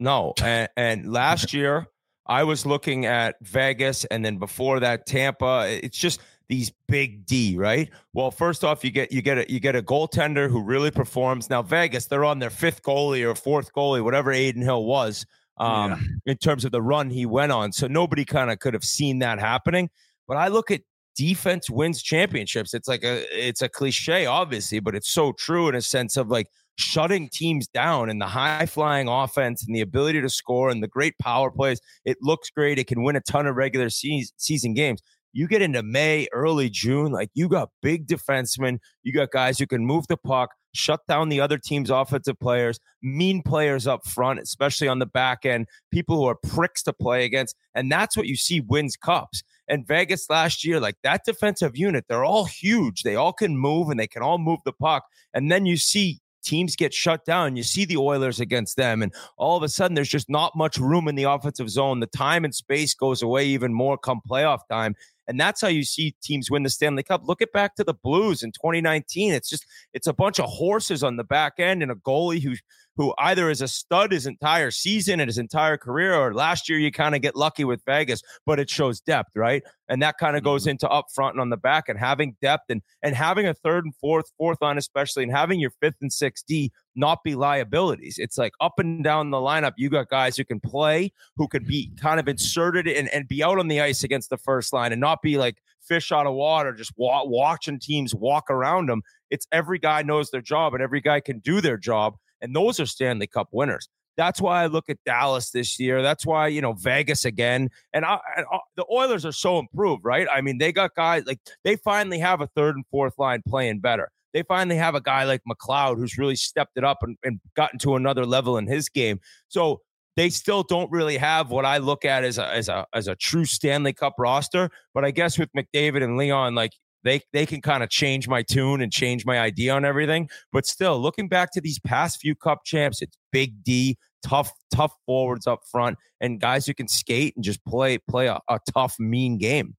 no. 0.01 0.35
and, 0.43 0.69
and 0.77 1.13
last 1.13 1.53
year 1.53 1.89
I 2.29 2.45
was 2.45 2.67
looking 2.67 3.07
at 3.07 3.37
Vegas 3.41 4.05
and 4.05 4.25
then 4.25 4.37
before 4.37 4.81
that 4.81 5.07
Tampa. 5.07 5.67
It's 5.83 5.97
just 5.97 6.21
these 6.49 6.73
big 6.87 7.27
D, 7.27 7.57
right? 7.57 7.91
Well, 8.15 8.31
first 8.31 8.65
off, 8.65 8.85
you 8.85 8.91
get 8.91 9.13
you 9.13 9.23
get 9.23 9.39
a 9.39 9.51
you 9.51 9.61
get 9.61 9.77
a 9.77 9.83
goaltender 9.83 10.51
who 10.51 10.63
really 10.63 10.91
performs. 10.91 11.51
Now 11.51 11.63
Vegas, 11.63 12.07
they're 12.07 12.25
on 12.25 12.39
their 12.39 12.51
fifth 12.51 12.83
goalie 12.83 13.29
or 13.29 13.35
fourth 13.35 13.73
goalie, 13.73 14.03
whatever 14.03 14.33
Adin 14.33 14.63
Hill 14.63 14.85
was, 14.85 15.27
um, 15.59 15.91
yeah. 15.91 16.33
in 16.33 16.39
terms 16.39 16.65
of 16.65 16.73
the 16.73 16.83
run 16.83 17.11
he 17.11 17.27
went 17.27 17.53
on. 17.53 17.73
So 17.73 17.87
nobody 17.87 18.25
kind 18.25 18.51
of 18.51 18.59
could 18.61 18.75
have 18.75 18.85
seen 18.85 19.19
that 19.19 19.39
happening. 19.39 19.91
But 20.27 20.39
I 20.39 20.49
look 20.49 20.71
at 20.71 20.81
defense 21.17 21.69
wins 21.69 22.01
championships. 22.01 22.73
It's 22.73 22.89
like 22.89 23.05
a 23.05 23.25
it's 23.31 23.61
a 23.61 23.69
cliche, 23.69 24.25
obviously, 24.25 24.81
but 24.81 24.95
it's 24.95 25.11
so 25.11 25.33
true 25.33 25.69
in 25.69 25.75
a 25.75 25.83
sense 25.83 26.17
of 26.17 26.29
like 26.29 26.47
shutting 26.77 27.29
teams 27.29 27.67
down 27.67 28.09
and 28.09 28.21
the 28.21 28.27
high 28.27 28.65
flying 28.65 29.09
offense 29.09 29.67
and 29.67 29.75
the 29.75 29.81
ability 29.81 30.21
to 30.21 30.29
score 30.31 30.71
and 30.71 30.83
the 30.83 30.89
great 30.89 31.19
power 31.19 31.51
plays. 31.51 31.81
It 32.05 32.17
looks 32.23 32.51
great. 32.51 32.79
It 32.79 32.87
can 32.87 33.03
win 33.03 33.17
a 33.17 33.21
ton 33.21 33.47
of 33.47 33.57
regular 33.57 33.91
season 33.91 34.75
games. 34.75 35.03
You 35.33 35.47
get 35.47 35.63
into 35.63 35.83
May, 35.83 36.27
early 36.33 36.71
June, 36.71 37.13
like 37.13 37.31
you 37.35 37.49
got 37.49 37.71
big 37.83 38.07
defensemen, 38.07 38.79
you 39.03 39.13
got 39.13 39.31
guys 39.31 39.59
who 39.59 39.67
can 39.67 39.85
move 39.85 40.07
the 40.09 40.17
puck, 40.17 40.51
shut 40.75 41.01
down 41.07 41.29
the 41.29 41.41
other 41.41 41.59
team's 41.59 41.91
offensive 41.91 42.39
players, 42.39 42.81
mean 43.03 43.43
players 43.43 43.87
up 43.87 44.07
front, 44.07 44.41
especially 44.41 44.89
on 44.89 44.99
the 44.99 45.07
back 45.07 45.45
end, 45.45 45.67
people 45.91 46.17
who 46.17 46.25
are 46.25 46.37
pricks 46.37 46.83
to 46.85 46.93
play 46.93 47.25
against. 47.25 47.57
And 47.75 47.93
that's 47.93 48.17
what 48.17 48.27
you 48.27 48.37
see 48.37 48.61
wins 48.61 48.97
cups. 48.97 49.43
And 49.69 49.87
Vegas 49.87 50.31
last 50.31 50.65
year, 50.65 50.81
like 50.81 50.97
that 51.03 51.23
defensive 51.25 51.77
unit, 51.77 52.07
they're 52.09 52.25
all 52.25 52.47
huge. 52.47 53.03
They 53.03 53.17
all 53.17 53.33
can 53.33 53.57
move 53.57 53.91
and 53.91 54.01
they 54.01 54.07
can 54.07 54.23
all 54.23 54.39
move 54.39 54.61
the 54.65 54.73
puck. 54.73 55.05
And 55.35 55.53
then 55.53 55.67
you 55.67 55.77
see 55.77 56.21
teams 56.43 56.77
get 56.77 56.95
shut 56.95 57.25
down. 57.25 57.57
You 57.57 57.63
see 57.63 57.85
the 57.85 57.97
Oilers 57.97 58.41
against 58.41 58.77
them, 58.77 59.03
and 59.03 59.13
all 59.37 59.57
of 59.57 59.63
a 59.63 59.69
sudden 59.69 59.95
there's 59.95 60.09
just 60.09 60.31
not 60.31 60.57
much 60.57 60.79
room 60.79 61.09
in 61.09 61.15
the 61.15 61.25
offensive 61.25 61.69
zone. 61.69 62.01
The 62.01 62.07
time 62.07 62.45
and 62.45 62.55
space 62.55 62.95
goes 62.95 63.23
away 63.23 63.47
even 63.47 63.75
more 63.75 63.99
come 63.99 64.21
playoff 64.29 64.61
time. 64.71 64.95
And 65.29 65.39
that's 65.39 65.61
how 65.61 65.69
you 65.69 65.85
see 65.85 66.15
teams 66.23 66.51
win 66.51 66.63
the 66.63 66.71
Stanley 66.71 67.03
Cup. 67.03 67.23
Look 67.25 67.43
at 67.43 67.53
back 67.53 67.77
to 67.77 67.85
the 67.85 67.95
Blues 67.95 68.43
in 68.43 68.51
2019. 68.53 69.35
It's 69.35 69.49
just 69.49 69.67
it's 69.93 70.07
a 70.07 70.13
bunch 70.13 70.41
of 70.41 70.47
horses 70.47 71.05
on 71.05 71.17
the 71.17 71.25
back 71.25 71.55
end 71.59 71.83
and 71.83 71.93
a 71.93 71.97
goalie 71.97 72.43
who 72.43 72.55
who 72.99 73.15
either 73.19 73.49
is 73.49 73.63
a 73.63 73.69
stud 73.69 74.13
his 74.13 74.27
entire 74.27 74.71
season 74.71 75.21
and 75.21 75.29
his 75.29 75.39
entire 75.39 75.79
career, 75.79 76.15
or 76.15 76.35
last 76.35 76.69
year 76.69 76.79
you 76.79 76.93
kind 76.93 77.15
of 77.15 77.23
get 77.23 77.35
lucky 77.35 77.65
with 77.65 77.81
Vegas, 77.87 78.21
but 78.45 78.59
it 78.61 78.69
shows 78.69 79.01
depth, 79.01 79.31
right? 79.35 79.63
And 79.89 80.03
that 80.03 80.19
kind 80.19 80.37
of 80.37 80.43
goes 80.43 80.65
Mm-hmm. 80.65 80.71
into 80.71 80.89
up 80.91 81.07
front 81.15 81.35
and 81.35 81.41
on 81.41 81.49
the 81.49 81.57
back 81.57 81.89
and 81.89 81.99
having 81.99 82.37
depth 82.43 82.65
and 82.69 82.83
and 83.03 83.15
having 83.15 83.47
a 83.47 83.55
third 83.55 83.85
and 83.85 83.95
fourth, 83.95 84.31
fourth 84.37 84.59
line, 84.61 84.77
especially, 84.77 85.23
and 85.23 85.33
having 85.33 85.61
your 85.61 85.71
fifth 85.81 85.95
and 86.03 86.13
sixth 86.13 86.45
D 86.47 86.71
not 86.95 87.23
be 87.23 87.37
liabilities. 87.37 88.17
It's 88.19 88.37
like 88.37 88.53
up 88.61 88.79
and 88.79 89.03
down 89.05 89.31
the 89.31 89.37
lineup, 89.39 89.75
you 89.77 89.89
got 89.89 90.09
guys 90.09 90.37
who 90.37 90.45
can 90.45 90.59
play, 90.61 91.13
who 91.37 91.47
could 91.47 91.65
be 91.67 91.93
kind 92.01 92.19
of 92.19 92.27
inserted 92.29 92.89
and, 92.89 93.09
and 93.15 93.29
be 93.29 93.43
out 93.43 93.59
on 93.59 93.69
the 93.69 93.81
ice 93.81 94.03
against 94.03 94.31
the 94.31 94.37
first 94.37 94.73
line 94.73 94.91
and 94.91 95.01
not 95.01 95.23
be 95.23 95.39
like 95.39 95.59
fish 95.81 96.11
out 96.11 96.27
of 96.27 96.35
water, 96.35 96.73
just 96.75 96.93
wa- 96.97 97.25
watching 97.25 97.79
teams 97.79 98.13
walk 98.15 98.51
around 98.51 98.89
them. 98.89 99.03
It's 99.31 99.47
every 99.53 99.79
guy 99.79 100.03
knows 100.03 100.31
their 100.31 100.43
job 100.43 100.75
and 100.75 100.83
every 100.83 101.01
guy 101.01 101.21
can 101.21 101.39
do 101.39 101.61
their 101.61 101.77
job. 101.79 102.17
And 102.41 102.55
those 102.55 102.81
are 102.81 102.87
Stanley 102.87 103.27
Cup 103.27 103.49
winners. 103.53 103.89
That's 104.17 104.41
why 104.41 104.65
I 104.65 104.67
look 104.67 104.89
at 104.89 104.99
Dallas 105.07 105.51
this 105.51 105.79
year. 105.79 106.03
That's 106.03 106.27
why, 106.27 106.49
you 106.49 106.61
know, 106.61 106.73
Vegas 106.73 107.25
again. 107.25 107.71
And, 107.93 108.05
I, 108.05 108.19
and 108.37 108.47
I, 108.53 108.59
the 108.77 108.85
Oilers 108.91 109.25
are 109.25 109.33
so 109.33 109.61
improved, 109.61 110.05
right? 110.05 110.27
I 110.31 110.41
mean, 110.41 110.59
they 110.59 110.73
got 110.73 110.97
guys 110.97 111.25
like 111.25 111.39
they 111.63 111.77
finally 111.77 112.19
have 112.19 112.41
a 112.41 112.49
third 112.49 112.75
and 112.75 112.85
fourth 112.91 113.15
line 113.17 113.43
playing 113.47 113.79
better. 113.79 114.11
They 114.35 114.43
finally 114.43 114.77
have 114.77 114.95
a 114.95 115.01
guy 115.01 115.25
like 115.25 115.43
McLeod 115.49 115.97
who's 115.97 116.19
really 116.19 116.37
stepped 116.37 116.77
it 116.77 116.85
up 116.85 116.99
and, 117.03 117.17
and 117.23 117.41
gotten 117.57 117.79
to 117.81 117.95
another 117.95 118.27
level 118.27 118.59
in 118.59 118.67
his 118.67 118.89
game. 118.89 119.21
So 119.49 119.83
they 120.17 120.31
still 120.31 120.65
don't 120.65 120.91
really 120.91 121.17
have 121.17 121.51
what 121.51 121.65
I 121.65 121.79
look 121.79 122.05
at 122.05 122.25
as 122.25 122.39
a 122.39 122.53
as 122.53 122.69
a 122.69 122.87
as 122.93 123.07
a 123.07 123.15
true 123.15 123.45
Stanley 123.45 123.93
Cup 123.93 124.15
roster. 124.19 124.69
But 124.93 125.05
I 125.05 125.13
guess 125.13 125.39
with 125.39 125.49
McDavid 125.57 126.03
and 126.03 126.17
Leon, 126.17 126.57
like 126.57 126.73
they 127.05 127.21
they 127.33 127.47
can 127.47 127.61
kind 127.61 127.83
of 127.83 127.91
change 127.91 128.29
my 128.29 128.43
tune 128.43 128.81
and 128.81 128.93
change 128.93 129.25
my 129.25 129.39
idea 129.39 129.75
on 129.75 129.85
everything. 129.85 130.29
But 130.53 130.67
still, 130.67 130.99
looking 131.01 131.29
back 131.29 131.53
to 131.53 131.61
these 131.61 131.79
past 131.79 132.21
few 132.21 132.35
Cup 132.35 132.65
champs, 132.65 133.03
it's 133.03 133.17
Big 133.33 133.63
D, 133.63 133.97
tough 134.23 134.51
tough 134.73 134.93
forwards 135.07 135.47
up 135.47 135.61
front, 135.71 135.99
and 136.21 136.41
guys 136.41 136.67
who 136.67 136.75
can 136.75 136.89
skate 136.89 137.35
and 137.37 137.45
just 137.45 137.65
play 137.65 137.99
play 137.99 138.27
a, 138.27 138.41
a 138.49 138.59
tough, 138.73 138.99
mean 138.99 139.39
game. 139.39 139.77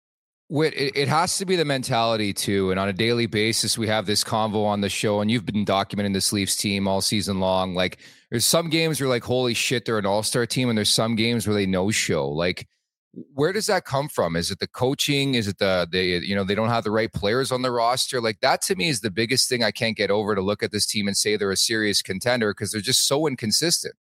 It, 0.52 0.98
it 0.98 1.08
has 1.08 1.38
to 1.38 1.46
be 1.46 1.56
the 1.56 1.66
mentality 1.66 2.34
too. 2.34 2.72
And 2.72 2.80
on 2.80 2.90
a 2.90 2.94
daily 2.94 3.28
basis, 3.28 3.78
we 3.78 3.88
have 3.88 4.08
this 4.08 4.24
convo 4.24 4.66
on 4.66 4.82
the 4.82 4.90
show, 4.90 5.22
and 5.22 5.30
you've 5.30 5.46
been 5.46 5.64
documenting 5.64 6.14
this 6.14 6.34
Leafs 6.34 6.56
team 6.56 6.88
all 6.88 7.02
season 7.02 7.40
long. 7.40 7.76
Like, 7.76 8.00
there's 8.32 8.46
some 8.46 8.70
games 8.72 9.00
where 9.00 9.10
like, 9.10 9.24
holy 9.24 9.54
shit, 9.54 9.86
they're 9.86 10.00
an 10.00 10.08
all-star 10.08 10.48
team, 10.48 10.70
and 10.70 10.76
there's 10.76 10.92
some 10.92 11.16
games 11.16 11.46
where 11.46 11.54
they 11.54 11.68
no 11.68 11.92
show. 11.92 12.28
Like, 12.28 12.68
where 13.34 13.52
does 13.52 13.66
that 13.68 13.86
come 13.86 14.08
from? 14.08 14.36
Is 14.36 14.52
it 14.52 14.60
the 14.60 14.68
coaching? 14.68 15.36
Is 15.36 15.48
it 15.48 15.58
the 15.58 15.88
they 15.92 16.18
you 16.18 16.36
know 16.36 16.44
they 16.44 16.56
don't 16.56 16.70
have 16.70 16.84
the 16.84 16.92
right 16.92 17.12
players 17.12 17.52
on 17.52 17.62
the 17.62 17.72
roster? 17.72 18.22
Like 18.22 18.40
that 18.42 18.62
to 18.64 18.76
me 18.76 18.90
is 18.90 19.02
the 19.02 19.12
biggest 19.12 19.50
thing 19.50 19.64
I 19.64 19.72
can't 19.72 19.98
get 19.98 20.12
over 20.12 20.36
to 20.36 20.42
look 20.42 20.62
at 20.64 20.72
this 20.72 20.86
team 20.86 21.08
and 21.08 21.18
say 21.18 21.36
they're 21.36 21.52
a 21.52 21.58
serious 21.58 22.02
contender 22.02 22.54
because 22.54 22.72
they're 22.72 22.82
just 22.82 23.08
so 23.08 23.28
inconsistent. 23.28 23.96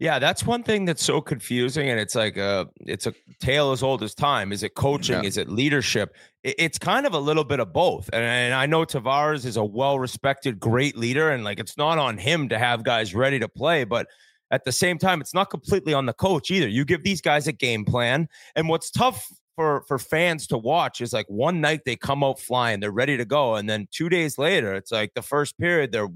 Yeah, 0.00 0.20
that's 0.20 0.46
one 0.46 0.62
thing 0.62 0.84
that's 0.84 1.02
so 1.02 1.20
confusing, 1.20 1.88
and 1.88 1.98
it's 1.98 2.14
like 2.14 2.36
a 2.36 2.68
it's 2.86 3.08
a 3.08 3.14
tale 3.40 3.72
as 3.72 3.82
old 3.82 4.04
as 4.04 4.14
time. 4.14 4.52
Is 4.52 4.62
it 4.62 4.74
coaching? 4.74 5.22
Yeah. 5.22 5.28
Is 5.28 5.36
it 5.36 5.48
leadership? 5.48 6.14
It's 6.44 6.78
kind 6.78 7.04
of 7.04 7.14
a 7.14 7.18
little 7.18 7.42
bit 7.42 7.58
of 7.58 7.72
both. 7.72 8.08
And, 8.12 8.22
and 8.22 8.54
I 8.54 8.66
know 8.66 8.84
Tavares 8.84 9.44
is 9.44 9.56
a 9.56 9.64
well 9.64 9.98
respected, 9.98 10.60
great 10.60 10.96
leader, 10.96 11.30
and 11.30 11.42
like 11.42 11.58
it's 11.58 11.76
not 11.76 11.98
on 11.98 12.16
him 12.16 12.48
to 12.50 12.58
have 12.58 12.84
guys 12.84 13.12
ready 13.12 13.40
to 13.40 13.48
play, 13.48 13.82
but 13.82 14.06
at 14.50 14.64
the 14.64 14.72
same 14.72 14.98
time, 14.98 15.20
it's 15.20 15.34
not 15.34 15.50
completely 15.50 15.94
on 15.94 16.06
the 16.06 16.12
coach 16.12 16.50
either. 16.50 16.68
You 16.68 16.84
give 16.84 17.04
these 17.04 17.20
guys 17.20 17.46
a 17.46 17.52
game 17.52 17.84
plan, 17.84 18.28
and 18.56 18.68
what's 18.68 18.90
tough 18.90 19.28
for 19.56 19.82
for 19.88 19.98
fans 19.98 20.46
to 20.48 20.58
watch 20.58 21.00
is 21.00 21.12
like 21.12 21.26
one 21.28 21.60
night 21.60 21.80
they 21.84 21.96
come 21.96 22.22
out 22.22 22.38
flying, 22.40 22.80
they're 22.80 22.90
ready 22.90 23.16
to 23.16 23.24
go, 23.24 23.56
and 23.56 23.68
then 23.68 23.88
two 23.90 24.08
days 24.08 24.38
later, 24.38 24.74
it's 24.74 24.92
like 24.92 25.12
the 25.14 25.22
first 25.22 25.58
period 25.58 25.92
they're 25.92 26.08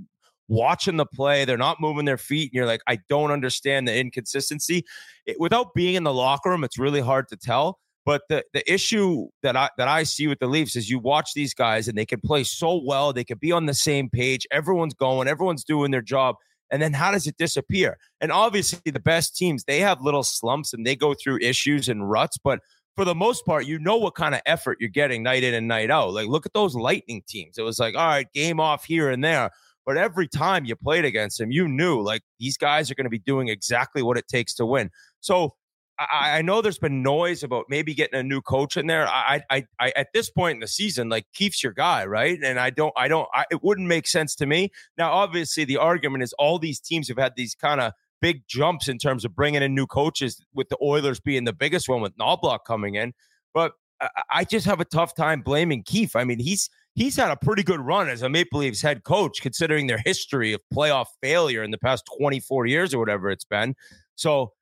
watching 0.49 0.97
the 0.97 1.07
play. 1.07 1.45
They're 1.45 1.57
not 1.57 1.81
moving 1.81 2.05
their 2.05 2.19
feet. 2.19 2.51
And 2.51 2.55
you're 2.55 2.67
like, 2.67 2.83
I 2.87 2.99
don't 3.09 3.31
understand 3.31 3.89
the 3.89 3.97
inconsistency. 3.97 4.85
It, 5.27 5.41
without 5.41 5.75
being 5.75 5.95
in 5.95 6.05
the 6.05 6.13
locker 6.13 6.51
room, 6.51 6.63
it's 6.63 6.79
really 6.79 7.01
hard 7.01 7.29
to 7.29 7.37
tell. 7.37 7.79
But 8.05 8.23
the, 8.29 8.45
the 8.53 8.71
issue 8.73 9.29
that 9.43 9.57
I 9.57 9.71
that 9.79 9.87
I 9.87 10.03
see 10.03 10.27
with 10.27 10.41
the 10.41 10.49
Leafs 10.49 10.75
is 10.75 10.91
you 10.91 10.99
watch 10.99 11.35
these 11.35 11.55
guys 11.55 11.87
and 11.87 11.97
they 11.97 12.07
can 12.07 12.21
play 12.21 12.43
so 12.43 12.83
well, 12.85 13.13
they 13.13 13.23
can 13.25 13.39
be 13.39 13.53
on 13.53 13.67
the 13.67 13.75
same 13.75 14.11
page. 14.11 14.47
Everyone's 14.51 14.95
going, 14.95 15.29
everyone's 15.29 15.63
doing 15.63 15.93
their 15.93 16.03
job. 16.03 16.37
And 16.73 16.83
then 16.83 16.93
how 16.95 17.13
does 17.13 17.27
it 17.29 17.37
disappear? 17.37 17.99
And 18.21 18.33
obviously, 18.33 18.91
the 18.91 18.99
best 18.99 19.37
teams, 19.37 19.63
they 19.65 19.79
have 19.81 20.01
little 20.01 20.25
slumps 20.25 20.73
and 20.73 20.85
they 20.85 20.97
go 20.97 21.15
through 21.15 21.39
issues 21.41 21.89
and 21.89 22.11
ruts. 22.11 22.39
But 22.43 22.61
for 22.97 23.05
the 23.05 23.15
most 23.15 23.47
part, 23.47 23.67
you 23.67 23.79
know 23.79 23.97
what 23.97 24.15
kind 24.15 24.35
of 24.35 24.41
effort 24.47 24.79
you're 24.81 24.91
getting 24.91 25.23
night 25.23 25.45
in 25.45 25.55
and 25.55 25.69
night 25.69 25.91
out. 25.91 26.13
Like, 26.13 26.29
look 26.29 26.47
at 26.47 26.55
those 26.55 26.75
Lightning 26.75 27.23
teams. 27.29 27.59
It 27.59 27.63
was 27.63 27.79
like, 27.79 27.95
all 27.95 28.07
right, 28.07 28.27
game 28.33 28.59
off 28.59 28.85
here 28.85 29.11
and 29.11 29.23
there. 29.23 29.51
But 29.85 29.97
every 29.97 30.29
time 30.29 30.65
you 30.65 30.77
played 30.77 31.05
against 31.05 31.39
them, 31.39 31.51
you 31.51 31.69
knew 31.69 32.01
like 32.01 32.23
these 32.39 32.57
guys 32.57 32.91
are 32.91 32.95
going 32.95 33.05
to 33.05 33.11
be 33.11 33.19
doing 33.19 33.49
exactly 33.49 34.03
what 34.03 34.17
it 34.17 34.29
takes 34.29 34.55
to 34.55 34.67
win. 34.67 34.91
So 35.21 35.55
I, 35.99 36.39
I 36.39 36.43
know 36.43 36.63
there's 36.63 36.79
been 36.79 37.03
noise 37.03 37.43
about 37.43 37.67
maybe 37.69 37.95
getting 37.95 38.19
a 38.19 38.23
new 38.23 38.41
coach 38.41 38.77
in 38.77 38.87
there. 38.87 39.07
I, 39.07 39.43
I, 39.51 39.67
I, 39.79 39.93
at 39.95 40.09
this 40.13 40.31
point 40.31 40.57
in 40.57 40.61
the 40.61 40.69
season, 40.69 41.09
like 41.09 41.27
Keefe's 41.35 41.63
your 41.63 41.73
guy, 41.73 42.05
right? 42.07 42.39
And 42.43 42.59
I 42.59 42.71
don't, 42.71 42.93
I 42.97 43.09
don't, 43.09 43.29
I, 43.35 43.45
it 43.51 43.63
wouldn't 43.63 43.87
make 43.87 44.07
sense 44.07 44.35
to 44.37 44.47
me. 44.47 44.71
Now, 44.97 45.13
obviously, 45.13 45.65
the 45.65 45.77
argument 45.77 46.25
is 46.25 46.33
all 46.39 46.59
these 46.59 46.81
teams 46.81 47.09
have 47.09 47.19
had 47.19 47.35
these 47.37 47.55
kind 47.55 47.81
of 47.81 47.93
big 48.21 48.43
jumps 48.47 48.89
in 48.89 48.99
terms 48.99 49.25
of 49.25 49.35
bringing 49.35 49.63
in 49.63 49.75
new 49.75 49.87
coaches, 49.87 50.43
with 50.55 50.69
the 50.69 50.79
Oilers 50.83 51.21
being 51.21 51.45
the 51.45 51.53
biggest 51.53 51.89
one 51.89 52.01
with 52.01 52.17
Knoblauch 52.17 52.61
coming 52.67 52.95
in. 52.95 53.13
But 53.53 53.73
I, 54.01 54.09
I 54.33 54.45
just 54.45 54.65
have 54.67 54.81
a 54.81 54.85
tough 54.85 55.15
time 55.15 55.43
blaming 55.43 55.83
Keefe. 55.83 56.17
I 56.17 56.25
mean, 56.25 56.39
he's 56.39 56.71
he's 56.95 57.17
had 57.17 57.31
a 57.31 57.37
pretty 57.37 57.63
good 57.63 57.81
run 57.81 58.09
as 58.09 58.23
a 58.23 58.29
Maple 58.29 58.61
Leafs 58.61 58.81
head 58.81 59.05
coach, 59.05 59.43
considering 59.43 59.87
their 59.87 60.01
history 60.05 60.53
of 60.53 60.61
playoff 60.73 61.07
failure 61.21 61.63
in 61.63 61.71
the 61.71 61.79
past 61.79 62.09
24 62.19 62.67
years 62.67 62.95
or 62.95 62.99
whatever 62.99 63.31
it's 63.31 63.45
been. 63.45 63.75
So 64.15 64.53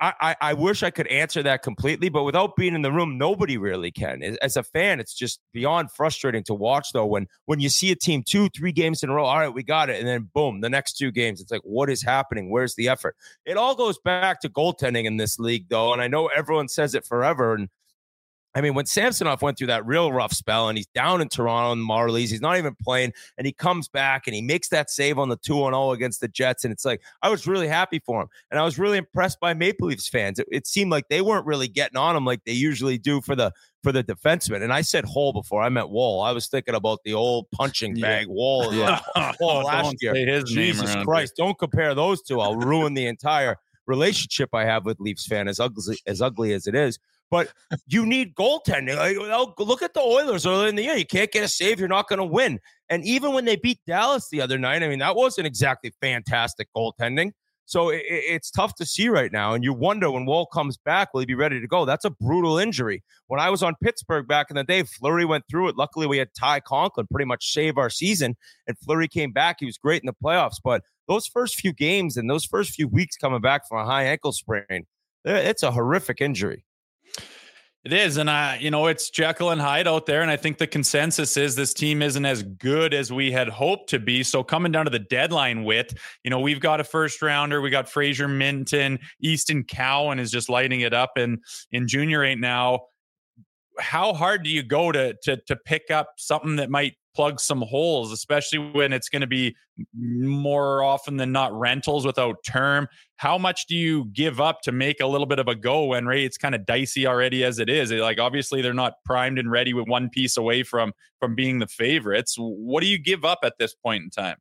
I, 0.00 0.36
I, 0.40 0.54
wish 0.54 0.82
I 0.82 0.90
could 0.90 1.06
answer 1.08 1.42
that 1.42 1.62
completely, 1.62 2.08
but 2.08 2.24
without 2.24 2.56
being 2.56 2.74
in 2.74 2.80
the 2.80 2.90
room, 2.90 3.18
nobody 3.18 3.58
really 3.58 3.90
can. 3.90 4.22
As- 4.22 4.36
As 4.38 4.56
a 4.56 4.62
fan, 4.62 4.98
it's 4.98 5.12
just 5.12 5.40
beyond 5.52 5.92
frustrating 5.92 6.42
to 6.44 6.54
watch, 6.54 6.92
though. 6.92 7.04
When 7.04 7.26
when 7.44 7.60
you 7.60 7.68
see 7.68 7.90
a 7.90 7.96
team 7.96 8.22
two, 8.26 8.48
three 8.48 8.72
games 8.72 9.02
in 9.02 9.10
a 9.10 9.14
row, 9.14 9.26
all 9.26 9.38
right, 9.38 9.52
we 9.52 9.62
got 9.62 9.90
it, 9.90 9.98
and 9.98 10.08
then 10.08 10.30
boom, 10.32 10.62
the 10.62 10.70
next 10.70 10.94
two 10.94 11.10
games, 11.10 11.40
it's 11.40 11.50
like, 11.50 11.60
what 11.64 11.90
is 11.90 12.02
happening? 12.02 12.50
Where's 12.50 12.74
the 12.76 12.88
effort? 12.88 13.14
It 13.44 13.58
all 13.58 13.74
goes 13.74 13.98
back 13.98 14.40
to 14.40 14.48
goaltending 14.48 15.04
in 15.04 15.18
this 15.18 15.38
league, 15.38 15.68
though, 15.68 15.92
and 15.92 16.00
I 16.00 16.08
know 16.08 16.28
everyone 16.28 16.68
says 16.68 16.94
it 16.94 17.04
forever, 17.04 17.54
and 17.54 17.68
I 18.54 18.60
mean, 18.60 18.74
when 18.74 18.86
Samsonov 18.86 19.42
went 19.42 19.58
through 19.58 19.68
that 19.68 19.86
real 19.86 20.12
rough 20.12 20.32
spell 20.32 20.68
and 20.68 20.76
he's 20.76 20.88
down 20.88 21.20
in 21.20 21.28
Toronto 21.28 21.72
and 21.72 21.88
Marlies, 21.88 22.30
he's 22.30 22.40
not 22.40 22.58
even 22.58 22.74
playing, 22.82 23.12
and 23.38 23.46
he 23.46 23.52
comes 23.52 23.88
back 23.88 24.26
and 24.26 24.34
he 24.34 24.42
makes 24.42 24.68
that 24.70 24.90
save 24.90 25.18
on 25.18 25.28
the 25.28 25.36
2 25.36 25.54
0 25.54 25.92
against 25.92 26.20
the 26.20 26.28
Jets. 26.28 26.64
And 26.64 26.72
it's 26.72 26.84
like, 26.84 27.00
I 27.22 27.28
was 27.28 27.46
really 27.46 27.68
happy 27.68 28.00
for 28.04 28.22
him. 28.22 28.28
And 28.50 28.58
I 28.58 28.64
was 28.64 28.78
really 28.78 28.98
impressed 28.98 29.38
by 29.38 29.54
Maple 29.54 29.88
Leafs 29.88 30.08
fans. 30.08 30.38
It, 30.38 30.48
it 30.50 30.66
seemed 30.66 30.90
like 30.90 31.08
they 31.08 31.20
weren't 31.20 31.46
really 31.46 31.68
getting 31.68 31.96
on 31.96 32.16
him 32.16 32.24
like 32.24 32.44
they 32.44 32.52
usually 32.52 32.98
do 32.98 33.20
for 33.20 33.36
the 33.36 33.52
for 33.82 33.92
the 33.92 34.04
defenseman. 34.04 34.62
And 34.62 34.72
I 34.72 34.82
said 34.82 35.04
Holl 35.04 35.32
before, 35.32 35.62
I 35.62 35.68
meant 35.68 35.90
Woll. 35.90 36.20
I 36.20 36.32
was 36.32 36.48
thinking 36.48 36.74
about 36.74 36.98
the 37.04 37.14
old 37.14 37.50
punching 37.52 37.96
Yeah. 37.96 38.06
bag 38.06 38.26
Wall. 38.26 38.74
Yeah. 38.80 39.00
Wall 39.40 39.64
last 39.64 39.96
year. 40.00 40.14
his 40.14 40.44
Jesus 40.44 40.94
Christ, 41.04 41.34
don't 41.36 41.58
compare 41.58 41.94
those 41.94 42.22
two. 42.22 42.40
I'll 42.40 42.56
ruin 42.56 42.94
the 42.94 43.06
entire 43.06 43.56
relationship 43.86 44.50
I 44.54 44.64
have 44.64 44.84
with 44.84 45.00
Leafs 45.00 45.26
fan, 45.26 45.48
as 45.48 45.60
ugly 45.60 45.98
as 46.06 46.20
ugly 46.20 46.52
as 46.52 46.66
it 46.66 46.74
is. 46.74 46.98
But 47.30 47.52
you 47.86 48.04
need 48.06 48.34
goaltending. 48.34 48.96
Like, 48.96 49.58
look 49.58 49.82
at 49.82 49.94
the 49.94 50.00
Oilers 50.00 50.46
earlier 50.46 50.68
in 50.68 50.74
the 50.76 50.82
year. 50.82 50.96
You 50.96 51.06
can't 51.06 51.30
get 51.30 51.44
a 51.44 51.48
save, 51.48 51.78
you're 51.78 51.88
not 51.88 52.08
going 52.08 52.18
to 52.18 52.24
win. 52.24 52.58
And 52.88 53.04
even 53.04 53.32
when 53.32 53.44
they 53.44 53.56
beat 53.56 53.78
Dallas 53.86 54.28
the 54.30 54.40
other 54.40 54.58
night, 54.58 54.82
I 54.82 54.88
mean, 54.88 54.98
that 54.98 55.14
wasn't 55.14 55.46
exactly 55.46 55.92
fantastic 56.00 56.68
goaltending. 56.76 57.30
So 57.66 57.90
it, 57.90 57.98
it- 58.08 58.24
it's 58.34 58.50
tough 58.50 58.74
to 58.76 58.84
see 58.86 59.08
right 59.08 59.30
now. 59.30 59.54
And 59.54 59.62
you 59.62 59.72
wonder 59.72 60.10
when 60.10 60.26
Woll 60.26 60.46
comes 60.46 60.76
back, 60.76 61.14
will 61.14 61.20
he 61.20 61.26
be 61.26 61.36
ready 61.36 61.60
to 61.60 61.68
go? 61.68 61.84
That's 61.84 62.04
a 62.04 62.10
brutal 62.10 62.58
injury. 62.58 63.04
When 63.28 63.38
I 63.38 63.48
was 63.48 63.62
on 63.62 63.76
Pittsburgh 63.80 64.26
back 64.26 64.50
in 64.50 64.56
the 64.56 64.64
day, 64.64 64.82
Fleury 64.82 65.24
went 65.24 65.44
through 65.48 65.68
it. 65.68 65.76
Luckily, 65.76 66.08
we 66.08 66.18
had 66.18 66.30
Ty 66.36 66.60
Conklin 66.60 67.06
pretty 67.12 67.26
much 67.26 67.52
save 67.52 67.78
our 67.78 67.90
season. 67.90 68.36
And 68.66 68.76
Fleury 68.80 69.06
came 69.06 69.30
back. 69.30 69.58
He 69.60 69.66
was 69.66 69.78
great 69.78 70.02
in 70.02 70.06
the 70.06 70.14
playoffs. 70.20 70.56
But 70.62 70.82
those 71.06 71.28
first 71.28 71.54
few 71.60 71.72
games 71.72 72.16
and 72.16 72.28
those 72.28 72.44
first 72.44 72.72
few 72.74 72.88
weeks 72.88 73.16
coming 73.16 73.40
back 73.40 73.68
from 73.68 73.78
a 73.78 73.84
high 73.84 74.02
ankle 74.06 74.32
sprain, 74.32 74.64
eh, 75.24 75.36
it's 75.36 75.62
a 75.62 75.70
horrific 75.70 76.20
injury. 76.20 76.64
It 77.82 77.94
is. 77.94 78.18
And 78.18 78.28
I, 78.28 78.58
you 78.58 78.70
know, 78.70 78.88
it's 78.88 79.08
Jekyll 79.08 79.50
and 79.50 79.60
Hyde 79.60 79.88
out 79.88 80.04
there. 80.04 80.20
And 80.20 80.30
I 80.30 80.36
think 80.36 80.58
the 80.58 80.66
consensus 80.66 81.38
is 81.38 81.56
this 81.56 81.72
team 81.72 82.02
isn't 82.02 82.26
as 82.26 82.42
good 82.42 82.92
as 82.92 83.10
we 83.10 83.32
had 83.32 83.48
hoped 83.48 83.88
to 83.90 83.98
be. 83.98 84.22
So 84.22 84.42
coming 84.42 84.70
down 84.70 84.84
to 84.84 84.90
the 84.90 84.98
deadline 84.98 85.64
Whit, 85.64 85.94
you 86.22 86.30
know, 86.30 86.40
we've 86.40 86.60
got 86.60 86.80
a 86.80 86.84
first 86.84 87.22
rounder. 87.22 87.62
We 87.62 87.70
got 87.70 87.88
Fraser 87.88 88.28
Minten, 88.28 88.98
Easton 89.22 89.64
Cowan 89.64 90.18
is 90.18 90.30
just 90.30 90.50
lighting 90.50 90.82
it 90.82 90.92
up 90.92 91.12
in 91.16 91.38
in 91.72 91.88
junior 91.88 92.20
right 92.20 92.38
now. 92.38 92.80
How 93.78 94.12
hard 94.12 94.42
do 94.42 94.50
you 94.50 94.62
go 94.62 94.92
to 94.92 95.14
to 95.22 95.38
to 95.46 95.56
pick 95.56 95.90
up 95.90 96.10
something 96.18 96.56
that 96.56 96.68
might 96.68 96.96
plug 97.14 97.40
some 97.40 97.62
holes, 97.62 98.12
especially 98.12 98.58
when 98.58 98.92
it's 98.92 99.08
going 99.08 99.20
to 99.20 99.26
be 99.26 99.54
more 99.94 100.82
often 100.82 101.16
than 101.16 101.32
not 101.32 101.52
rentals 101.52 102.06
without 102.06 102.36
term? 102.44 102.88
How 103.16 103.38
much 103.38 103.66
do 103.66 103.74
you 103.74 104.06
give 104.12 104.40
up 104.40 104.62
to 104.62 104.72
make 104.72 105.00
a 105.00 105.06
little 105.06 105.26
bit 105.26 105.38
of 105.38 105.48
a 105.48 105.54
go 105.54 105.84
when 105.84 106.06
it's 106.08 106.38
kind 106.38 106.54
of 106.54 106.66
dicey 106.66 107.06
already 107.06 107.44
as 107.44 107.58
it 107.58 107.68
is? 107.68 107.90
Like 107.90 108.18
obviously 108.18 108.62
they're 108.62 108.74
not 108.74 108.94
primed 109.04 109.38
and 109.38 109.50
ready 109.50 109.74
with 109.74 109.88
one 109.88 110.08
piece 110.08 110.36
away 110.36 110.62
from 110.62 110.92
from 111.18 111.34
being 111.34 111.58
the 111.58 111.66
favorites. 111.66 112.36
What 112.38 112.80
do 112.82 112.86
you 112.86 112.98
give 112.98 113.24
up 113.24 113.40
at 113.42 113.54
this 113.58 113.74
point 113.74 114.04
in 114.04 114.10
time? 114.10 114.36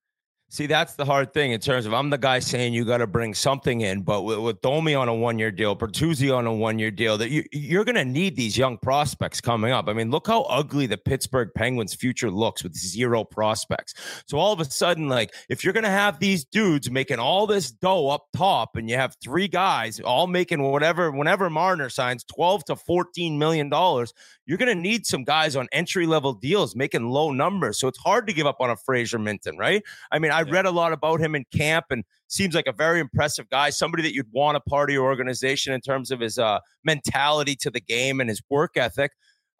See, 0.51 0.65
that's 0.65 0.95
the 0.95 1.05
hard 1.05 1.31
thing 1.31 1.51
in 1.51 1.59
terms 1.59 1.85
of 1.85 1.93
I'm 1.93 2.09
the 2.09 2.17
guy 2.17 2.39
saying 2.39 2.73
you 2.73 2.83
got 2.83 2.97
to 2.97 3.07
bring 3.07 3.35
something 3.35 3.81
in, 3.81 4.01
but 4.01 4.23
with, 4.23 4.39
with 4.39 4.61
Domi 4.61 4.95
on 4.95 5.07
a 5.07 5.13
one 5.13 5.37
year 5.37 5.51
deal, 5.51 5.75
Bertuzzi 5.75 6.35
on 6.35 6.47
a 6.47 6.53
one 6.53 6.79
year 6.79 6.89
deal, 6.89 7.19
that 7.19 7.29
you, 7.29 7.43
you're 7.51 7.85
going 7.85 7.93
to 7.93 8.03
need 8.03 8.35
these 8.35 8.57
young 8.57 8.79
prospects 8.79 9.41
coming 9.41 9.71
up. 9.71 9.87
I 9.87 9.93
mean, 9.93 10.09
look 10.09 10.25
how 10.25 10.41
ugly 10.43 10.87
the 10.87 10.97
Pittsburgh 10.97 11.51
Penguins 11.55 11.93
future 11.93 12.31
looks 12.31 12.63
with 12.63 12.75
zero 12.75 13.23
prospects. 13.23 13.93
So 14.25 14.39
all 14.39 14.51
of 14.51 14.59
a 14.59 14.65
sudden, 14.65 15.07
like 15.07 15.35
if 15.49 15.63
you're 15.63 15.73
going 15.73 15.83
to 15.83 15.89
have 15.91 16.17
these 16.17 16.45
dudes 16.45 16.89
making 16.89 17.19
all 17.19 17.45
this 17.45 17.69
dough 17.69 18.09
up 18.09 18.25
top, 18.35 18.75
and 18.75 18.89
you 18.89 18.95
have 18.95 19.15
three 19.23 19.47
guys 19.47 19.99
all 19.99 20.25
making 20.25 20.63
whatever, 20.63 21.11
whenever 21.11 21.51
Marner 21.51 21.89
signs 21.89 22.23
12 22.23 22.65
to 22.65 22.75
14 22.75 23.37
million 23.37 23.69
dollars, 23.69 24.15
you're 24.49 24.57
going 24.57 24.75
to 24.75 24.81
need 24.81 25.05
some 25.05 25.23
guys 25.23 25.55
on 25.55 25.67
entry 25.71 26.07
level 26.07 26.33
deals 26.33 26.75
making 26.75 27.07
low 27.07 27.31
numbers. 27.31 27.77
So 27.79 27.87
it's 27.87 27.99
hard 27.99 28.25
to 28.25 28.33
give 28.33 28.47
up 28.47 28.57
on 28.59 28.71
a 28.71 28.75
Fraser 28.75 29.19
Minten, 29.19 29.59
right? 29.59 29.83
I 30.11 30.17
mean, 30.17 30.31
I 30.31 30.41
read 30.41 30.65
a 30.65 30.71
lot 30.71 30.91
about 30.91 31.21
him 31.21 31.35
in 31.35 31.45
camp 31.55 31.85
and 31.91 32.03
seems 32.29 32.55
like 32.55 32.65
a 32.65 32.71
very 32.71 32.99
impressive 32.99 33.47
guy, 33.51 33.69
somebody 33.69 34.01
that 34.01 34.15
you'd 34.15 34.31
want 34.31 34.57
a 34.57 34.59
part 34.59 34.89
of 34.89 34.95
your 34.95 35.05
organization 35.05 35.71
in 35.71 35.81
terms 35.81 36.09
of 36.09 36.19
his 36.19 36.39
uh, 36.39 36.57
mentality 36.83 37.55
to 37.57 37.69
the 37.69 37.79
game 37.79 38.19
and 38.19 38.27
his 38.27 38.41
work 38.49 38.75
ethic. 38.75 39.11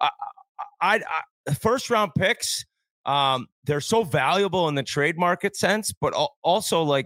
I, 0.01 0.09
I, 0.81 1.01
I 1.47 1.53
first 1.53 1.91
round 1.91 2.13
picks, 2.17 2.65
um, 3.05 3.45
they're 3.65 3.81
so 3.81 4.03
valuable 4.03 4.67
in 4.69 4.73
the 4.73 4.81
trade 4.81 5.19
market 5.19 5.55
sense, 5.55 5.93
but 5.93 6.15
also 6.41 6.81
like 6.81 7.05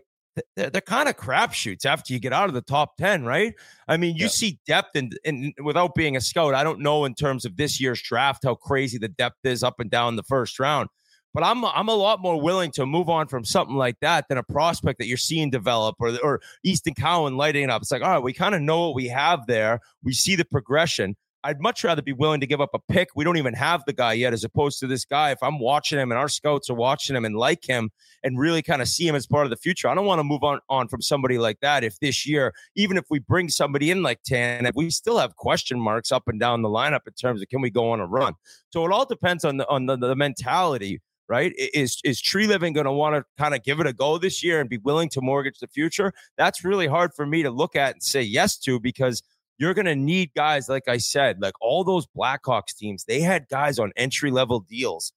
they're, 0.55 0.69
they're 0.69 0.81
kind 0.81 1.09
of 1.09 1.17
crapshoots 1.17 1.85
after 1.85 2.13
you 2.13 2.19
get 2.19 2.33
out 2.33 2.47
of 2.47 2.55
the 2.55 2.61
top 2.61 2.97
10, 2.97 3.23
right? 3.23 3.53
I 3.87 3.97
mean, 3.97 4.15
you 4.15 4.23
yeah. 4.23 4.29
see 4.29 4.59
depth 4.65 4.95
and, 4.95 5.17
and 5.25 5.53
without 5.63 5.95
being 5.95 6.15
a 6.15 6.21
scout, 6.21 6.53
I 6.53 6.63
don't 6.63 6.79
know 6.79 7.05
in 7.05 7.13
terms 7.15 7.45
of 7.45 7.57
this 7.57 7.79
year's 7.79 8.01
draft 8.01 8.43
how 8.43 8.55
crazy 8.55 8.97
the 8.97 9.09
depth 9.09 9.39
is 9.43 9.63
up 9.63 9.79
and 9.79 9.89
down 9.89 10.15
the 10.15 10.23
first 10.23 10.59
round. 10.59 10.89
But 11.33 11.43
I'm 11.43 11.65
I'm 11.65 11.87
a 11.87 11.95
lot 11.95 12.21
more 12.21 12.39
willing 12.39 12.69
to 12.73 12.85
move 12.85 13.09
on 13.09 13.27
from 13.27 13.43
something 13.43 13.75
like 13.75 13.99
that 14.01 14.27
than 14.29 14.37
a 14.37 14.43
prospect 14.43 14.99
that 14.99 15.07
you're 15.07 15.17
seeing 15.17 15.49
develop 15.49 15.95
or 15.99 16.15
or 16.21 16.41
Easton 16.63 16.93
Cowan 16.93 17.37
lighting 17.37 17.71
up. 17.71 17.81
It's 17.81 17.91
like, 17.91 18.03
all 18.03 18.11
right, 18.11 18.23
we 18.23 18.33
kind 18.33 18.53
of 18.53 18.61
know 18.61 18.81
what 18.85 18.95
we 18.95 19.07
have 19.07 19.47
there. 19.47 19.79
We 20.03 20.13
see 20.13 20.35
the 20.35 20.45
progression. 20.45 21.15
I'd 21.43 21.59
much 21.59 21.83
rather 21.83 22.01
be 22.01 22.13
willing 22.13 22.39
to 22.39 22.47
give 22.47 22.61
up 22.61 22.69
a 22.73 22.79
pick. 22.79 23.09
We 23.15 23.23
don't 23.23 23.37
even 23.37 23.53
have 23.53 23.83
the 23.85 23.93
guy 23.93 24.13
yet, 24.13 24.33
as 24.33 24.43
opposed 24.43 24.79
to 24.79 24.87
this 24.87 25.03
guy. 25.03 25.31
If 25.31 25.43
I'm 25.43 25.59
watching 25.59 25.99
him 25.99 26.11
and 26.11 26.17
our 26.17 26.29
scouts 26.29 26.69
are 26.69 26.75
watching 26.75 27.15
him 27.15 27.25
and 27.25 27.35
like 27.35 27.67
him 27.67 27.91
and 28.23 28.39
really 28.39 28.61
kind 28.61 28.81
of 28.81 28.87
see 28.87 29.07
him 29.07 29.15
as 29.15 29.27
part 29.27 29.45
of 29.45 29.49
the 29.49 29.57
future, 29.57 29.87
I 29.87 29.95
don't 29.95 30.05
want 30.05 30.19
to 30.19 30.23
move 30.23 30.43
on, 30.43 30.59
on 30.69 30.87
from 30.87 31.01
somebody 31.01 31.37
like 31.37 31.59
that. 31.61 31.83
If 31.83 31.99
this 31.99 32.25
year, 32.25 32.53
even 32.75 32.97
if 32.97 33.05
we 33.09 33.19
bring 33.19 33.49
somebody 33.49 33.91
in 33.91 34.03
like 34.03 34.21
Tan, 34.23 34.65
if 34.65 34.75
we 34.75 34.89
still 34.89 35.17
have 35.17 35.35
question 35.35 35.79
marks 35.79 36.11
up 36.11 36.27
and 36.27 36.39
down 36.39 36.61
the 36.61 36.69
lineup 36.69 37.01
in 37.07 37.13
terms 37.13 37.41
of 37.41 37.49
can 37.49 37.61
we 37.61 37.69
go 37.69 37.91
on 37.91 37.99
a 37.99 38.05
run. 38.05 38.33
So 38.71 38.85
it 38.85 38.91
all 38.91 39.05
depends 39.05 39.43
on 39.43 39.57
the 39.57 39.67
on 39.67 39.85
the, 39.85 39.97
the 39.97 40.15
mentality 40.15 41.01
right? 41.29 41.53
Is 41.57 41.99
is 42.03 42.21
Treliving 42.21 42.73
going 42.73 42.85
to 42.85 42.91
want 42.91 43.15
to 43.15 43.23
kind 43.41 43.55
of 43.55 43.63
give 43.63 43.79
it 43.79 43.87
a 43.87 43.93
go 43.93 44.17
this 44.17 44.43
year 44.43 44.59
and 44.59 44.69
be 44.69 44.77
willing 44.79 45.09
to 45.09 45.21
mortgage 45.21 45.59
the 45.59 45.67
future? 45.67 46.13
That's 46.37 46.63
really 46.63 46.87
hard 46.87 47.13
for 47.15 47.25
me 47.25 47.43
to 47.43 47.49
look 47.49 47.75
at 47.75 47.93
and 47.93 48.03
say 48.03 48.21
yes 48.21 48.57
to 48.59 48.79
because 48.79 49.23
you're 49.63 49.73
going 49.73 49.85
to 49.85 49.95
need 49.95 50.31
guys, 50.35 50.67
like 50.67 50.87
I 50.87 50.97
said, 50.97 51.41
like 51.41 51.53
all 51.61 51.83
those 51.83 52.05
Blackhawks 52.15 52.75
teams, 52.77 53.05
they 53.05 53.21
had 53.21 53.47
guys 53.49 53.79
on 53.79 53.93
entry 53.95 54.29
level 54.29 54.59
deals 54.59 55.13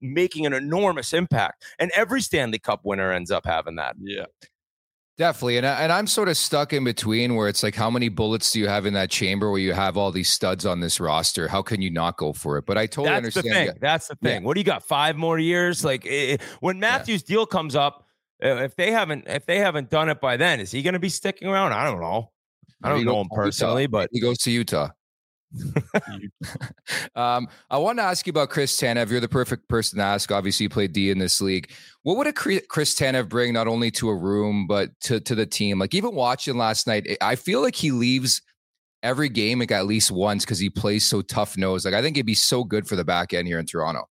making 0.00 0.46
an 0.46 0.54
enormous 0.54 1.12
impact. 1.12 1.62
And 1.78 1.92
every 1.94 2.22
Stanley 2.22 2.58
Cup 2.58 2.80
winner 2.84 3.12
ends 3.12 3.30
up 3.30 3.44
having 3.44 3.76
that. 3.76 3.96
Yeah. 4.00 4.24
Definitely. 5.18 5.58
And, 5.58 5.66
I, 5.66 5.82
and 5.82 5.92
I'm 5.92 6.06
sort 6.06 6.28
of 6.28 6.38
stuck 6.38 6.72
in 6.72 6.84
between 6.84 7.36
where 7.36 7.46
it's 7.46 7.62
like, 7.62 7.74
how 7.74 7.90
many 7.90 8.08
bullets 8.08 8.50
do 8.50 8.58
you 8.58 8.66
have 8.66 8.86
in 8.86 8.94
that 8.94 9.10
chamber 9.10 9.50
where 9.50 9.60
you 9.60 9.74
have 9.74 9.98
all 9.98 10.10
these 10.10 10.30
studs 10.30 10.64
on 10.64 10.80
this 10.80 10.98
roster? 10.98 11.46
How 11.46 11.60
can 11.60 11.82
you 11.82 11.90
not 11.90 12.16
go 12.16 12.32
for 12.32 12.56
it? 12.56 12.64
But 12.64 12.78
I 12.78 12.86
totally 12.86 13.10
That's 13.10 13.36
understand. 13.36 13.68
The 13.68 13.72
thing. 13.72 13.78
That's 13.80 14.08
the 14.08 14.16
thing. 14.16 14.42
Yeah. 14.42 14.46
What 14.46 14.54
do 14.54 14.60
you 14.60 14.64
got? 14.64 14.82
Five 14.82 15.16
more 15.16 15.38
years? 15.38 15.78
Mm-hmm. 15.78 15.86
Like 15.86 16.06
it, 16.06 16.42
when 16.60 16.80
Matthews' 16.80 17.22
yeah. 17.28 17.34
deal 17.34 17.46
comes 17.46 17.76
up, 17.76 18.06
if 18.40 18.74
they 18.74 18.90
haven't 18.90 19.28
if 19.28 19.46
they 19.46 19.58
haven't 19.58 19.88
done 19.88 20.08
it 20.08 20.20
by 20.20 20.36
then, 20.36 20.58
is 20.58 20.72
he 20.72 20.82
going 20.82 20.94
to 20.94 20.98
be 20.98 21.10
sticking 21.10 21.46
around? 21.46 21.72
I 21.72 21.84
don't 21.84 22.00
know. 22.00 22.32
I 22.82 22.88
don't 22.90 23.04
know 23.04 23.20
him 23.20 23.28
personally, 23.34 23.86
but 23.86 24.08
he 24.12 24.20
goes 24.20 24.38
to 24.38 24.50
Utah. 24.50 24.90
um, 27.14 27.48
I 27.70 27.76
want 27.76 27.98
to 27.98 28.02
ask 28.02 28.26
you 28.26 28.30
about 28.30 28.50
Chris 28.50 28.80
Tanev. 28.80 29.10
You're 29.10 29.20
the 29.20 29.28
perfect 29.28 29.68
person 29.68 29.98
to 29.98 30.04
ask. 30.04 30.32
Obviously, 30.32 30.64
you 30.64 30.70
played 30.70 30.92
D 30.92 31.10
in 31.10 31.18
this 31.18 31.40
league. 31.40 31.70
What 32.02 32.16
would 32.16 32.26
a 32.26 32.32
Chris 32.32 32.94
Tanev 32.94 33.28
bring 33.28 33.52
not 33.52 33.68
only 33.68 33.90
to 33.92 34.08
a 34.08 34.16
room 34.16 34.66
but 34.66 34.90
to 35.02 35.20
to 35.20 35.34
the 35.34 35.46
team? 35.46 35.78
Like 35.78 35.94
even 35.94 36.14
watching 36.14 36.56
last 36.56 36.86
night, 36.86 37.06
I 37.20 37.36
feel 37.36 37.60
like 37.60 37.76
he 37.76 37.90
leaves 37.90 38.42
every 39.02 39.28
game 39.28 39.58
like 39.58 39.72
at 39.72 39.86
least 39.86 40.10
once 40.10 40.44
because 40.44 40.58
he 40.58 40.70
plays 40.70 41.06
so 41.06 41.22
tough 41.22 41.56
nose. 41.56 41.84
Like 41.84 41.94
I 41.94 42.02
think 42.02 42.16
it'd 42.16 42.26
be 42.26 42.34
so 42.34 42.64
good 42.64 42.86
for 42.86 42.96
the 42.96 43.04
back 43.04 43.34
end 43.34 43.46
here 43.46 43.58
in 43.58 43.66
Toronto. 43.66 44.08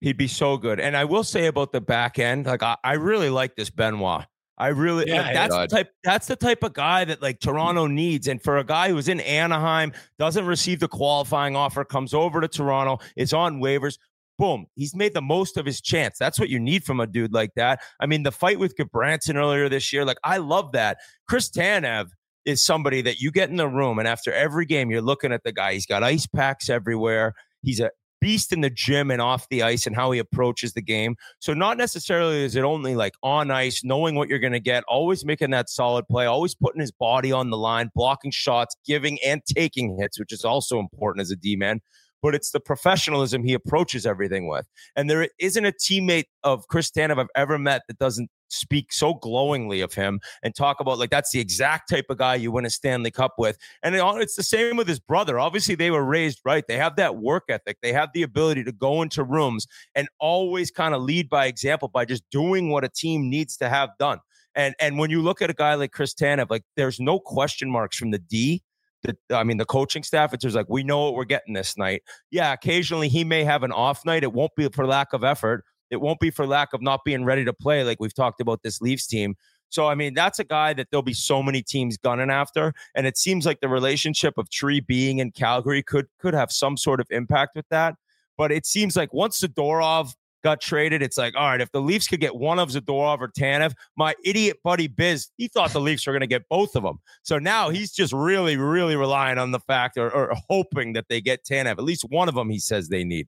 He'd 0.00 0.18
be 0.18 0.28
so 0.28 0.56
good. 0.58 0.80
And 0.80 0.96
I 0.96 1.04
will 1.04 1.24
say 1.24 1.46
about 1.46 1.72
the 1.72 1.80
back 1.80 2.18
end, 2.18 2.46
like 2.46 2.62
I, 2.62 2.76
I 2.84 2.94
really 2.94 3.30
like 3.30 3.56
this 3.56 3.70
Benoit. 3.70 4.26
I 4.56 4.68
really 4.68 5.08
yeah, 5.08 5.22
like, 5.22 5.34
that's 5.34 5.54
the 5.54 5.66
type 5.66 5.92
that's 6.04 6.26
the 6.26 6.36
type 6.36 6.62
of 6.62 6.74
guy 6.74 7.04
that 7.04 7.20
like 7.20 7.40
Toronto 7.40 7.86
needs. 7.86 8.28
And 8.28 8.40
for 8.40 8.58
a 8.58 8.64
guy 8.64 8.90
who's 8.90 9.08
in 9.08 9.20
Anaheim, 9.20 9.92
doesn't 10.18 10.46
receive 10.46 10.80
the 10.80 10.88
qualifying 10.88 11.56
offer, 11.56 11.84
comes 11.84 12.14
over 12.14 12.40
to 12.40 12.48
Toronto, 12.48 12.98
is 13.16 13.32
on 13.32 13.60
waivers. 13.60 13.98
Boom, 14.38 14.66
he's 14.76 14.94
made 14.94 15.14
the 15.14 15.22
most 15.22 15.56
of 15.56 15.66
his 15.66 15.80
chance. 15.80 16.18
That's 16.18 16.38
what 16.38 16.48
you 16.48 16.60
need 16.60 16.84
from 16.84 17.00
a 17.00 17.06
dude 17.06 17.32
like 17.32 17.50
that. 17.56 17.80
I 18.00 18.06
mean, 18.06 18.22
the 18.22 18.32
fight 18.32 18.58
with 18.58 18.76
Gudbranson 18.76 19.36
earlier 19.36 19.68
this 19.68 19.92
year, 19.92 20.04
like 20.04 20.18
I 20.24 20.38
love 20.38 20.72
that. 20.72 20.98
Chris 21.28 21.50
Tanev 21.50 22.08
is 22.44 22.64
somebody 22.64 23.00
that 23.02 23.20
you 23.20 23.32
get 23.32 23.50
in 23.50 23.56
the 23.56 23.68
room, 23.68 23.98
and 23.98 24.06
after 24.06 24.32
every 24.32 24.66
game, 24.66 24.90
you're 24.90 25.02
looking 25.02 25.32
at 25.32 25.42
the 25.42 25.52
guy. 25.52 25.72
He's 25.72 25.86
got 25.86 26.02
ice 26.02 26.26
packs 26.26 26.68
everywhere. 26.68 27.34
He's 27.62 27.80
a 27.80 27.90
beast 28.24 28.54
in 28.54 28.62
the 28.62 28.70
gym 28.70 29.10
and 29.10 29.20
off 29.20 29.46
the 29.50 29.62
ice 29.62 29.86
and 29.86 29.94
how 29.94 30.10
he 30.10 30.18
approaches 30.18 30.72
the 30.72 30.80
game. 30.80 31.14
So 31.40 31.52
not 31.52 31.76
necessarily 31.76 32.42
is 32.42 32.56
it 32.56 32.64
only 32.64 32.94
like 32.94 33.12
on 33.22 33.50
ice, 33.50 33.84
knowing 33.84 34.14
what 34.14 34.30
you're 34.30 34.38
going 34.38 34.54
to 34.54 34.60
get, 34.60 34.82
always 34.88 35.26
making 35.26 35.50
that 35.50 35.68
solid 35.68 36.08
play, 36.08 36.24
always 36.24 36.54
putting 36.54 36.80
his 36.80 36.90
body 36.90 37.32
on 37.32 37.50
the 37.50 37.58
line, 37.58 37.90
blocking 37.94 38.30
shots, 38.30 38.76
giving 38.86 39.18
and 39.22 39.42
taking 39.44 39.98
hits, 40.00 40.18
which 40.18 40.32
is 40.32 40.42
also 40.42 40.78
important 40.78 41.20
as 41.20 41.30
a 41.30 41.36
D 41.36 41.54
man 41.54 41.82
but 42.24 42.34
it's 42.34 42.52
the 42.52 42.58
professionalism 42.58 43.44
he 43.44 43.52
approaches 43.52 44.06
everything 44.06 44.48
with. 44.48 44.66
And 44.96 45.10
there 45.10 45.28
isn't 45.38 45.66
a 45.66 45.72
teammate 45.72 46.24
of 46.42 46.66
Chris 46.68 46.90
Tanev 46.90 47.18
I've 47.18 47.26
ever 47.36 47.58
met 47.58 47.82
that 47.86 47.98
doesn't 47.98 48.30
speak 48.48 48.94
so 48.94 49.12
glowingly 49.12 49.82
of 49.82 49.92
him 49.92 50.20
and 50.42 50.54
talk 50.54 50.80
about 50.80 50.98
like 50.98 51.10
that's 51.10 51.32
the 51.32 51.40
exact 51.40 51.90
type 51.90 52.06
of 52.08 52.16
guy 52.16 52.36
you 52.36 52.50
win 52.50 52.64
a 52.64 52.70
Stanley 52.70 53.10
Cup 53.10 53.34
with. 53.36 53.58
And 53.82 53.94
it's 53.94 54.36
the 54.36 54.42
same 54.42 54.78
with 54.78 54.88
his 54.88 55.00
brother. 55.00 55.38
Obviously, 55.38 55.74
they 55.74 55.90
were 55.90 56.02
raised 56.02 56.40
right. 56.46 56.64
They 56.66 56.78
have 56.78 56.96
that 56.96 57.18
work 57.18 57.44
ethic. 57.50 57.76
They 57.82 57.92
have 57.92 58.08
the 58.14 58.22
ability 58.22 58.64
to 58.64 58.72
go 58.72 59.02
into 59.02 59.22
rooms 59.22 59.66
and 59.94 60.08
always 60.18 60.70
kind 60.70 60.94
of 60.94 61.02
lead 61.02 61.28
by 61.28 61.44
example 61.44 61.88
by 61.88 62.06
just 62.06 62.22
doing 62.30 62.70
what 62.70 62.84
a 62.84 62.88
team 62.88 63.28
needs 63.28 63.58
to 63.58 63.68
have 63.68 63.90
done. 63.98 64.20
And 64.54 64.74
and 64.80 64.98
when 64.98 65.10
you 65.10 65.20
look 65.20 65.42
at 65.42 65.50
a 65.50 65.54
guy 65.54 65.74
like 65.74 65.92
Chris 65.92 66.14
Tanev, 66.14 66.48
like 66.48 66.64
there's 66.74 66.98
no 66.98 67.20
question 67.20 67.70
marks 67.70 67.98
from 67.98 68.12
the 68.12 68.18
D 68.18 68.62
the, 69.04 69.16
I 69.34 69.44
mean, 69.44 69.58
the 69.58 69.64
coaching 69.64 70.02
staff, 70.02 70.34
it's 70.34 70.42
just 70.42 70.56
like, 70.56 70.66
we 70.68 70.82
know 70.82 71.04
what 71.04 71.14
we're 71.14 71.24
getting 71.24 71.54
this 71.54 71.76
night. 71.76 72.02
Yeah, 72.30 72.52
occasionally 72.52 73.08
he 73.08 73.22
may 73.24 73.44
have 73.44 73.62
an 73.62 73.72
off 73.72 74.04
night. 74.04 74.24
It 74.24 74.32
won't 74.32 74.54
be 74.56 74.68
for 74.68 74.86
lack 74.86 75.12
of 75.12 75.22
effort. 75.22 75.64
It 75.90 76.00
won't 76.00 76.18
be 76.18 76.30
for 76.30 76.46
lack 76.46 76.72
of 76.72 76.82
not 76.82 77.04
being 77.04 77.24
ready 77.24 77.44
to 77.44 77.52
play, 77.52 77.84
like 77.84 77.98
we've 78.00 78.14
talked 78.14 78.40
about 78.40 78.62
this 78.62 78.80
Leafs 78.80 79.06
team. 79.06 79.36
So, 79.68 79.86
I 79.88 79.94
mean, 79.94 80.14
that's 80.14 80.38
a 80.38 80.44
guy 80.44 80.72
that 80.74 80.88
there'll 80.90 81.02
be 81.02 81.14
so 81.14 81.42
many 81.42 81.62
teams 81.62 81.96
gunning 81.96 82.30
after. 82.30 82.72
And 82.94 83.06
it 83.06 83.18
seems 83.18 83.44
like 83.44 83.60
the 83.60 83.68
relationship 83.68 84.34
of 84.38 84.48
Tree 84.50 84.80
being 84.80 85.18
in 85.18 85.32
Calgary 85.32 85.82
could 85.82 86.06
could 86.18 86.34
have 86.34 86.52
some 86.52 86.76
sort 86.76 87.00
of 87.00 87.06
impact 87.10 87.56
with 87.56 87.68
that. 87.70 87.96
But 88.38 88.52
it 88.52 88.66
seems 88.66 88.96
like 88.96 89.12
once 89.12 89.40
Zadorov 89.40 90.14
got 90.44 90.60
traded. 90.60 91.02
It's 91.02 91.18
like, 91.18 91.34
all 91.34 91.48
right, 91.48 91.60
if 91.60 91.72
the 91.72 91.80
Leafs 91.80 92.06
could 92.06 92.20
get 92.20 92.36
one 92.36 92.60
of 92.60 92.68
Zadorov 92.68 93.20
or 93.20 93.28
Tanev, 93.28 93.72
my 93.96 94.14
idiot 94.24 94.58
buddy 94.62 94.86
Biz, 94.86 95.30
he 95.38 95.48
thought 95.48 95.72
the 95.72 95.80
Leafs 95.80 96.06
were 96.06 96.12
going 96.12 96.20
to 96.20 96.28
get 96.28 96.48
both 96.48 96.76
of 96.76 96.84
them. 96.84 97.00
So 97.22 97.38
now 97.38 97.70
he's 97.70 97.90
just 97.90 98.12
really, 98.12 98.56
really 98.56 98.94
relying 98.94 99.38
on 99.38 99.50
the 99.50 99.58
fact 99.58 99.96
or, 99.96 100.10
or 100.10 100.32
hoping 100.48 100.92
that 100.92 101.06
they 101.08 101.20
get 101.20 101.44
Tanev. 101.44 101.72
At 101.72 101.84
least 101.84 102.04
one 102.10 102.28
of 102.28 102.36
them 102.36 102.50
he 102.50 102.60
says 102.60 102.88
they 102.88 103.02
need. 103.02 103.26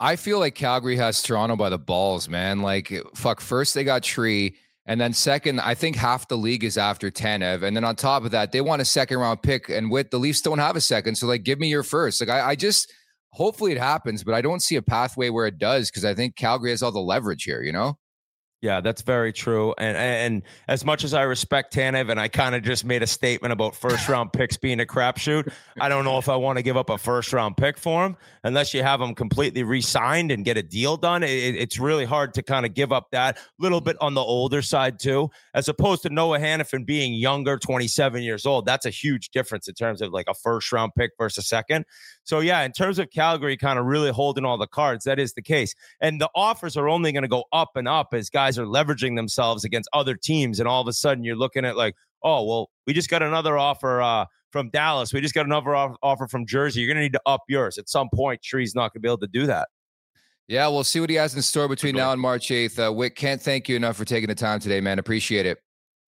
I 0.00 0.16
feel 0.16 0.40
like 0.40 0.56
Calgary 0.56 0.96
has 0.96 1.22
Toronto 1.22 1.54
by 1.54 1.68
the 1.68 1.78
balls, 1.78 2.28
man. 2.28 2.60
Like, 2.60 2.92
fuck, 3.14 3.40
first 3.40 3.74
they 3.74 3.84
got 3.84 4.02
Tree. 4.02 4.56
And 4.84 5.00
then 5.00 5.12
second, 5.12 5.60
I 5.60 5.74
think 5.74 5.94
half 5.94 6.26
the 6.26 6.36
league 6.36 6.64
is 6.64 6.76
after 6.76 7.08
Tanev. 7.08 7.62
And 7.62 7.76
then 7.76 7.84
on 7.84 7.94
top 7.94 8.24
of 8.24 8.32
that, 8.32 8.50
they 8.50 8.60
want 8.60 8.82
a 8.82 8.84
second 8.84 9.18
round 9.18 9.42
pick. 9.42 9.68
And 9.68 9.92
with 9.92 10.10
the 10.10 10.18
Leafs 10.18 10.40
don't 10.40 10.58
have 10.58 10.74
a 10.74 10.80
second. 10.80 11.14
So 11.14 11.28
like 11.28 11.44
give 11.44 11.60
me 11.60 11.68
your 11.68 11.84
first. 11.84 12.20
Like 12.20 12.30
I, 12.30 12.48
I 12.50 12.54
just 12.56 12.92
hopefully 13.32 13.72
it 13.72 13.78
happens, 13.78 14.24
but 14.24 14.34
I 14.34 14.42
don't 14.42 14.60
see 14.60 14.76
a 14.76 14.82
pathway 14.82 15.30
where 15.30 15.46
it 15.46 15.58
does 15.58 15.90
because 15.90 16.04
I 16.04 16.14
think 16.14 16.36
Calgary 16.36 16.70
has 16.70 16.82
all 16.82 16.92
the 16.92 17.00
leverage 17.00 17.44
here, 17.44 17.62
you 17.62 17.72
know? 17.72 17.98
Yeah, 18.62 18.80
that's 18.80 19.02
very 19.02 19.32
true. 19.32 19.74
And 19.76 19.96
and 19.96 20.42
as 20.68 20.84
much 20.84 21.02
as 21.02 21.14
I 21.14 21.22
respect 21.22 21.74
Tanev, 21.74 22.12
and 22.12 22.20
I 22.20 22.28
kind 22.28 22.54
of 22.54 22.62
just 22.62 22.84
made 22.84 23.02
a 23.02 23.08
statement 23.08 23.50
about 23.50 23.74
first 23.74 24.08
round 24.08 24.32
picks 24.32 24.56
being 24.56 24.78
a 24.78 24.84
crapshoot, 24.84 25.52
I 25.80 25.88
don't 25.88 26.04
know 26.04 26.16
if 26.18 26.28
I 26.28 26.36
want 26.36 26.58
to 26.58 26.62
give 26.62 26.76
up 26.76 26.88
a 26.88 26.96
first 26.96 27.32
round 27.32 27.56
pick 27.56 27.76
for 27.76 28.06
him 28.06 28.16
unless 28.44 28.72
you 28.72 28.84
have 28.84 29.00
him 29.00 29.16
completely 29.16 29.64
re 29.64 29.80
signed 29.80 30.30
and 30.30 30.44
get 30.44 30.56
a 30.56 30.62
deal 30.62 30.96
done. 30.96 31.24
It, 31.24 31.56
it's 31.56 31.80
really 31.80 32.04
hard 32.04 32.34
to 32.34 32.42
kind 32.44 32.64
of 32.64 32.72
give 32.72 32.92
up 32.92 33.08
that 33.10 33.36
little 33.58 33.80
bit 33.80 33.96
on 34.00 34.14
the 34.14 34.20
older 34.20 34.62
side 34.62 35.00
too, 35.00 35.28
as 35.54 35.68
opposed 35.68 36.02
to 36.02 36.10
Noah 36.10 36.38
Hanifin 36.38 36.86
being 36.86 37.14
younger, 37.14 37.58
27 37.58 38.22
years 38.22 38.46
old. 38.46 38.64
That's 38.64 38.86
a 38.86 38.90
huge 38.90 39.30
difference 39.30 39.66
in 39.66 39.74
terms 39.74 40.00
of 40.00 40.12
like 40.12 40.26
a 40.28 40.34
first 40.34 40.70
round 40.70 40.92
pick 40.96 41.10
versus 41.18 41.48
second. 41.48 41.84
So 42.24 42.40
yeah, 42.40 42.62
in 42.62 42.72
terms 42.72 42.98
of 42.98 43.10
Calgary 43.10 43.56
kind 43.56 43.78
of 43.78 43.86
really 43.86 44.10
holding 44.10 44.44
all 44.44 44.56
the 44.56 44.66
cards, 44.66 45.04
that 45.04 45.18
is 45.18 45.32
the 45.34 45.42
case. 45.42 45.74
And 46.00 46.20
the 46.20 46.30
offers 46.34 46.76
are 46.76 46.88
only 46.88 47.12
going 47.12 47.22
to 47.22 47.28
go 47.28 47.44
up 47.52 47.70
and 47.76 47.88
up 47.88 48.14
as 48.14 48.30
guys 48.30 48.58
are 48.58 48.66
leveraging 48.66 49.16
themselves 49.16 49.64
against 49.64 49.88
other 49.92 50.14
teams, 50.14 50.60
and 50.60 50.68
all 50.68 50.80
of 50.80 50.88
a 50.88 50.92
sudden 50.92 51.24
you're 51.24 51.36
looking 51.36 51.64
at 51.64 51.76
like, 51.76 51.94
oh 52.22 52.44
well, 52.44 52.70
we 52.86 52.92
just 52.92 53.10
got 53.10 53.22
another 53.22 53.58
offer 53.58 54.00
uh, 54.00 54.24
from 54.50 54.70
Dallas, 54.70 55.12
we 55.12 55.20
just 55.20 55.34
got 55.34 55.46
another 55.46 55.74
off- 55.74 55.96
offer 56.02 56.28
from 56.28 56.46
Jersey. 56.46 56.80
You're 56.80 56.92
gonna 56.92 57.00
need 57.00 57.14
to 57.14 57.22
up 57.26 57.42
yours 57.48 57.78
at 57.78 57.88
some 57.88 58.08
point. 58.14 58.42
Tree's 58.42 58.74
not 58.74 58.92
gonna 58.92 59.00
be 59.00 59.08
able 59.08 59.18
to 59.18 59.26
do 59.26 59.46
that. 59.46 59.68
Yeah, 60.48 60.68
we'll 60.68 60.84
see 60.84 61.00
what 61.00 61.08
he 61.08 61.16
has 61.16 61.34
in 61.34 61.42
store 61.42 61.68
between 61.68 61.96
now 61.96 62.12
and 62.12 62.20
March 62.20 62.48
8th. 62.48 62.88
Uh, 62.88 62.92
Whit, 62.92 63.16
can't 63.16 63.40
thank 63.40 63.68
you 63.68 63.76
enough 63.76 63.96
for 63.96 64.04
taking 64.04 64.28
the 64.28 64.34
time 64.34 64.60
today, 64.60 64.80
man. 64.80 64.98
Appreciate 64.98 65.46
it. 65.46 65.58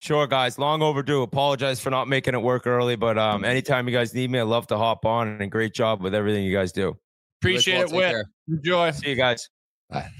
Sure, 0.05 0.27
guys. 0.27 0.59
Long 0.59 0.83
overdue. 0.83 1.23
Apologize 1.23 1.81
for 1.81 1.89
not 1.89 2.09
making 2.09 2.35
it 2.35 2.43
work 2.43 2.67
early, 2.67 2.95
but 2.95 3.17
um, 3.17 3.43
anytime 3.43 3.89
you 3.89 3.95
guys 3.95 4.13
need 4.13 4.31
me, 4.31 4.39
I 4.39 4.43
love 4.43 4.67
to 4.67 4.77
hop 4.77 5.07
on. 5.07 5.41
And 5.41 5.51
great 5.51 5.73
job 5.73 6.03
with 6.03 6.15
everything 6.15 6.45
you 6.45 6.55
guys 6.55 6.73
do. 6.73 6.99
Appreciate 7.41 7.91
well, 7.91 8.11
it, 8.11 8.15
Whit. 8.15 8.27
Enjoy. 8.59 8.91
See 8.91 9.09
you 9.09 9.15
guys. 9.15 9.49
Bye. 9.89 10.11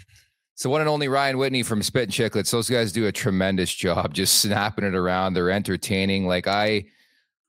So 0.55 0.71
one 0.71 0.81
and 0.81 0.89
only 0.89 1.09
Ryan 1.09 1.37
Whitney 1.37 1.63
from 1.63 1.83
Spittin' 1.83 2.13
Chiclets. 2.13 2.51
Those 2.51 2.71
guys 2.71 2.93
do 2.93 3.09
a 3.09 3.13
tremendous 3.13 3.75
job 3.75 4.15
just 4.15 4.39
snapping 4.41 4.87
it 4.87 4.95
around. 4.95 5.35
They're 5.35 5.51
entertaining. 5.51 6.27
Like 6.27 6.49
I 6.49 6.87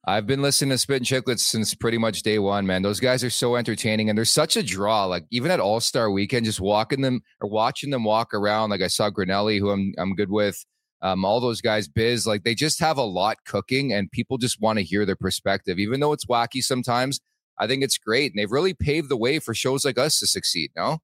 I've 0.05 0.27
been 0.27 0.41
listening 0.41 0.71
to 0.71 0.77
Spittin' 0.77 1.05
Chiclets 1.05 1.39
since 1.39 1.73
pretty 1.73 1.97
much 1.97 2.21
day 2.21 2.39
one, 2.39 2.65
man. 2.65 2.81
Those 2.81 2.99
guys 2.99 3.23
are 3.23 3.29
so 3.29 3.55
entertaining 3.55 4.09
and 4.09 4.17
they're 4.17 4.25
such 4.25 4.57
a 4.57 4.61
draw. 4.61 5.05
Like 5.05 5.23
even 5.31 5.51
at 5.51 5.61
All 5.61 5.79
Star 5.79 6.11
Weekend, 6.11 6.43
just 6.43 6.59
walking 6.59 6.99
them 6.99 7.21
or 7.39 7.47
watching 7.47 7.91
them 7.91 8.03
walk 8.03 8.33
around. 8.33 8.71
Like 8.71 8.81
I 8.81 8.88
saw 8.88 9.09
Grinelli, 9.09 9.57
who 9.57 9.69
I'm 9.69 9.93
I'm 9.97 10.15
good 10.15 10.29
with. 10.29 10.61
Um, 11.01 11.25
all 11.25 11.39
those 11.39 11.61
guys, 11.61 11.87
Biz, 11.87 12.25
like 12.25 12.43
they 12.43 12.55
just 12.55 12.79
have 12.79 12.97
a 12.97 13.03
lot 13.03 13.37
cooking, 13.45 13.93
and 13.93 14.11
people 14.11 14.37
just 14.37 14.61
want 14.61 14.79
to 14.79 14.83
hear 14.83 15.05
their 15.05 15.15
perspective, 15.15 15.79
even 15.79 15.99
though 15.99 16.13
it's 16.13 16.25
wacky 16.25 16.63
sometimes. 16.63 17.19
I 17.57 17.67
think 17.67 17.83
it's 17.83 17.97
great, 17.97 18.31
and 18.31 18.39
they've 18.39 18.51
really 18.51 18.73
paved 18.73 19.09
the 19.09 19.17
way 19.17 19.39
for 19.39 19.53
shows 19.53 19.85
like 19.85 19.97
us 19.97 20.19
to 20.19 20.27
succeed. 20.27 20.71
No, 20.75 20.99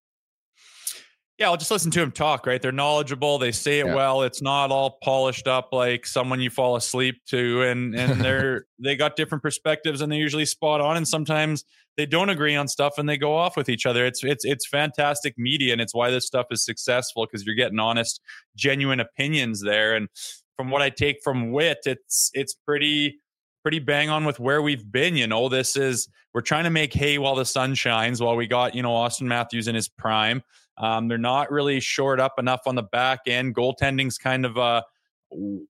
yeah, 1.42 1.50
I'll 1.50 1.58
just 1.58 1.72
listen 1.72 1.90
to 1.90 2.00
them 2.00 2.12
talk, 2.12 2.46
right? 2.46 2.62
They're 2.62 2.72
knowledgeable. 2.72 3.40
They 3.40 3.52
say 3.52 3.80
it 3.80 3.88
Yeah. 3.88 3.96
well. 3.96 4.22
It's 4.22 4.44
not 4.44 4.70
all 4.70 5.00
polished 5.04 5.48
up 5.48 5.70
like 5.74 6.06
someone 6.06 6.40
you 6.40 6.52
fall 6.52 6.76
asleep 6.76 7.16
to. 7.30 7.64
And 7.64 7.96
and 7.96 8.22
they're 8.24 8.66
they 8.78 8.96
got 8.96 9.16
different 9.16 9.42
perspectives 9.42 10.02
and 10.02 10.12
they're 10.12 10.20
usually 10.20 10.46
spot 10.46 10.82
on. 10.82 10.98
And 10.98 11.08
sometimes 11.08 11.66
they 11.98 12.06
don't 12.06 12.30
agree 12.30 12.56
on 12.56 12.68
stuff 12.68 13.00
and 13.00 13.10
they 13.10 13.18
go 13.18 13.36
off 13.36 13.58
with 13.58 13.70
each 13.70 13.88
other. 13.88 14.06
It's 14.06 14.24
it's 14.24 14.46
it's 14.46 14.68
fantastic 14.68 15.34
media 15.36 15.74
and 15.74 15.82
it's 15.82 15.96
why 15.96 16.12
this 16.12 16.28
stuff 16.28 16.46
is 16.52 16.64
successful 16.64 17.26
because 17.26 17.44
you're 17.44 17.56
getting 17.56 17.80
honest, 17.80 18.22
genuine 18.56 19.00
opinions 19.00 19.62
there. 19.62 19.96
And 19.96 20.10
from 20.58 20.70
what 20.70 20.84
I 20.84 20.92
take 20.92 21.24
from 21.24 21.52
Whit, 21.52 21.80
it's 21.86 22.30
it's 22.36 22.54
pretty 22.54 23.18
pretty 23.64 23.80
bang 23.80 24.10
on 24.12 24.26
with 24.26 24.40
where 24.40 24.62
we've 24.62 24.92
been. 24.92 25.16
You 25.16 25.26
know, 25.26 25.50
this 25.50 25.76
is 25.76 26.08
we're 26.36 26.42
trying 26.42 26.66
to 26.66 26.70
make 26.70 26.94
hay 26.94 27.18
while 27.18 27.34
the 27.36 27.46
sun 27.46 27.74
shines. 27.74 28.22
While 28.22 28.36
we 28.36 28.46
got 28.46 28.76
you 28.76 28.84
know 28.84 28.92
Auston 28.92 29.24
Matthews 29.28 29.68
in 29.68 29.74
his 29.74 29.90
prime, 29.90 30.44
um, 30.78 31.08
they're 31.08 31.18
not 31.18 31.52
really 31.52 31.80
shored 31.80 32.20
up 32.20 32.34
enough 32.38 32.62
on 32.66 32.76
the 32.76 32.84
back 32.84 33.22
end. 33.28 33.56
Goaltending's 33.56 34.18
kind 34.18 34.46
of 34.46 34.58
uh 34.58 34.82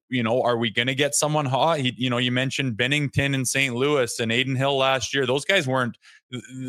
you 0.08 0.22
know, 0.22 0.42
are 0.42 0.56
we 0.56 0.70
going 0.70 0.88
to 0.88 0.94
get 0.94 1.14
someone 1.14 1.46
hot? 1.46 1.78
He, 1.78 1.94
you 1.96 2.10
know, 2.10 2.18
you 2.18 2.32
mentioned 2.32 2.76
Binnington 2.76 3.34
and 3.34 3.46
St. 3.46 3.74
Louis 3.74 4.18
and 4.18 4.32
Adin 4.32 4.56
Hill 4.56 4.76
last 4.76 5.14
year. 5.14 5.26
Those 5.26 5.44
guys 5.44 5.66
weren't 5.66 5.96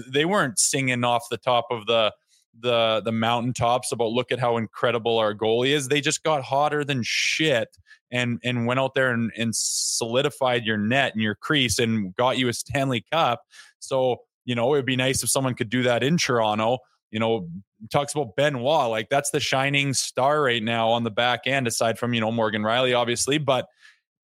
they 0.09 0.25
weren't 0.25 0.59
singing 0.59 1.03
off 1.03 1.25
the 1.29 1.38
top 1.38 1.65
of 1.71 1.86
the 1.88 2.13
the 2.59 3.01
the 3.03 3.11
mountaintops 3.11 3.91
about 3.91 4.11
look 4.11 4.31
at 4.31 4.39
how 4.39 4.57
incredible 4.57 5.17
our 5.17 5.34
goalie 5.34 5.69
is. 5.69 5.88
They 5.88 6.01
just 6.01 6.23
got 6.23 6.43
hotter 6.43 6.84
than 6.84 7.01
shit 7.03 7.69
and 8.11 8.39
and 8.43 8.67
went 8.67 8.79
out 8.79 8.93
there 8.93 9.11
and, 9.11 9.31
and 9.38 9.55
solidified 9.55 10.65
your 10.65 10.77
net 10.77 11.13
and 11.13 11.21
your 11.21 11.36
crease 11.36 11.79
and 11.79 12.15
got 12.15 12.38
you 12.38 12.47
a 12.47 12.53
Stanley 12.53 13.03
Cup. 13.11 13.41
So, 13.79 14.17
you 14.45 14.53
know, 14.55 14.73
it'd 14.75 14.86
be 14.86 14.95
nice 14.95 15.23
if 15.23 15.29
someone 15.29 15.55
could 15.55 15.69
do 15.69 15.84
that 15.84 16.03
in 16.03 16.17
Toronto. 16.17 16.77
You 17.09 17.19
know, 17.19 17.47
talks 17.91 18.13
about 18.13 18.36
Benoit, 18.36 18.89
like 18.89 19.09
that's 19.09 19.31
the 19.31 19.39
shining 19.39 19.93
star 19.93 20.41
right 20.41 20.63
now 20.63 20.89
on 20.89 21.03
the 21.03 21.11
back 21.11 21.41
end, 21.45 21.67
aside 21.67 21.99
from, 21.99 22.13
you 22.13 22.21
know, 22.21 22.31
Morgan 22.31 22.61
Rielly, 22.61 22.97
obviously. 22.97 23.38
But 23.38 23.67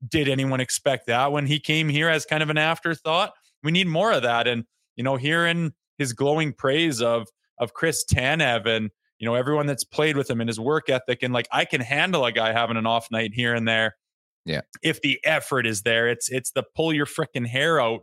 did 0.08 0.30
anyone 0.30 0.60
expect 0.60 1.08
that 1.08 1.32
when 1.32 1.46
he 1.46 1.60
came 1.60 1.90
here 1.90 2.10
as 2.10 2.26
kind 2.26 2.44
of 2.44 2.50
an 2.50 2.58
afterthought? 2.58 3.34
We 3.64 3.72
need 3.72 3.88
more 3.88 4.12
of 4.12 4.24
that. 4.24 4.48
And, 4.48 4.66
you 4.96 5.04
know, 5.04 5.18
hearing 5.18 5.74
his 5.98 6.14
glowing 6.14 6.54
praise 6.54 7.02
of 7.02 7.28
of 7.60 7.74
Chris 7.74 8.04
Tanev 8.12 8.66
and 8.66 8.90
you 9.20 9.28
know 9.28 9.36
everyone 9.36 9.68
that's 9.68 9.84
played 9.84 10.18
with 10.18 10.30
him 10.30 10.42
and 10.42 10.48
his 10.48 10.60
work 10.60 10.90
ethic 10.90 11.22
and 11.22 11.34
like 11.34 11.48
I 11.52 11.66
can 11.66 11.82
handle 11.82 12.26
a 12.26 12.32
guy 12.32 12.54
having 12.54 12.78
an 12.78 12.88
off 12.88 13.12
night 13.12 13.32
here 13.34 13.54
and 13.54 13.68
there. 13.68 13.98
Yeah. 14.46 14.62
If 14.82 15.02
the 15.02 15.20
effort 15.24 15.68
is 15.68 15.84
there, 15.84 16.08
it's 16.08 16.30
it's 16.32 16.52
the 16.52 16.64
pull 16.76 16.94
your 16.94 17.06
freaking 17.06 17.46
hair 17.46 17.80
out. 17.80 18.02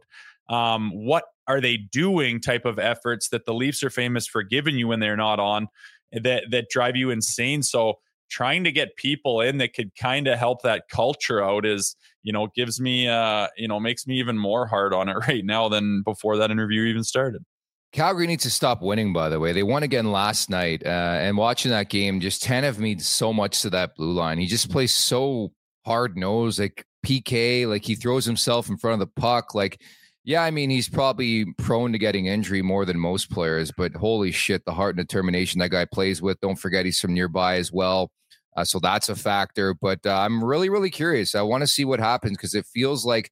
Um, 0.48 0.90
what 0.92 1.24
are 1.48 1.60
they 1.60 1.76
doing 1.76 2.40
type 2.40 2.64
of 2.64 2.78
efforts 2.78 3.28
that 3.28 3.44
the 3.44 3.54
Leafs 3.54 3.82
are 3.82 3.90
famous 3.90 4.26
for 4.26 4.42
giving 4.42 4.76
you 4.76 4.88
when 4.88 5.00
they're 5.00 5.16
not 5.16 5.38
on 5.38 5.68
that 6.12 6.44
that 6.50 6.68
drive 6.70 6.96
you 6.96 7.10
insane. 7.10 7.62
So 7.62 7.94
trying 8.28 8.64
to 8.64 8.72
get 8.72 8.96
people 8.96 9.40
in 9.40 9.58
that 9.58 9.74
could 9.74 9.94
kind 9.96 10.26
of 10.26 10.38
help 10.38 10.62
that 10.62 10.88
culture 10.90 11.42
out 11.42 11.64
is 11.64 11.94
you 12.22 12.32
know 12.32 12.48
gives 12.56 12.80
me 12.80 13.08
uh 13.08 13.46
you 13.56 13.68
know 13.68 13.78
makes 13.78 14.06
me 14.06 14.18
even 14.18 14.36
more 14.36 14.66
hard 14.66 14.92
on 14.92 15.08
it 15.08 15.14
right 15.28 15.44
now 15.44 15.68
than 15.68 16.02
before 16.02 16.36
that 16.38 16.50
interview 16.50 16.82
even 16.82 17.04
started. 17.04 17.44
Calgary 17.92 18.26
needs 18.26 18.42
to 18.42 18.50
stop 18.50 18.82
winning, 18.82 19.12
by 19.12 19.28
the 19.28 19.40
way. 19.40 19.52
They 19.52 19.62
won 19.62 19.82
again 19.82 20.12
last 20.12 20.50
night. 20.50 20.82
Uh, 20.84 20.88
and 20.88 21.36
watching 21.36 21.70
that 21.70 21.88
game, 21.88 22.20
just 22.20 22.44
Tanev 22.44 22.78
means 22.78 23.06
so 23.06 23.32
much 23.32 23.62
to 23.62 23.70
that 23.70 23.94
blue 23.96 24.12
line. 24.12 24.38
He 24.38 24.46
just 24.46 24.70
plays 24.70 24.92
so 24.92 25.52
hard 25.86 26.14
nosed, 26.14 26.58
like 26.58 26.84
PK, 27.06 27.66
like 27.66 27.86
he 27.86 27.94
throws 27.94 28.26
himself 28.26 28.68
in 28.68 28.76
front 28.76 29.00
of 29.00 29.08
the 29.08 29.20
puck. 29.20 29.54
Like, 29.54 29.80
yeah, 30.26 30.42
I 30.42 30.50
mean, 30.50 30.70
he's 30.70 30.88
probably 30.88 31.46
prone 31.56 31.92
to 31.92 31.98
getting 31.98 32.26
injury 32.26 32.60
more 32.60 32.84
than 32.84 32.98
most 32.98 33.30
players, 33.30 33.70
but 33.70 33.94
holy 33.94 34.32
shit, 34.32 34.64
the 34.64 34.74
heart 34.74 34.96
and 34.98 35.06
determination 35.06 35.60
that 35.60 35.70
guy 35.70 35.84
plays 35.84 36.20
with. 36.20 36.40
Don't 36.40 36.58
forget 36.58 36.84
he's 36.84 36.98
from 36.98 37.14
nearby 37.14 37.58
as 37.58 37.70
well. 37.70 38.10
Uh, 38.56 38.64
so 38.64 38.80
that's 38.80 39.08
a 39.08 39.14
factor. 39.14 39.72
But 39.72 40.00
uh, 40.04 40.18
I'm 40.18 40.42
really, 40.42 40.68
really 40.68 40.90
curious. 40.90 41.36
I 41.36 41.42
want 41.42 41.60
to 41.60 41.68
see 41.68 41.84
what 41.84 42.00
happens 42.00 42.36
because 42.36 42.56
it 42.56 42.66
feels 42.66 43.06
like 43.06 43.30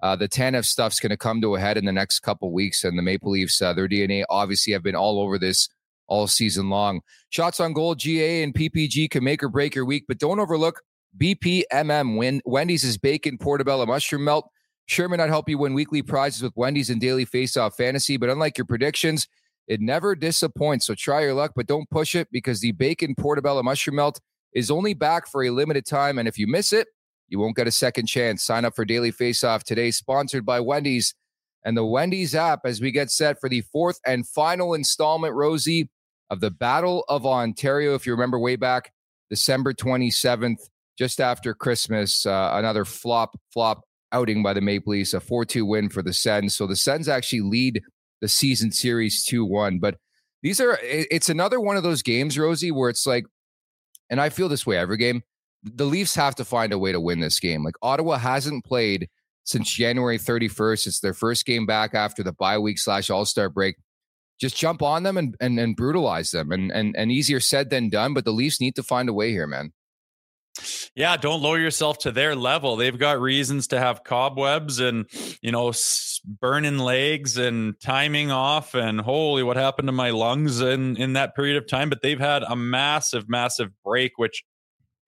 uh, 0.00 0.14
the 0.14 0.28
Tanev 0.28 0.64
stuff's 0.64 1.00
going 1.00 1.10
to 1.10 1.16
come 1.16 1.40
to 1.40 1.56
a 1.56 1.60
head 1.60 1.76
in 1.76 1.86
the 1.86 1.92
next 1.92 2.20
couple 2.20 2.52
weeks, 2.52 2.84
and 2.84 2.96
the 2.96 3.02
Maple 3.02 3.32
Leafs, 3.32 3.60
uh, 3.60 3.72
their 3.72 3.88
DNA 3.88 4.22
obviously 4.30 4.72
have 4.72 4.84
been 4.84 4.94
all 4.94 5.20
over 5.20 5.40
this 5.40 5.68
all 6.06 6.28
season 6.28 6.70
long. 6.70 7.00
Shots 7.30 7.58
on 7.58 7.72
goal, 7.72 7.96
GA 7.96 8.44
and 8.44 8.54
PPG 8.54 9.10
can 9.10 9.24
make 9.24 9.42
or 9.42 9.48
break 9.48 9.74
your 9.74 9.84
week, 9.84 10.04
but 10.06 10.18
don't 10.18 10.38
overlook 10.38 10.82
BPMM. 11.20 12.16
Win 12.16 12.42
Wendy's 12.44 12.84
is 12.84 12.96
bacon 12.96 13.38
portobello 13.38 13.86
mushroom 13.86 14.22
melt. 14.22 14.48
Sure 14.88 15.08
may 15.08 15.18
not 15.18 15.28
help 15.28 15.48
you 15.48 15.58
win 15.58 15.74
weekly 15.74 16.00
prizes 16.00 16.42
with 16.42 16.56
Wendy's 16.56 16.88
and 16.88 17.00
daily 17.00 17.26
face-off 17.26 17.76
fantasy, 17.76 18.16
but 18.16 18.30
unlike 18.30 18.56
your 18.56 18.64
predictions, 18.64 19.28
it 19.66 19.82
never 19.82 20.16
disappoints. 20.16 20.86
So 20.86 20.94
try 20.94 21.22
your 21.22 21.34
luck, 21.34 21.52
but 21.54 21.66
don't 21.66 21.88
push 21.90 22.14
it 22.14 22.28
because 22.32 22.60
the 22.60 22.72
bacon 22.72 23.14
portobello 23.14 23.62
mushroom 23.62 23.96
melt 23.96 24.18
is 24.54 24.70
only 24.70 24.94
back 24.94 25.28
for 25.28 25.44
a 25.44 25.50
limited 25.50 25.84
time, 25.84 26.18
and 26.18 26.26
if 26.26 26.38
you 26.38 26.46
miss 26.46 26.72
it, 26.72 26.88
you 27.28 27.38
won't 27.38 27.54
get 27.54 27.66
a 27.66 27.70
second 27.70 28.06
chance. 28.06 28.42
Sign 28.42 28.64
up 28.64 28.74
for 28.74 28.86
Daily 28.86 29.10
Face 29.10 29.44
Off 29.44 29.62
today, 29.62 29.90
sponsored 29.90 30.46
by 30.46 30.58
Wendy's 30.58 31.14
and 31.64 31.76
the 31.76 31.84
Wendy's 31.84 32.34
app 32.34 32.60
as 32.64 32.80
we 32.80 32.90
get 32.90 33.10
set 33.10 33.38
for 33.38 33.50
the 33.50 33.60
fourth 33.60 34.00
and 34.06 34.26
final 34.26 34.72
installment, 34.72 35.34
Rosie, 35.34 35.90
of 36.30 36.40
the 36.40 36.50
Battle 36.50 37.04
of 37.08 37.26
Ontario. 37.26 37.94
If 37.94 38.06
you 38.06 38.12
remember 38.12 38.38
way 38.38 38.56
back, 38.56 38.92
December 39.28 39.74
27th, 39.74 40.60
just 40.96 41.20
after 41.20 41.52
Christmas, 41.52 42.24
uh, 42.24 42.52
another 42.54 42.86
flop, 42.86 43.38
flop 43.52 43.82
outing 44.12 44.42
by 44.42 44.52
the 44.52 44.60
Maple 44.60 44.92
Leafs, 44.92 45.14
a 45.14 45.20
4 45.20 45.44
2 45.44 45.64
win 45.64 45.88
for 45.88 46.02
the 46.02 46.12
Sens. 46.12 46.56
So 46.56 46.66
the 46.66 46.76
Sens 46.76 47.08
actually 47.08 47.42
lead 47.42 47.82
the 48.20 48.28
season 48.28 48.72
series 48.72 49.24
2 49.24 49.44
1. 49.44 49.78
But 49.78 49.96
these 50.42 50.60
are, 50.60 50.78
it's 50.82 51.28
another 51.28 51.60
one 51.60 51.76
of 51.76 51.82
those 51.82 52.02
games, 52.02 52.38
Rosie, 52.38 52.70
where 52.70 52.90
it's 52.90 53.06
like, 53.06 53.26
and 54.10 54.20
I 54.20 54.28
feel 54.28 54.48
this 54.48 54.66
way 54.66 54.76
every 54.78 54.96
game 54.96 55.22
the 55.62 55.84
Leafs 55.84 56.14
have 56.14 56.34
to 56.36 56.44
find 56.44 56.72
a 56.72 56.78
way 56.78 56.92
to 56.92 57.00
win 57.00 57.20
this 57.20 57.40
game. 57.40 57.64
Like 57.64 57.74
Ottawa 57.82 58.18
hasn't 58.18 58.64
played 58.64 59.08
since 59.44 59.72
January 59.72 60.18
31st. 60.18 60.86
It's 60.86 61.00
their 61.00 61.14
first 61.14 61.46
game 61.46 61.66
back 61.66 61.94
after 61.94 62.22
the 62.22 62.32
bye 62.32 62.58
week 62.58 62.78
slash 62.78 63.10
All 63.10 63.24
Star 63.24 63.48
break. 63.48 63.76
Just 64.40 64.56
jump 64.56 64.82
on 64.82 65.02
them 65.02 65.16
and, 65.16 65.34
and 65.40 65.58
and 65.58 65.74
brutalize 65.74 66.30
them. 66.30 66.52
And 66.52 66.70
and 66.70 66.94
and 66.96 67.10
easier 67.10 67.40
said 67.40 67.70
than 67.70 67.88
done. 67.88 68.14
But 68.14 68.24
the 68.24 68.32
Leafs 68.32 68.60
need 68.60 68.76
to 68.76 68.82
find 68.82 69.08
a 69.08 69.12
way 69.12 69.30
here, 69.30 69.46
man. 69.46 69.72
Yeah, 70.94 71.16
don't 71.16 71.42
lower 71.42 71.58
yourself 71.58 71.98
to 71.98 72.12
their 72.12 72.34
level. 72.34 72.76
They've 72.76 72.98
got 72.98 73.20
reasons 73.20 73.68
to 73.68 73.78
have 73.78 74.04
cobwebs 74.04 74.80
and 74.80 75.06
you 75.42 75.52
know 75.52 75.72
burning 76.24 76.78
legs 76.78 77.36
and 77.36 77.78
timing 77.80 78.30
off 78.30 78.74
and 78.74 79.00
holy, 79.00 79.42
what 79.42 79.56
happened 79.56 79.88
to 79.88 79.92
my 79.92 80.10
lungs 80.10 80.60
in 80.60 80.96
in 80.96 81.14
that 81.14 81.34
period 81.34 81.56
of 81.56 81.66
time? 81.66 81.88
But 81.88 82.02
they've 82.02 82.20
had 82.20 82.42
a 82.42 82.56
massive, 82.56 83.28
massive 83.28 83.70
break, 83.84 84.12
which 84.16 84.44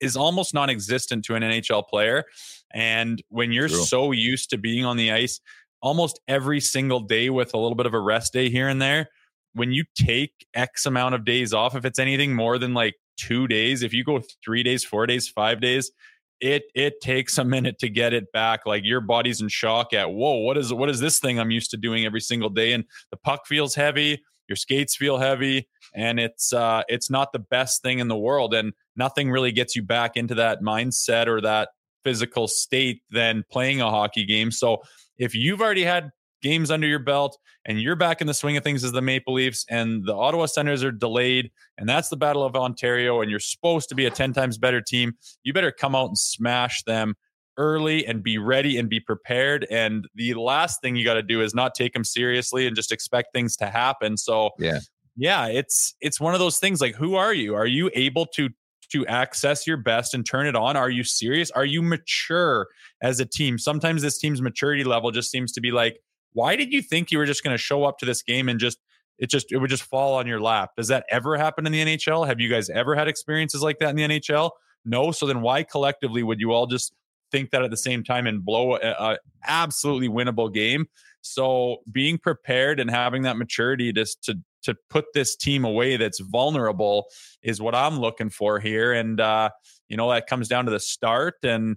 is 0.00 0.16
almost 0.16 0.54
non-existent 0.54 1.24
to 1.26 1.34
an 1.34 1.42
NHL 1.42 1.86
player. 1.86 2.24
And 2.72 3.22
when 3.28 3.52
you're 3.52 3.68
True. 3.68 3.84
so 3.84 4.12
used 4.12 4.50
to 4.50 4.58
being 4.58 4.84
on 4.84 4.96
the 4.96 5.12
ice 5.12 5.40
almost 5.82 6.20
every 6.28 6.60
single 6.60 7.00
day 7.00 7.30
with 7.30 7.54
a 7.54 7.58
little 7.58 7.74
bit 7.74 7.86
of 7.86 7.94
a 7.94 8.00
rest 8.00 8.32
day 8.32 8.50
here 8.50 8.68
and 8.68 8.80
there, 8.80 9.08
when 9.54 9.72
you 9.72 9.84
take 9.94 10.46
X 10.54 10.86
amount 10.86 11.14
of 11.14 11.24
days 11.24 11.52
off, 11.52 11.74
if 11.74 11.84
it's 11.84 11.98
anything 11.98 12.34
more 12.34 12.58
than 12.58 12.74
like 12.74 12.94
two 13.26 13.46
days, 13.46 13.82
if 13.82 13.92
you 13.92 14.04
go 14.04 14.22
three 14.44 14.62
days, 14.62 14.84
four 14.84 15.06
days, 15.06 15.28
five 15.28 15.60
days, 15.60 15.92
it 16.40 16.62
it 16.74 16.94
takes 17.02 17.38
a 17.38 17.44
minute 17.44 17.78
to 17.80 17.88
get 17.88 18.12
it 18.14 18.32
back. 18.32 18.60
Like 18.64 18.84
your 18.84 19.02
body's 19.02 19.40
in 19.42 19.48
shock 19.48 19.92
at 19.92 20.10
whoa, 20.10 20.36
what 20.46 20.56
is 20.56 20.72
what 20.72 20.88
is 20.88 21.00
this 21.00 21.18
thing 21.18 21.38
I'm 21.38 21.50
used 21.50 21.70
to 21.72 21.76
doing 21.76 22.06
every 22.06 22.22
single 22.22 22.50
day? 22.50 22.72
And 22.72 22.84
the 23.10 23.18
puck 23.18 23.46
feels 23.46 23.74
heavy. 23.74 24.22
your 24.50 24.56
skates 24.56 24.96
feel 24.96 25.16
heavy, 25.16 25.68
and 25.94 26.18
it's 26.18 26.52
uh, 26.52 26.82
it's 26.88 27.08
not 27.08 27.32
the 27.32 27.38
best 27.38 27.82
thing 27.82 28.00
in 28.00 28.08
the 28.08 28.18
world, 28.18 28.52
and 28.52 28.72
nothing 28.96 29.30
really 29.30 29.52
gets 29.52 29.76
you 29.76 29.82
back 29.82 30.16
into 30.16 30.34
that 30.34 30.60
mindset 30.60 31.28
or 31.28 31.40
that 31.40 31.68
physical 32.02 32.48
state 32.48 33.00
than 33.10 33.44
playing 33.50 33.80
a 33.80 33.88
hockey 33.88 34.24
game. 34.26 34.50
So 34.50 34.82
if 35.18 35.36
you've 35.36 35.60
already 35.60 35.84
had 35.84 36.10
games 36.42 36.70
under 36.70 36.86
your 36.86 36.98
belt 36.98 37.38
and 37.64 37.80
you're 37.80 37.96
back 37.96 38.20
in 38.20 38.26
the 38.26 38.34
swing 38.34 38.56
of 38.56 38.64
things 38.64 38.84
as 38.84 38.92
the 38.92 39.02
Maple 39.02 39.34
Leafs 39.34 39.64
and 39.68 40.04
the 40.04 40.14
Ottawa 40.14 40.46
Senators 40.46 40.82
are 40.82 40.92
delayed 40.92 41.50
and 41.78 41.88
that's 41.88 42.08
the 42.08 42.16
Battle 42.16 42.44
of 42.44 42.56
Ontario 42.56 43.20
and 43.20 43.30
you're 43.30 43.40
supposed 43.40 43.88
to 43.90 43.94
be 43.94 44.06
a 44.06 44.10
10 44.10 44.32
times 44.32 44.58
better 44.58 44.80
team, 44.80 45.14
you 45.42 45.52
better 45.52 45.72
come 45.72 45.94
out 45.94 46.08
and 46.08 46.18
smash 46.18 46.82
them 46.84 47.14
early 47.56 48.06
and 48.06 48.22
be 48.22 48.38
ready 48.38 48.78
and 48.78 48.88
be 48.88 49.00
prepared. 49.00 49.66
And 49.70 50.08
the 50.14 50.34
last 50.34 50.80
thing 50.80 50.96
you 50.96 51.04
got 51.04 51.14
to 51.14 51.22
do 51.22 51.42
is 51.42 51.54
not 51.54 51.74
take 51.74 51.92
them 51.92 52.04
seriously 52.04 52.66
and 52.66 52.74
just 52.74 52.92
expect 52.92 53.32
things 53.32 53.56
to 53.56 53.66
happen. 53.66 54.16
So, 54.16 54.50
yeah. 54.58 54.80
Yeah, 55.16 55.48
it's 55.48 55.94
it's 56.00 56.18
one 56.18 56.32
of 56.32 56.40
those 56.40 56.58
things 56.58 56.80
like 56.80 56.94
who 56.94 57.14
are 57.14 57.34
you? 57.34 57.54
Are 57.54 57.66
you 57.66 57.90
able 57.94 58.24
to 58.26 58.48
to 58.92 59.06
access 59.06 59.66
your 59.66 59.76
best 59.76 60.14
and 60.14 60.24
turn 60.24 60.46
it 60.46 60.56
on? 60.56 60.76
Are 60.76 60.88
you 60.90 61.04
serious? 61.04 61.50
Are 61.50 61.64
you 61.64 61.82
mature 61.82 62.68
as 63.02 63.20
a 63.20 63.26
team? 63.26 63.58
Sometimes 63.58 64.02
this 64.02 64.18
team's 64.18 64.40
maturity 64.40 64.82
level 64.82 65.10
just 65.10 65.30
seems 65.30 65.52
to 65.52 65.60
be 65.60 65.72
like, 65.72 66.00
why 66.32 66.56
did 66.56 66.72
you 66.72 66.82
think 66.82 67.10
you 67.10 67.18
were 67.18 67.26
just 67.26 67.42
going 67.42 67.54
to 67.54 67.62
show 67.62 67.84
up 67.84 67.98
to 67.98 68.06
this 68.06 68.22
game 68.22 68.48
and 68.48 68.60
just 68.60 68.78
it 69.18 69.28
just 69.28 69.52
it 69.52 69.58
would 69.58 69.70
just 69.70 69.82
fall 69.82 70.14
on 70.14 70.26
your 70.26 70.40
lap? 70.40 70.70
Does 70.76 70.88
that 70.88 71.04
ever 71.10 71.36
happen 71.36 71.66
in 71.66 71.72
the 71.72 71.84
NHL? 71.84 72.26
Have 72.26 72.40
you 72.40 72.48
guys 72.48 72.70
ever 72.70 72.94
had 72.94 73.08
experiences 73.08 73.62
like 73.62 73.78
that 73.78 73.90
in 73.90 73.96
the 73.96 74.02
NHL? 74.02 74.50
No. 74.84 75.12
So 75.12 75.26
then 75.26 75.42
why 75.42 75.62
collectively 75.62 76.22
would 76.22 76.40
you 76.40 76.52
all 76.52 76.66
just 76.66 76.94
think 77.30 77.50
that 77.50 77.62
at 77.62 77.70
the 77.70 77.76
same 77.76 78.02
time 78.02 78.26
and 78.26 78.44
blow 78.44 78.76
a, 78.76 78.78
a 78.78 79.18
absolutely 79.46 80.08
winnable 80.08 80.52
game? 80.52 80.86
So 81.20 81.78
being 81.92 82.16
prepared 82.18 82.80
and 82.80 82.90
having 82.90 83.22
that 83.22 83.36
maturity 83.36 83.92
just 83.92 84.22
to 84.24 84.36
to 84.62 84.74
put 84.90 85.06
this 85.14 85.36
team 85.36 85.64
away 85.64 85.96
that's 85.96 86.20
vulnerable 86.20 87.06
is 87.42 87.62
what 87.62 87.74
I'm 87.74 87.98
looking 87.98 88.30
for 88.30 88.60
here. 88.60 88.92
And 88.92 89.20
uh, 89.20 89.50
you 89.88 89.96
know, 89.96 90.10
that 90.10 90.26
comes 90.26 90.48
down 90.48 90.64
to 90.66 90.70
the 90.70 90.80
start 90.80 91.36
and 91.42 91.76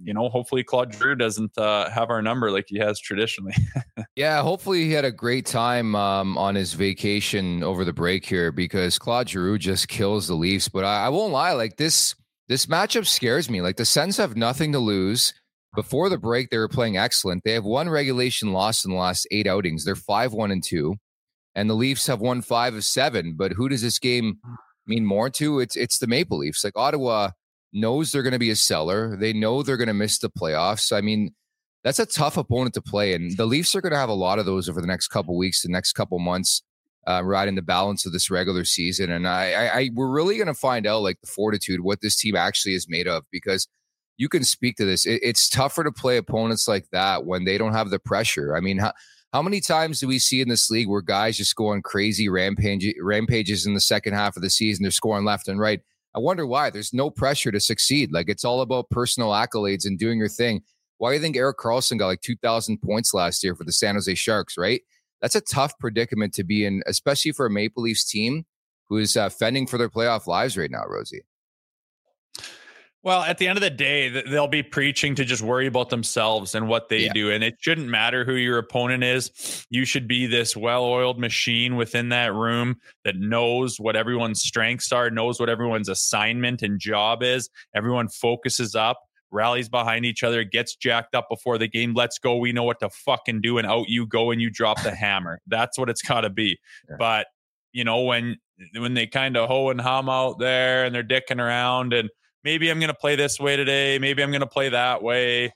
you 0.00 0.14
know, 0.14 0.28
hopefully 0.28 0.64
Claude 0.64 0.94
Giroux 0.94 1.14
doesn't 1.14 1.56
uh, 1.58 1.90
have 1.90 2.10
our 2.10 2.22
number 2.22 2.50
like 2.50 2.66
he 2.68 2.78
has 2.78 2.98
traditionally. 2.98 3.54
yeah, 4.16 4.42
hopefully 4.42 4.84
he 4.84 4.92
had 4.92 5.04
a 5.04 5.12
great 5.12 5.46
time 5.46 5.94
um, 5.94 6.36
on 6.38 6.54
his 6.54 6.74
vacation 6.74 7.62
over 7.62 7.84
the 7.84 7.92
break 7.92 8.24
here 8.24 8.52
because 8.52 8.98
Claude 8.98 9.28
Giroux 9.28 9.58
just 9.58 9.88
kills 9.88 10.26
the 10.26 10.34
Leafs. 10.34 10.68
But 10.68 10.84
I, 10.84 11.06
I 11.06 11.08
won't 11.08 11.32
lie, 11.32 11.52
like 11.52 11.76
this 11.76 12.14
this 12.48 12.66
matchup 12.66 13.06
scares 13.06 13.48
me. 13.48 13.60
Like 13.62 13.76
the 13.76 13.84
Sens 13.84 14.16
have 14.16 14.36
nothing 14.36 14.72
to 14.72 14.78
lose. 14.78 15.34
Before 15.74 16.10
the 16.10 16.18
break, 16.18 16.50
they 16.50 16.58
were 16.58 16.68
playing 16.68 16.98
excellent. 16.98 17.44
They 17.44 17.52
have 17.52 17.64
one 17.64 17.88
regulation 17.88 18.52
loss 18.52 18.84
in 18.84 18.90
the 18.90 18.98
last 18.98 19.26
eight 19.30 19.46
outings. 19.46 19.84
They're 19.84 19.96
five 19.96 20.34
one 20.34 20.50
and 20.50 20.62
two, 20.62 20.96
and 21.54 21.70
the 21.70 21.74
Leafs 21.74 22.06
have 22.08 22.20
won 22.20 22.42
five 22.42 22.74
of 22.74 22.84
seven. 22.84 23.34
But 23.36 23.52
who 23.52 23.68
does 23.68 23.80
this 23.80 23.98
game 23.98 24.38
mean 24.86 25.06
more 25.06 25.30
to? 25.30 25.60
It's 25.60 25.76
it's 25.76 25.98
the 25.98 26.06
Maple 26.06 26.38
Leafs. 26.38 26.64
Like 26.64 26.76
Ottawa 26.76 27.30
knows 27.72 28.12
they're 28.12 28.22
going 28.22 28.32
to 28.32 28.38
be 28.38 28.50
a 28.50 28.56
seller. 28.56 29.16
They 29.16 29.32
know 29.32 29.62
they're 29.62 29.76
going 29.76 29.88
to 29.88 29.94
miss 29.94 30.18
the 30.18 30.30
playoffs. 30.30 30.92
I 30.92 31.00
mean, 31.00 31.34
that's 31.84 31.98
a 31.98 32.06
tough 32.06 32.36
opponent 32.36 32.74
to 32.74 32.82
play, 32.82 33.12
and 33.14 33.36
the 33.36 33.46
Leafs 33.46 33.74
are 33.74 33.80
going 33.80 33.92
to 33.92 33.98
have 33.98 34.08
a 34.08 34.14
lot 34.14 34.38
of 34.38 34.46
those 34.46 34.68
over 34.68 34.80
the 34.80 34.86
next 34.86 35.08
couple 35.08 35.36
weeks, 35.36 35.62
the 35.62 35.68
next 35.68 35.94
couple 35.94 36.18
months, 36.20 36.62
uh, 37.08 37.22
riding 37.24 37.56
the 37.56 37.62
balance 37.62 38.06
of 38.06 38.12
this 38.12 38.30
regular 38.30 38.64
season. 38.64 39.10
And 39.10 39.26
I, 39.26 39.52
I, 39.52 39.78
I 39.80 39.90
we're 39.92 40.08
really 40.08 40.36
going 40.36 40.46
to 40.46 40.54
find 40.54 40.86
out 40.86 41.02
like 41.02 41.20
the 41.20 41.26
fortitude, 41.26 41.80
what 41.80 42.00
this 42.00 42.16
team 42.16 42.36
actually 42.36 42.74
is 42.74 42.86
made 42.88 43.08
of, 43.08 43.24
because 43.32 43.66
you 44.16 44.28
can 44.28 44.44
speak 44.44 44.76
to 44.76 44.84
this. 44.84 45.04
It, 45.04 45.20
it's 45.22 45.48
tougher 45.48 45.82
to 45.82 45.90
play 45.90 46.16
opponents 46.16 46.68
like 46.68 46.86
that 46.92 47.24
when 47.24 47.44
they 47.44 47.58
don't 47.58 47.72
have 47.72 47.90
the 47.90 47.98
pressure. 47.98 48.56
I 48.56 48.60
mean, 48.60 48.78
how, 48.78 48.92
how 49.32 49.42
many 49.42 49.60
times 49.60 49.98
do 49.98 50.06
we 50.06 50.20
see 50.20 50.40
in 50.40 50.48
this 50.48 50.70
league 50.70 50.88
where 50.88 51.00
guys 51.00 51.38
just 51.38 51.56
go 51.56 51.68
on 51.68 51.82
crazy 51.82 52.28
rampage, 52.28 52.86
rampages 53.00 53.66
in 53.66 53.74
the 53.74 53.80
second 53.80 54.12
half 54.12 54.36
of 54.36 54.42
the 54.42 54.50
season? 54.50 54.84
They're 54.84 54.92
scoring 54.92 55.24
left 55.24 55.48
and 55.48 55.58
right. 55.58 55.80
I 56.14 56.18
wonder 56.18 56.46
why. 56.46 56.70
There's 56.70 56.92
no 56.92 57.10
pressure 57.10 57.50
to 57.50 57.60
succeed. 57.60 58.12
Like 58.12 58.28
it's 58.28 58.44
all 58.44 58.60
about 58.60 58.90
personal 58.90 59.30
accolades 59.30 59.86
and 59.86 59.98
doing 59.98 60.18
your 60.18 60.28
thing. 60.28 60.62
Why 60.98 61.10
do 61.10 61.14
you 61.16 61.20
think 61.22 61.36
Erik 61.36 61.58
Karlsson 61.58 61.98
got 61.98 62.06
like 62.06 62.20
2,000 62.20 62.78
points 62.80 63.14
last 63.14 63.42
year 63.42 63.54
for 63.56 63.64
the 63.64 63.72
San 63.72 63.94
Jose 63.94 64.14
Sharks, 64.14 64.56
right? 64.56 64.82
That's 65.20 65.34
a 65.34 65.40
tough 65.40 65.78
predicament 65.78 66.34
to 66.34 66.44
be 66.44 66.64
in, 66.64 66.82
especially 66.86 67.32
for 67.32 67.46
a 67.46 67.50
Maple 67.50 67.82
Leafs 67.82 68.04
team 68.04 68.44
who 68.88 68.98
is 68.98 69.16
uh, 69.16 69.30
fending 69.30 69.66
for 69.66 69.78
their 69.78 69.88
playoff 69.88 70.26
lives 70.26 70.56
right 70.56 70.70
now, 70.70 70.84
Rosie. 70.86 71.22
Well, 73.04 73.22
at 73.22 73.38
the 73.38 73.48
end 73.48 73.58
of 73.58 73.62
the 73.62 73.70
day, 73.70 74.08
they'll 74.08 74.46
be 74.46 74.62
preaching 74.62 75.16
to 75.16 75.24
just 75.24 75.42
worry 75.42 75.66
about 75.66 75.90
themselves 75.90 76.54
and 76.54 76.68
what 76.68 76.88
they 76.88 77.06
yeah. 77.06 77.12
do. 77.12 77.30
And 77.32 77.42
it 77.42 77.56
shouldn't 77.58 77.88
matter 77.88 78.24
who 78.24 78.34
your 78.34 78.58
opponent 78.58 79.02
is. 79.02 79.66
You 79.70 79.84
should 79.84 80.06
be 80.06 80.26
this 80.26 80.56
well 80.56 80.84
oiled 80.84 81.18
machine 81.18 81.74
within 81.74 82.10
that 82.10 82.32
room 82.32 82.76
that 83.04 83.16
knows 83.16 83.80
what 83.80 83.96
everyone's 83.96 84.42
strengths 84.42 84.92
are, 84.92 85.10
knows 85.10 85.40
what 85.40 85.48
everyone's 85.48 85.88
assignment 85.88 86.62
and 86.62 86.78
job 86.78 87.24
is. 87.24 87.50
Everyone 87.74 88.08
focuses 88.08 88.76
up, 88.76 89.00
rallies 89.32 89.68
behind 89.68 90.04
each 90.04 90.22
other, 90.22 90.44
gets 90.44 90.76
jacked 90.76 91.16
up 91.16 91.28
before 91.28 91.58
the 91.58 91.68
game. 91.68 91.94
Let's 91.94 92.20
go. 92.20 92.36
We 92.36 92.52
know 92.52 92.64
what 92.64 92.78
to 92.80 92.90
fucking 92.90 93.40
do. 93.40 93.58
And 93.58 93.66
out 93.66 93.88
you 93.88 94.06
go 94.06 94.30
and 94.30 94.40
you 94.40 94.48
drop 94.48 94.80
the 94.84 94.94
hammer. 94.94 95.40
That's 95.48 95.76
what 95.76 95.90
it's 95.90 96.02
got 96.02 96.20
to 96.20 96.30
be. 96.30 96.60
Yeah. 96.88 96.96
But, 97.00 97.26
you 97.72 97.82
know, 97.82 98.02
when 98.02 98.36
when 98.76 98.94
they 98.94 99.08
kind 99.08 99.36
of 99.36 99.48
hoe 99.48 99.70
and 99.70 99.80
hum 99.80 100.08
out 100.08 100.38
there 100.38 100.84
and 100.84 100.94
they're 100.94 101.02
dicking 101.02 101.40
around 101.40 101.92
and 101.92 102.08
maybe 102.44 102.70
I'm 102.70 102.78
going 102.78 102.88
to 102.88 102.94
play 102.94 103.16
this 103.16 103.38
way 103.40 103.56
today. 103.56 103.98
Maybe 103.98 104.22
I'm 104.22 104.30
going 104.30 104.40
to 104.40 104.46
play 104.46 104.68
that 104.68 105.02
way. 105.02 105.54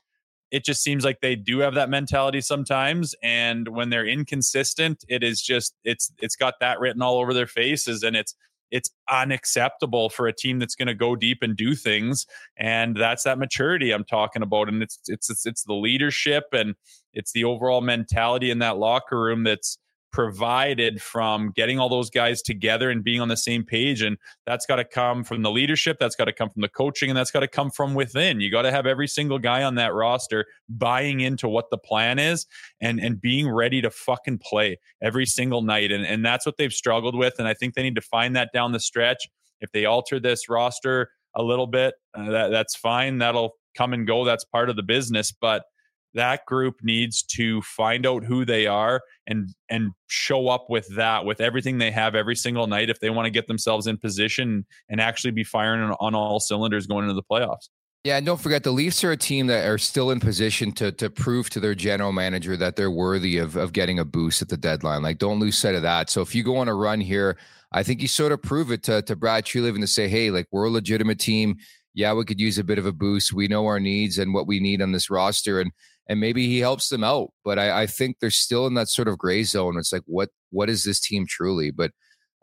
It 0.49 0.63
just 0.63 0.81
seems 0.81 1.03
like 1.03 1.19
they 1.21 1.35
do 1.35 1.59
have 1.59 1.73
that 1.75 1.89
mentality 1.89 2.41
sometimes. 2.41 3.13
And 3.21 3.67
when 3.67 3.89
they're 3.89 4.07
inconsistent, 4.07 5.03
it 5.09 5.23
is 5.23 5.41
just, 5.41 5.75
it's, 5.83 6.11
it's 6.19 6.35
got 6.35 6.55
that 6.61 6.79
written 6.79 7.01
all 7.01 7.19
over 7.19 7.33
their 7.33 7.47
faces. 7.47 8.03
And 8.03 8.15
it's, 8.15 8.33
it's 8.71 8.89
unacceptable 9.09 10.09
for 10.09 10.27
a 10.27 10.33
team 10.33 10.59
that's 10.59 10.75
going 10.75 10.87
to 10.87 10.93
go 10.93 11.15
deep 11.15 11.39
and 11.41 11.55
do 11.55 11.73
things 11.73 12.25
and 12.57 12.97
that's 12.97 13.23
that 13.23 13.39
maturity 13.39 13.91
i'm 13.91 14.03
talking 14.03 14.41
about 14.41 14.67
and 14.67 14.83
it's, 14.83 14.99
it's 15.07 15.29
it's 15.29 15.45
it's 15.45 15.63
the 15.63 15.73
leadership 15.73 16.45
and 16.51 16.75
it's 17.13 17.31
the 17.31 17.43
overall 17.43 17.81
mentality 17.81 18.51
in 18.51 18.59
that 18.59 18.77
locker 18.77 19.21
room 19.21 19.43
that's 19.43 19.77
provided 20.17 20.99
from 20.99 21.51
getting 21.51 21.77
all 21.77 21.89
those 21.89 22.09
guys 22.09 22.41
together 22.41 22.89
and 22.89 23.03
being 23.03 23.21
on 23.21 23.27
the 23.27 23.37
same 23.37 23.63
page. 23.63 24.01
And 24.01 24.17
that's 24.47 24.65
got 24.65 24.77
to 24.77 24.83
come 24.83 25.23
from 25.23 25.43
the 25.43 25.51
leadership, 25.51 25.97
that's 25.99 26.15
got 26.15 26.25
to 26.25 26.33
come 26.33 26.49
from 26.49 26.63
the 26.63 26.69
coaching, 26.69 27.11
and 27.11 27.15
that's 27.15 27.29
got 27.29 27.41
to 27.41 27.47
come 27.47 27.69
from 27.69 27.93
within. 27.93 28.41
You 28.41 28.49
got 28.49 28.63
to 28.63 28.71
have 28.71 28.87
every 28.87 29.07
single 29.07 29.37
guy 29.37 29.61
on 29.61 29.75
that 29.75 29.93
roster 29.93 30.47
buying 30.69 31.19
into 31.19 31.47
what 31.47 31.69
the 31.69 31.77
plan 31.77 32.17
is 32.17 32.47
and 32.81 32.99
and 32.99 33.21
being 33.21 33.47
ready 33.47 33.79
to 33.79 33.91
fucking 33.91 34.39
play 34.39 34.79
every 35.03 35.27
single 35.27 35.61
night. 35.61 35.91
And 35.91 36.03
and 36.03 36.25
that's 36.25 36.47
what 36.47 36.57
they've 36.57 36.73
struggled 36.73 37.15
with. 37.15 37.35
And 37.37 37.47
I 37.47 37.53
think 37.53 37.75
they 37.75 37.83
need 37.83 37.93
to 37.93 38.01
find 38.01 38.35
that 38.35 38.49
down 38.51 38.71
the 38.71 38.79
stretch. 38.79 39.29
If 39.61 39.71
they 39.71 39.85
alter 39.85 40.19
this 40.19 40.49
roster 40.49 41.11
a 41.35 41.43
little 41.43 41.67
bit, 41.67 41.93
uh, 42.15 42.31
that 42.31 42.49
that's 42.49 42.75
fine. 42.75 43.19
That'll 43.19 43.51
come 43.75 43.93
and 43.93 44.07
go. 44.07 44.25
That's 44.25 44.45
part 44.45 44.71
of 44.71 44.77
the 44.77 44.83
business. 44.83 45.31
But 45.31 45.65
that 46.13 46.45
group 46.45 46.75
needs 46.83 47.21
to 47.21 47.61
find 47.61 48.05
out 48.05 48.23
who 48.23 48.45
they 48.45 48.65
are 48.67 49.01
and 49.27 49.49
and 49.69 49.91
show 50.07 50.47
up 50.47 50.67
with 50.69 50.87
that 50.95 51.25
with 51.25 51.41
everything 51.41 51.77
they 51.77 51.91
have 51.91 52.15
every 52.15 52.35
single 52.35 52.67
night 52.67 52.89
if 52.89 52.99
they 52.99 53.09
want 53.09 53.25
to 53.25 53.31
get 53.31 53.47
themselves 53.47 53.87
in 53.87 53.97
position 53.97 54.65
and 54.89 54.99
actually 55.01 55.31
be 55.31 55.43
firing 55.43 55.93
on 55.99 56.15
all 56.15 56.39
cylinders 56.39 56.87
going 56.87 57.03
into 57.03 57.13
the 57.13 57.23
playoffs. 57.23 57.69
Yeah, 58.03 58.15
and 58.15 58.25
don't 58.25 58.39
forget 58.39 58.63
the 58.63 58.71
Leafs 58.71 59.03
are 59.03 59.11
a 59.11 59.17
team 59.17 59.47
that 59.47 59.67
are 59.67 59.77
still 59.77 60.11
in 60.11 60.21
position 60.21 60.71
to 60.73 60.93
to 60.93 61.09
prove 61.09 61.49
to 61.49 61.59
their 61.59 61.75
general 61.75 62.13
manager 62.13 62.55
that 62.55 62.77
they're 62.77 62.89
worthy 62.89 63.37
of 63.37 63.57
of 63.57 63.73
getting 63.73 63.99
a 63.99 64.05
boost 64.05 64.41
at 64.41 64.47
the 64.47 64.55
deadline. 64.55 65.01
Like, 65.01 65.17
don't 65.17 65.39
lose 65.39 65.57
sight 65.57 65.75
of 65.75 65.81
that. 65.81 66.09
So 66.09 66.21
if 66.21 66.33
you 66.33 66.41
go 66.41 66.55
on 66.55 66.69
a 66.69 66.73
run 66.73 67.01
here, 67.01 67.37
I 67.73 67.83
think 67.83 68.01
you 68.01 68.07
sort 68.07 68.31
of 68.31 68.41
prove 68.41 68.71
it 68.71 68.83
to 68.83 69.01
to 69.01 69.15
Brad 69.17 69.43
Treliving 69.43 69.81
to 69.81 69.87
say, 69.87 70.07
hey, 70.07 70.31
like 70.31 70.47
we're 70.51 70.65
a 70.65 70.69
legitimate 70.69 71.19
team. 71.19 71.57
Yeah, 71.93 72.13
we 72.13 72.23
could 72.23 72.39
use 72.39 72.57
a 72.57 72.63
bit 72.63 72.77
of 72.77 72.85
a 72.85 72.93
boost. 72.93 73.33
We 73.33 73.49
know 73.49 73.65
our 73.65 73.79
needs 73.79 74.19
and 74.19 74.33
what 74.33 74.47
we 74.47 74.61
need 74.61 74.81
on 74.81 74.93
this 74.93 75.09
roster, 75.09 75.59
and 75.59 75.71
and 76.07 76.19
maybe 76.19 76.47
he 76.47 76.59
helps 76.59 76.89
them 76.89 77.03
out. 77.03 77.31
But 77.43 77.59
I, 77.59 77.83
I 77.83 77.87
think 77.87 78.17
they're 78.19 78.29
still 78.29 78.67
in 78.67 78.73
that 78.75 78.89
sort 78.89 79.07
of 79.07 79.17
gray 79.17 79.43
zone. 79.43 79.77
It's 79.77 79.91
like, 79.93 80.03
what 80.05 80.29
what 80.51 80.69
is 80.69 80.83
this 80.83 80.99
team 80.99 81.25
truly? 81.27 81.71
But 81.71 81.91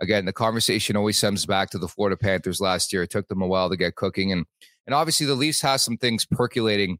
again, 0.00 0.24
the 0.26 0.32
conversation 0.32 0.96
always 0.96 1.20
comes 1.20 1.46
back 1.46 1.70
to 1.70 1.78
the 1.78 1.88
Florida 1.88 2.16
Panthers 2.16 2.60
last 2.60 2.92
year. 2.92 3.02
It 3.02 3.10
took 3.10 3.28
them 3.28 3.42
a 3.42 3.46
while 3.46 3.70
to 3.70 3.76
get 3.76 3.96
cooking, 3.96 4.32
and 4.32 4.44
and 4.86 4.94
obviously 4.94 5.26
the 5.26 5.34
Leafs 5.34 5.62
has 5.62 5.82
some 5.82 5.96
things 5.96 6.26
percolating 6.26 6.98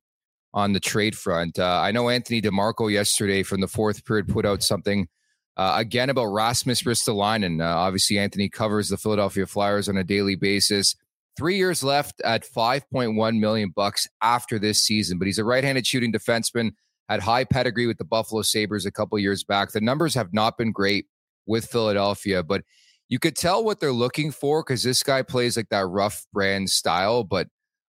on 0.55 0.73
the 0.73 0.81
trade 0.81 1.17
front. 1.17 1.59
Uh, 1.59 1.81
I 1.81 1.91
know 1.91 2.09
Anthony 2.09 2.41
Di 2.41 2.51
Marco 2.51 2.87
yesterday 2.87 3.43
from 3.43 3.61
the 3.61 3.69
fourth 3.69 4.05
period 4.05 4.29
put 4.29 4.47
out 4.47 4.63
something 4.63 5.09
uh, 5.57 5.75
again 5.77 6.11
about 6.11 6.27
Rasmus 6.27 6.83
Ristolainen. 6.83 7.61
Uh, 7.61 7.77
obviously, 7.77 8.19
Anthony 8.19 8.49
covers 8.49 8.89
the 8.89 8.97
Philadelphia 8.97 9.47
Flyers 9.47 9.89
on 9.89 9.97
a 9.97 10.05
daily 10.05 10.37
basis. 10.37 10.95
Three 11.37 11.57
years 11.57 11.83
left 11.83 12.21
at 12.23 12.45
5.1 12.45 13.39
million 13.39 13.73
bucks 13.75 14.07
after 14.23 14.59
this 14.59 14.83
season, 14.83 15.19
but 15.19 15.27
he's 15.27 15.39
a 15.39 15.45
right-handed 15.45 15.87
shooting 15.87 16.13
defenseman. 16.13 16.73
Had 17.09 17.21
high 17.21 17.45
pedigree 17.45 17.87
with 17.87 17.99
the 17.99 18.05
Buffalo 18.05 18.43
Sabres 18.43 18.87
a 18.87 18.91
couple 18.91 19.19
years 19.19 19.45
back. 19.45 19.73
The 19.73 19.81
numbers 19.81 20.15
have 20.15 20.33
not 20.33 20.57
been 20.57 20.73
great 20.73 21.07
with 21.47 21.67
Philadelphia, 21.67 22.43
but 22.43 22.63
you 23.09 23.19
could 23.19 23.37
tell 23.37 23.63
what 23.63 23.81
they're 23.81 23.93
looking 23.93 24.31
for 24.31 24.63
because 24.63 24.83
this 24.83 25.03
guy 25.03 25.23
plays 25.23 25.57
like 25.57 25.69
that 25.69 25.87
rough 25.87 26.25
brand 26.33 26.71
style. 26.71 27.23
But 27.25 27.49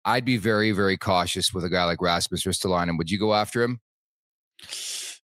I'd 0.05 0.25
be 0.25 0.37
very, 0.37 0.71
very 0.71 0.97
cautious 0.97 1.53
with 1.53 1.63
a 1.63 1.69
guy 1.69 1.85
like 1.85 2.01
Rasmus 2.01 2.43
Ristolainen. 2.43 2.97
Would 2.97 3.09
you 3.09 3.19
go 3.19 3.33
after 3.33 3.63
him? 3.63 3.79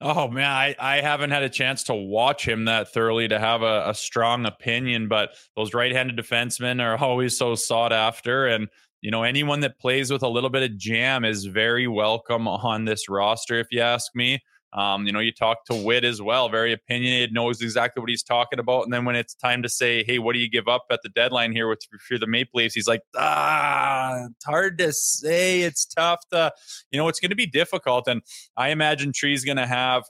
Oh 0.02 0.28
man, 0.28 0.52
I, 0.52 0.76
I 0.78 1.02
haven't 1.02 1.32
had 1.32 1.44
a 1.44 1.50
chance 1.50 1.84
to 1.84 1.96
watch 1.96 2.46
him 2.48 2.66
that 2.66 2.92
thoroughly 2.92 3.28
to 3.30 3.40
have 3.40 3.62
a, 3.62 3.90
a 3.90 3.94
strong 3.94 4.46
opinion, 4.46 5.08
but 5.08 5.36
those 5.56 5.74
right-handed 5.74 6.18
defensemen 6.18 6.82
are 6.82 6.98
always 7.04 7.38
so 7.38 7.56
sought 7.56 7.94
after. 7.94 8.48
And 8.48 8.68
you 9.02 9.12
know, 9.12 9.24
anyone 9.24 9.62
that 9.62 9.80
plays 9.80 10.12
with 10.12 10.24
a 10.24 10.28
little 10.28 10.50
bit 10.50 10.64
of 10.64 10.78
jam 10.78 11.24
is 11.24 11.46
very 11.46 11.88
welcome 11.88 12.48
on 12.48 12.86
this 12.86 13.08
roster, 13.08 13.60
if 13.60 13.68
you 13.72 13.82
ask 13.82 14.14
me. 14.16 14.42
Um, 14.76 15.08
you 15.08 15.14
know, 15.14 15.22
you 15.22 15.32
talk 15.32 15.64
to 15.68 15.74
Whit 15.74 16.04
as 16.04 16.22
well, 16.22 16.50
very 16.50 16.74
opinionated, 16.74 17.34
knows 17.34 17.62
exactly 17.62 18.02
what 18.02 18.10
he's 18.10 18.24
talking 18.24 18.60
about. 18.60 18.84
And 18.84 18.92
then 18.92 19.06
when 19.06 19.16
it's 19.16 19.34
time 19.34 19.64
to 19.64 19.70
say, 19.70 20.04
hey, 20.04 20.20
what 20.20 20.34
do 20.34 20.40
you 20.40 20.50
give 20.50 20.68
up 20.68 20.84
at 20.92 21.00
the 21.02 21.08
deadline 21.08 21.54
here 21.54 21.70
with 21.70 21.80
for 22.06 22.18
the 22.18 22.28
Maple 22.28 22.58
Leafs? 22.60 22.76
He's 22.76 22.88
like, 22.88 23.00
ah, 23.16 24.26
it's 24.26 24.44
hard 24.44 24.78
to 24.80 24.92
say. 24.92 25.62
It's 25.62 25.86
tough 25.86 26.20
to, 26.34 26.52
you 26.92 27.00
know, 27.00 27.08
it's 27.08 27.22
going 27.22 27.30
to 27.30 27.38
be 27.38 27.46
difficult. 27.46 28.10
And 28.10 28.22
I 28.58 28.70
imagine 28.70 29.14
Tree's 29.14 29.46
going 29.46 29.56
to 29.56 29.66
have, 29.66 30.04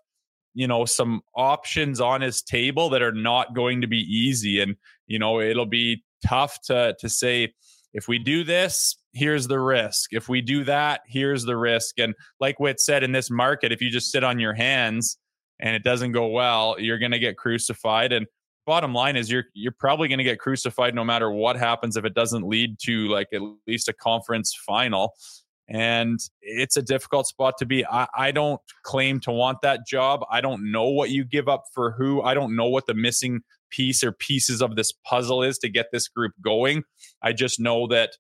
you 0.55 0.67
know, 0.67 0.85
some 0.85 1.21
options 1.35 2.01
on 2.01 2.21
his 2.21 2.41
table 2.41 2.89
that 2.89 3.03
are 3.03 3.11
not 3.11 3.53
going 3.53 3.81
to 3.81 3.87
be 3.87 3.99
easy. 3.99 4.61
And, 4.61 4.77
you 5.05 5.19
know, 5.19 5.39
it'll 5.39 5.67
be 5.67 6.03
tough 6.25 6.59
to 6.63 6.95
to 6.99 7.07
say, 7.07 7.53
if 7.93 8.07
we 8.07 8.17
do 8.17 8.43
this, 8.43 8.95
here's 9.15 9.47
the 9.47 9.59
risk. 9.59 10.11
If 10.11 10.27
we 10.27 10.41
do 10.41 10.65
that, 10.65 11.01
here's 11.07 11.45
the 11.45 11.55
risk. 11.55 11.99
And 11.99 12.13
like 12.39 12.59
Whit 12.59 12.79
said, 12.79 13.01
in 13.01 13.13
this 13.13 13.31
market, 13.31 13.71
if 13.71 13.81
you 13.81 13.89
just 13.89 14.11
sit 14.11 14.23
on 14.23 14.39
your 14.39 14.53
hands 14.53 15.17
and 15.59 15.73
it 15.73 15.83
doesn't 15.83 16.11
go 16.11 16.27
well, 16.27 16.75
you're 16.77 16.99
going 16.99 17.13
to 17.13 17.19
get 17.19 17.37
crucified. 17.37 18.11
And 18.11 18.27
bottom 18.67 18.93
line 18.93 19.15
is 19.15 19.31
you're 19.31 19.45
you're 19.53 19.71
probably 19.71 20.09
going 20.09 20.17
to 20.17 20.23
get 20.25 20.39
crucified 20.39 20.93
no 20.93 21.03
matter 21.03 21.31
what 21.31 21.55
happens 21.55 21.95
if 21.95 22.03
it 22.03 22.13
doesn't 22.13 22.47
lead 22.47 22.77
to 22.83 23.07
like 23.07 23.27
at 23.33 23.41
least 23.65 23.87
a 23.87 23.93
conference 23.93 24.53
final. 24.65 25.13
And 25.67 26.19
it's 26.41 26.77
a 26.77 26.81
difficult 26.81 27.25
spot 27.25 27.55
to 27.59 27.65
be. 27.65 27.85
I, 27.85 28.07
I 28.15 28.31
don't 28.31 28.61
claim 28.83 29.19
to 29.21 29.31
want 29.31 29.61
that 29.61 29.87
job. 29.87 30.23
I 30.29 30.41
don't 30.41 30.71
know 30.71 30.89
what 30.89 31.09
you 31.09 31.23
give 31.23 31.47
up 31.47 31.63
for 31.73 31.91
who. 31.91 32.21
I 32.21 32.33
don't 32.33 32.55
know 32.55 32.67
what 32.67 32.85
the 32.85 32.93
missing 32.93 33.41
piece 33.71 34.03
or 34.03 34.11
pieces 34.11 34.61
of 34.61 34.75
this 34.75 34.91
puzzle 34.91 35.41
is 35.41 35.57
to 35.59 35.69
get 35.69 35.87
this 35.91 36.07
group 36.07 36.33
going. 36.43 36.83
I 37.23 37.33
just 37.33 37.59
know 37.59 37.87
that 37.87 38.11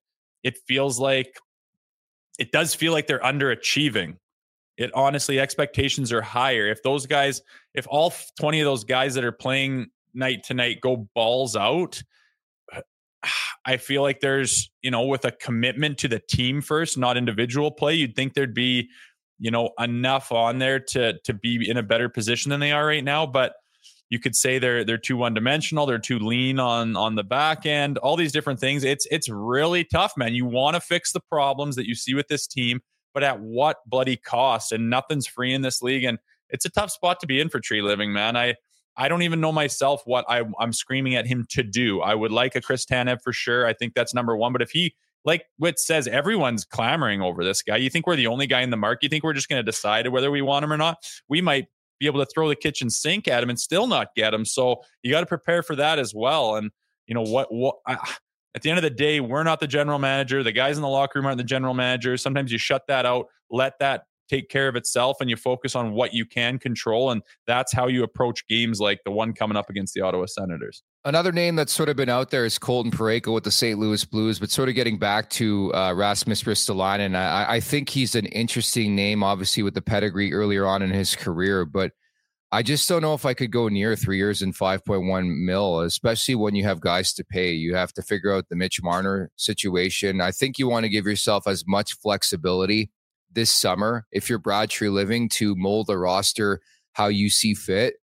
it 0.45 0.59
feels 0.67 0.99
like 0.99 1.39
it 2.37 2.51
does 2.51 2.75
feel 2.75 2.93
like 2.93 3.07
they're 3.07 3.19
underachieving. 3.19 4.17
It 4.77 4.91
honestly, 4.93 5.39
expectations 5.39 6.13
are 6.13 6.21
higher. 6.21 6.67
If 6.67 6.83
those 6.83 7.07
guys, 7.07 7.41
if 7.73 7.87
all 7.89 8.13
20 8.39 8.59
of 8.59 8.65
those 8.65 8.83
guys 8.83 9.15
that 9.15 9.23
are 9.23 9.31
playing 9.31 9.87
night 10.13 10.43
to 10.43 10.53
night 10.53 10.81
go 10.81 11.09
balls 11.15 11.55
out, 11.55 12.03
uh, 12.71 12.81
I 13.65 13.77
feel 13.77 14.03
like 14.03 14.19
there's, 14.19 14.69
you 14.83 14.91
know, 14.91 15.07
with 15.07 15.25
a 15.25 15.31
commitment 15.31 15.97
to 15.99 16.07
the 16.07 16.19
team 16.19 16.61
first, 16.61 16.95
not 16.95 17.17
individual 17.17 17.71
play, 17.71 17.95
you'd 17.95 18.15
think 18.15 18.35
there'd 18.35 18.53
be, 18.53 18.89
you 19.39 19.49
know, 19.49 19.71
enough 19.79 20.31
on 20.31 20.59
there 20.59 20.79
to 20.79 21.17
to 21.23 21.33
be 21.33 21.67
in 21.67 21.77
a 21.77 21.83
better 21.83 22.07
position 22.07 22.51
than 22.51 22.59
they 22.59 22.71
are 22.71 22.85
right 22.85 23.03
now. 23.03 23.25
But 23.25 23.55
you 24.09 24.19
could 24.19 24.35
say 24.35 24.59
they're 24.59 24.83
they're 24.83 24.97
too 24.97 25.17
one 25.17 25.33
dimensional, 25.33 25.85
they're 25.85 25.99
too 25.99 26.19
lean 26.19 26.59
on 26.59 26.95
on 26.95 27.15
the 27.15 27.23
back 27.23 27.65
end, 27.65 27.97
all 27.99 28.15
these 28.15 28.31
different 28.31 28.59
things. 28.59 28.83
It's 28.83 29.07
it's 29.11 29.29
really 29.29 29.83
tough, 29.83 30.13
man. 30.15 30.33
You 30.33 30.45
want 30.45 30.75
to 30.75 30.81
fix 30.81 31.11
the 31.11 31.21
problems 31.21 31.75
that 31.75 31.87
you 31.87 31.95
see 31.95 32.13
with 32.13 32.27
this 32.27 32.47
team, 32.47 32.81
but 33.13 33.23
at 33.23 33.39
what 33.39 33.77
bloody 33.87 34.17
cost? 34.17 34.71
And 34.71 34.89
nothing's 34.89 35.27
free 35.27 35.53
in 35.53 35.61
this 35.61 35.81
league, 35.81 36.03
and 36.03 36.19
it's 36.49 36.65
a 36.65 36.69
tough 36.69 36.91
spot 36.91 37.19
to 37.21 37.27
be 37.27 37.39
in 37.39 37.49
for 37.49 37.59
Treliving, 37.59 38.11
man. 38.11 38.37
I 38.37 38.55
I 38.97 39.09
don't 39.09 39.23
even 39.23 39.41
know 39.41 39.51
myself 39.51 40.01
what 40.05 40.25
I, 40.29 40.43
I'm 40.59 40.71
screaming 40.71 41.15
at 41.15 41.27
him 41.27 41.45
to 41.49 41.63
do. 41.63 42.01
I 42.01 42.15
would 42.15 42.31
like 42.31 42.55
a 42.55 42.61
Chris 42.61 42.85
Tanev 42.85 43.21
for 43.23 43.33
sure. 43.33 43.65
I 43.65 43.73
think 43.73 43.93
that's 43.93 44.13
number 44.13 44.37
one. 44.37 44.53
But 44.53 44.61
if 44.61 44.71
he, 44.71 44.95
like 45.25 45.45
Whit 45.57 45.79
says, 45.79 46.07
everyone's 46.07 46.63
clamoring 46.63 47.21
over 47.21 47.43
this 47.43 47.61
guy. 47.61 47.77
You 47.77 47.89
think 47.89 48.07
we're 48.07 48.15
the 48.15 48.27
only 48.27 48.47
guy 48.47 48.61
in 48.61 48.69
the 48.69 48.77
market? 48.77 49.03
You 49.03 49.09
think 49.09 49.23
we're 49.23 49.33
just 49.33 49.49
going 49.49 49.59
to 49.59 49.69
decide 49.69 50.07
whether 50.07 50.31
we 50.31 50.41
want 50.41 50.63
him 50.63 50.71
or 50.71 50.77
not? 50.77 50.97
We 51.27 51.41
might 51.41 51.67
be 51.99 52.07
able 52.07 52.23
to 52.23 52.31
throw 52.33 52.49
the 52.49 52.55
kitchen 52.55 52.89
sink 52.89 53.27
at 53.27 53.41
him 53.41 53.49
and 53.49 53.59
still 53.59 53.87
not 53.87 54.09
get 54.15 54.33
him. 54.33 54.45
So 54.45 54.81
you 55.03 55.11
got 55.11 55.21
to 55.21 55.25
prepare 55.25 55.63
for 55.63 55.75
that 55.75 55.99
as 55.99 56.13
well. 56.13 56.55
And 56.55 56.71
you 57.07 57.15
know 57.15 57.21
what? 57.21 57.53
What 57.53 57.77
I, 57.87 57.97
at 58.55 58.61
the 58.61 58.69
end 58.69 58.79
of 58.79 58.83
the 58.83 58.89
day, 58.89 59.19
we're 59.19 59.43
not 59.43 59.59
the 59.59 59.67
general 59.67 59.99
manager. 59.99 60.41
The 60.41 60.51
guys 60.51 60.77
in 60.77 60.81
the 60.81 60.87
locker 60.87 61.19
room 61.19 61.25
aren't 61.25 61.37
the 61.37 61.43
general 61.43 61.73
manager. 61.73 62.15
Sometimes 62.17 62.51
you 62.51 62.57
shut 62.57 62.83
that 62.87 63.05
out, 63.05 63.27
let 63.49 63.77
that 63.79 64.03
take 64.29 64.49
care 64.49 64.67
of 64.67 64.75
itself, 64.75 65.17
and 65.19 65.29
you 65.29 65.35
focus 65.35 65.75
on 65.75 65.91
what 65.91 66.13
you 66.13 66.25
can 66.25 66.57
control. 66.57 67.11
And 67.11 67.21
that's 67.45 67.73
how 67.73 67.87
you 67.87 68.03
approach 68.03 68.47
games 68.47 68.79
like 68.79 69.01
the 69.03 69.11
one 69.11 69.33
coming 69.33 69.57
up 69.57 69.69
against 69.69 69.93
the 69.93 70.01
Ottawa 70.01 70.25
Senators. 70.25 70.83
Another 71.05 71.31
name 71.31 71.55
that's 71.55 71.71
sort 71.71 71.87
of 71.87 71.95
been 71.95 72.09
out 72.09 72.31
there 72.31 72.45
is 72.45 72.57
Colton 72.57 72.91
Parayko 72.91 73.31
with 73.31 73.43
the 73.43 73.51
St. 73.51 73.77
Louis 73.77 74.03
Blues, 74.03 74.39
but 74.39 74.49
sort 74.49 74.69
of 74.69 74.75
getting 74.75 74.97
back 74.97 75.29
to 75.29 75.71
uh, 75.75 75.93
Rasmus 75.93 76.41
Ristolainen, 76.41 77.15
I, 77.15 77.45
I 77.47 77.59
think 77.59 77.89
he's 77.89 78.15
an 78.15 78.25
interesting 78.25 78.95
name, 78.95 79.21
obviously 79.21 79.61
with 79.61 79.75
the 79.75 79.83
pedigree 79.83 80.33
earlier 80.33 80.65
on 80.65 80.81
in 80.81 80.89
his 80.89 81.15
career, 81.15 81.63
but 81.63 81.91
I 82.51 82.63
just 82.63 82.89
don't 82.89 83.03
know 83.03 83.13
if 83.13 83.23
I 83.23 83.35
could 83.35 83.51
go 83.51 83.67
near 83.67 83.95
three 83.95 84.17
years 84.17 84.41
and 84.41 84.55
5.1 84.55 85.45
mil, 85.45 85.81
especially 85.81 86.33
when 86.33 86.55
you 86.55 86.63
have 86.63 86.81
guys 86.81 87.13
to 87.13 87.23
pay. 87.23 87.51
You 87.51 87.75
have 87.75 87.93
to 87.93 88.01
figure 88.01 88.33
out 88.33 88.49
the 88.49 88.55
Mitch 88.55 88.81
Marner 88.81 89.29
situation. 89.35 90.21
I 90.21 90.31
think 90.31 90.57
you 90.57 90.67
want 90.67 90.85
to 90.85 90.89
give 90.89 91.05
yourself 91.05 91.45
as 91.45 91.65
much 91.67 91.93
flexibility 91.93 92.89
this 93.31 93.51
summer 93.51 94.07
if 94.11 94.27
you're 94.27 94.39
Brad 94.39 94.71
Living 94.81 95.29
to 95.29 95.55
mold 95.55 95.85
the 95.85 95.99
roster 95.99 96.61
how 96.93 97.07
you 97.07 97.29
see 97.29 97.53
fit. 97.53 97.97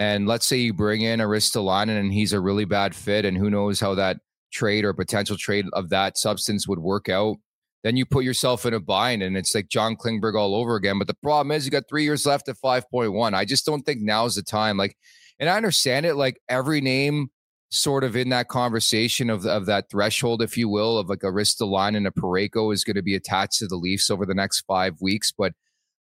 And 0.00 0.26
let's 0.26 0.46
say 0.46 0.56
you 0.56 0.72
bring 0.72 1.02
in 1.02 1.20
Ristolainen 1.20 2.00
and 2.00 2.10
he's 2.10 2.32
a 2.32 2.40
really 2.40 2.64
bad 2.64 2.94
fit, 2.94 3.26
and 3.26 3.36
who 3.36 3.50
knows 3.50 3.80
how 3.80 3.94
that 3.96 4.16
trade 4.50 4.82
or 4.82 4.94
potential 4.94 5.36
trade 5.36 5.66
of 5.74 5.90
that 5.90 6.16
substance 6.16 6.66
would 6.66 6.78
work 6.78 7.10
out. 7.10 7.36
Then 7.84 7.98
you 7.98 8.06
put 8.06 8.24
yourself 8.24 8.64
in 8.64 8.72
a 8.72 8.80
bind, 8.80 9.22
and 9.22 9.36
it's 9.36 9.54
like 9.54 9.68
John 9.68 9.96
Klingberg 9.96 10.34
all 10.34 10.54
over 10.54 10.74
again. 10.74 10.98
But 10.98 11.06
the 11.06 11.18
problem 11.22 11.50
is, 11.50 11.66
you 11.66 11.70
got 11.70 11.86
three 11.86 12.04
years 12.04 12.24
left 12.24 12.48
at 12.48 12.56
5.1. 12.56 13.34
I 13.34 13.44
just 13.44 13.66
don't 13.66 13.82
think 13.82 14.00
now's 14.00 14.36
the 14.36 14.42
time. 14.42 14.78
Like, 14.78 14.96
and 15.38 15.50
I 15.50 15.58
understand 15.58 16.06
it. 16.06 16.14
Like 16.14 16.40
every 16.48 16.80
name 16.80 17.28
sort 17.70 18.02
of 18.02 18.16
in 18.16 18.30
that 18.30 18.48
conversation 18.48 19.28
of, 19.28 19.44
of 19.44 19.66
that 19.66 19.90
threshold, 19.90 20.40
if 20.40 20.56
you 20.56 20.70
will, 20.70 20.96
of 20.96 21.10
like 21.10 21.24
a 21.24 21.26
Ristolainen 21.26 21.98
and 21.98 22.06
a 22.06 22.10
Parayko 22.10 22.72
is 22.72 22.84
going 22.84 22.96
to 22.96 23.02
be 23.02 23.16
attached 23.16 23.58
to 23.58 23.66
the 23.66 23.76
Leafs 23.76 24.08
over 24.08 24.24
the 24.24 24.34
next 24.34 24.62
five 24.62 24.94
weeks. 25.02 25.30
But 25.30 25.52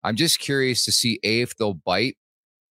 I'm 0.05 0.16
just 0.16 0.38
curious 0.38 0.84
to 0.84 0.92
see 0.92 1.18
A, 1.22 1.40
if 1.40 1.57
they'll 1.57 1.72
bite 1.72 2.18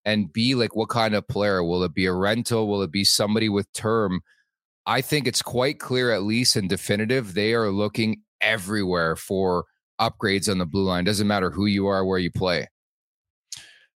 and 0.06 0.32
B, 0.32 0.56
like 0.56 0.76
what 0.76 0.89
kind 0.89 1.16
of 1.16 1.28
player? 1.28 1.64
Will 1.64 1.84
it 1.84 1.93
be 1.93 2.06
a 2.06 2.14
rental? 2.14 2.68
Will 2.68 2.82
it 2.84 2.91
be 2.91 3.03
somebody 3.03 3.49
with 3.49 3.72
term? 3.74 4.22
I 4.86 5.01
think 5.01 5.28
it's 5.28 5.41
quite 5.41 5.80
clear, 5.80 6.12
at 6.12 6.24
least 6.24 6.56
and 6.56 6.70
definitive, 6.70 7.34
they 7.34 7.53
are 7.53 7.72
looking 7.72 8.22
everywhere 8.39 9.16
for 9.16 9.66
upgrades 9.99 10.49
on 10.49 10.60
the 10.60 10.66
blue 10.66 10.84
line. 10.84 11.03
Doesn't 11.03 11.28
matter 11.28 11.49
who 11.49 11.66
you 11.66 11.88
are, 11.88 12.06
where 12.06 12.20
you 12.20 12.32
play. 12.32 12.68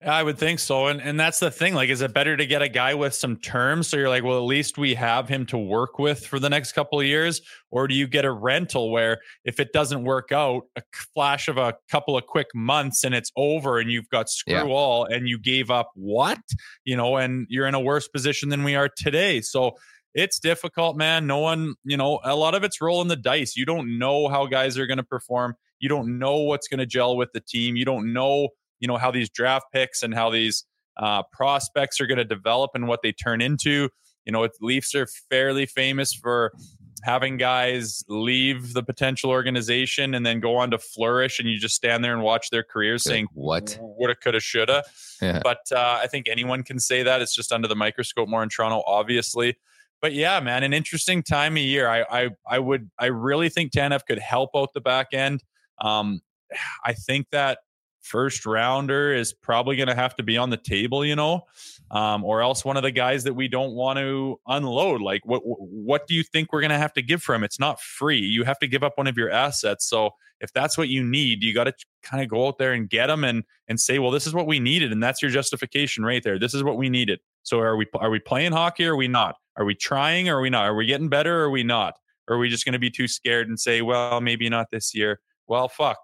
I 0.06 0.22
would 0.22 0.38
think 0.38 0.60
so. 0.60 0.88
And 0.88 1.02
and 1.02 1.20
that's 1.20 1.40
the 1.40 1.50
thing. 1.50 1.74
Like, 1.74 1.90
is 1.90 2.02
it 2.02 2.14
better 2.14 2.38
to 2.38 2.46
get 2.46 2.62
a 2.62 2.70
guy 2.70 2.94
with 2.94 3.16
some 3.16 3.38
terms? 3.38 3.88
So 3.88 3.98
you're 3.98 4.10
like, 4.10 4.24
well, 4.24 4.38
at 4.38 4.44
least 4.44 4.78
we 4.78 4.94
have 4.94 5.28
him 5.28 5.46
to 5.48 5.58
work 5.58 5.98
with 5.98 6.26
for 6.26 6.38
the 6.38 6.50
next 6.50 6.74
couple 6.74 7.00
of 7.00 7.06
years. 7.06 7.42
Or 7.72 7.88
do 7.88 7.96
you 7.96 8.08
get 8.08 8.24
a 8.24 8.32
rental 8.32 8.92
where 8.92 9.20
if 9.44 9.60
it 9.60 9.74
doesn't 9.74 10.04
work 10.04 10.32
out, 10.32 10.64
a 10.76 10.84
flash 11.14 11.48
of 11.48 11.58
a 11.58 11.76
couple 11.90 12.16
of 12.16 12.28
quick 12.28 12.48
months 12.54 13.04
and 13.04 13.16
it's 13.16 13.32
over 13.36 13.80
and 13.80 13.92
you've 13.92 14.10
got 14.10 14.30
screw 14.30 14.54
yeah. 14.54 14.64
all 14.64 15.06
and 15.06 15.28
you 15.28 15.40
gave 15.40 15.72
up 15.72 15.92
what? 15.96 16.40
You 16.84 16.96
know, 16.96 17.18
and 17.18 17.48
you're 17.50 17.68
in 17.68 17.74
a 17.74 17.80
worse 17.80 18.08
position 18.08 18.50
than 18.50 18.64
we 18.64 18.76
are 18.76 18.90
today. 18.90 19.42
So 19.42 19.76
it's 20.14 20.40
difficult, 20.40 20.96
man. 20.96 21.26
No 21.26 21.40
one, 21.40 21.76
you 21.84 21.98
know, 21.98 22.20
a 22.24 22.36
lot 22.36 22.54
of 22.54 22.64
it's 22.64 22.80
rolling 22.80 23.08
the 23.08 23.16
dice. 23.16 23.56
You 23.56 23.66
don't 23.66 23.98
know 23.98 24.28
how 24.28 24.46
guys 24.46 24.78
are 24.78 24.88
going 24.88 24.98
to 24.98 25.04
perform. 25.04 25.56
You 25.80 25.90
don't 25.90 26.20
know 26.20 26.38
what's 26.38 26.68
going 26.68 26.80
to 26.80 26.86
gel 26.86 27.18
with 27.18 27.32
the 27.34 27.42
team. 27.42 27.76
You 27.76 27.86
don't 27.86 28.14
know 28.14 28.50
you 28.86 28.88
know 28.88 28.98
how 28.98 29.10
these 29.10 29.32
draft 29.32 29.66
picks 29.74 30.04
and 30.04 30.14
how 30.14 30.30
these 30.30 30.64
uh, 30.98 31.24
prospects 31.34 32.00
are 32.00 32.06
going 32.06 32.20
to 32.20 32.24
develop 32.24 32.70
and 32.76 32.88
what 32.88 33.02
they 33.02 33.12
turn 33.12 33.42
into. 33.42 33.90
You 34.26 34.32
know, 34.32 34.48
Leafs 34.62 34.94
are 34.94 35.08
fairly 35.28 35.66
famous 35.66 36.14
for 36.14 36.54
having 37.02 37.38
guys 37.38 38.04
leave 38.08 38.74
the 38.74 38.84
potential 38.84 39.32
organization 39.32 40.14
and 40.14 40.24
then 40.24 40.40
go 40.40 40.56
on 40.58 40.70
to 40.70 40.78
flourish, 40.78 41.40
and 41.40 41.50
you 41.50 41.58
just 41.58 41.74
stand 41.74 42.04
there 42.04 42.14
and 42.14 42.22
watch 42.22 42.52
their 42.52 42.62
careers, 42.62 43.04
saying, 43.04 43.26
"What 43.34 43.76
woulda, 43.82 44.14
coulda, 44.14 44.40
shoulda." 44.40 44.84
Yeah. 45.20 45.42
But 45.44 45.62
uh, 45.72 46.00
I 46.04 46.06
think 46.06 46.30
anyone 46.30 46.62
can 46.62 46.80
say 46.80 47.02
that. 47.02 47.24
It's 47.24 47.34
just 47.34 47.52
under 47.52 47.68
the 47.68 47.76
microscope 47.76 48.30
more 48.30 48.44
in 48.44 48.50
Toronto, 48.50 48.84
obviously. 48.86 49.58
But 50.00 50.14
yeah, 50.14 50.40
man, 50.42 50.62
an 50.62 50.74
interesting 50.74 51.24
time 51.24 51.54
of 51.54 51.64
year. 51.64 51.90
I 51.90 52.06
I, 52.12 52.30
I 52.48 52.60
would 52.60 52.92
I 53.00 53.08
really 53.08 53.50
think 53.50 53.72
Tanev 53.72 54.06
could 54.08 54.20
help 54.20 54.52
out 54.56 54.74
the 54.76 54.82
back 54.82 55.08
end. 55.12 55.44
Um, 55.82 56.22
I 56.86 56.94
think 56.94 57.32
that 57.32 57.60
first 58.06 58.46
rounder 58.46 59.14
is 59.14 59.34
probably 59.34 59.76
going 59.76 59.88
to 59.88 59.96
have 59.96 60.16
to 60.16 60.24
be 60.24 60.38
on 60.38 60.52
the 60.52 60.58
table, 60.58 61.04
you 61.04 61.16
know, 61.16 61.46
um, 61.92 62.24
or 62.24 62.42
else 62.42 62.64
one 62.64 62.78
of 62.78 62.84
the 62.84 62.92
guys 62.92 63.24
that 63.24 63.34
we 63.34 63.48
don't 63.48 63.74
want 63.74 63.98
to 63.98 64.40
unload. 64.48 65.02
Like, 65.02 65.26
what 65.26 65.42
what 65.44 66.08
do 66.08 66.14
you 66.14 66.24
think 66.24 66.54
we're 66.54 66.62
going 66.62 66.70
to 66.70 66.78
have 66.78 66.94
to 66.94 67.02
give 67.02 67.24
for 67.24 67.34
him? 67.34 67.44
It's 67.44 67.60
not 67.60 67.82
free. 67.82 68.20
You 68.20 68.44
have 68.44 68.60
to 68.60 68.68
give 68.68 68.84
up 68.84 68.98
one 68.98 69.08
of 69.08 69.18
your 69.18 69.32
assets. 69.32 69.90
So 69.90 70.12
if 70.40 70.54
that's 70.54 70.78
what 70.78 70.88
you 70.88 71.04
need, 71.04 71.44
you 71.44 71.54
got 71.54 71.64
to 71.66 71.74
kind 72.04 72.24
of 72.24 72.30
go 72.30 72.48
out 72.48 72.60
there 72.60 72.74
and 72.74 72.90
get 72.90 73.08
them 73.08 73.24
and 73.24 73.44
and 73.68 73.80
say, 73.80 73.98
well, 73.98 74.12
this 74.12 74.28
is 74.28 74.34
what 74.34 74.48
we 74.48 74.60
needed, 74.60 74.92
and 74.92 75.02
that's 75.02 75.22
your 75.22 75.32
justification 75.32 76.06
right 76.06 76.24
there. 76.24 76.38
This 76.38 76.54
is 76.54 76.64
what 76.64 76.78
we 76.78 76.90
needed. 76.90 77.20
So 77.44 77.60
are 77.60 77.76
we 77.76 77.88
are 77.96 78.12
we 78.12 78.20
playing 78.20 78.52
hockey 78.52 78.86
or 78.86 78.94
are 78.94 78.98
we 78.98 79.08
not? 79.08 79.36
Are 79.58 79.66
we 79.66 79.74
trying 79.74 80.30
or 80.30 80.38
are 80.38 80.42
we 80.42 80.50
not? 80.50 80.66
Are 80.66 80.76
we 80.76 80.86
getting 80.86 81.10
better 81.10 81.42
or 81.42 81.46
are 81.46 81.50
we 81.50 81.64
not? 81.64 81.96
Or 82.28 82.36
are 82.36 82.40
we 82.40 82.50
just 82.50 82.66
going 82.66 82.74
to 82.74 82.80
be 82.80 82.90
too 82.90 83.08
scared 83.08 83.48
and 83.48 83.60
say, 83.60 83.82
well, 83.82 84.20
maybe 84.20 84.50
not 84.50 84.72
this 84.72 84.96
year? 84.96 85.20
Well, 85.48 85.68
fuck 85.68 85.98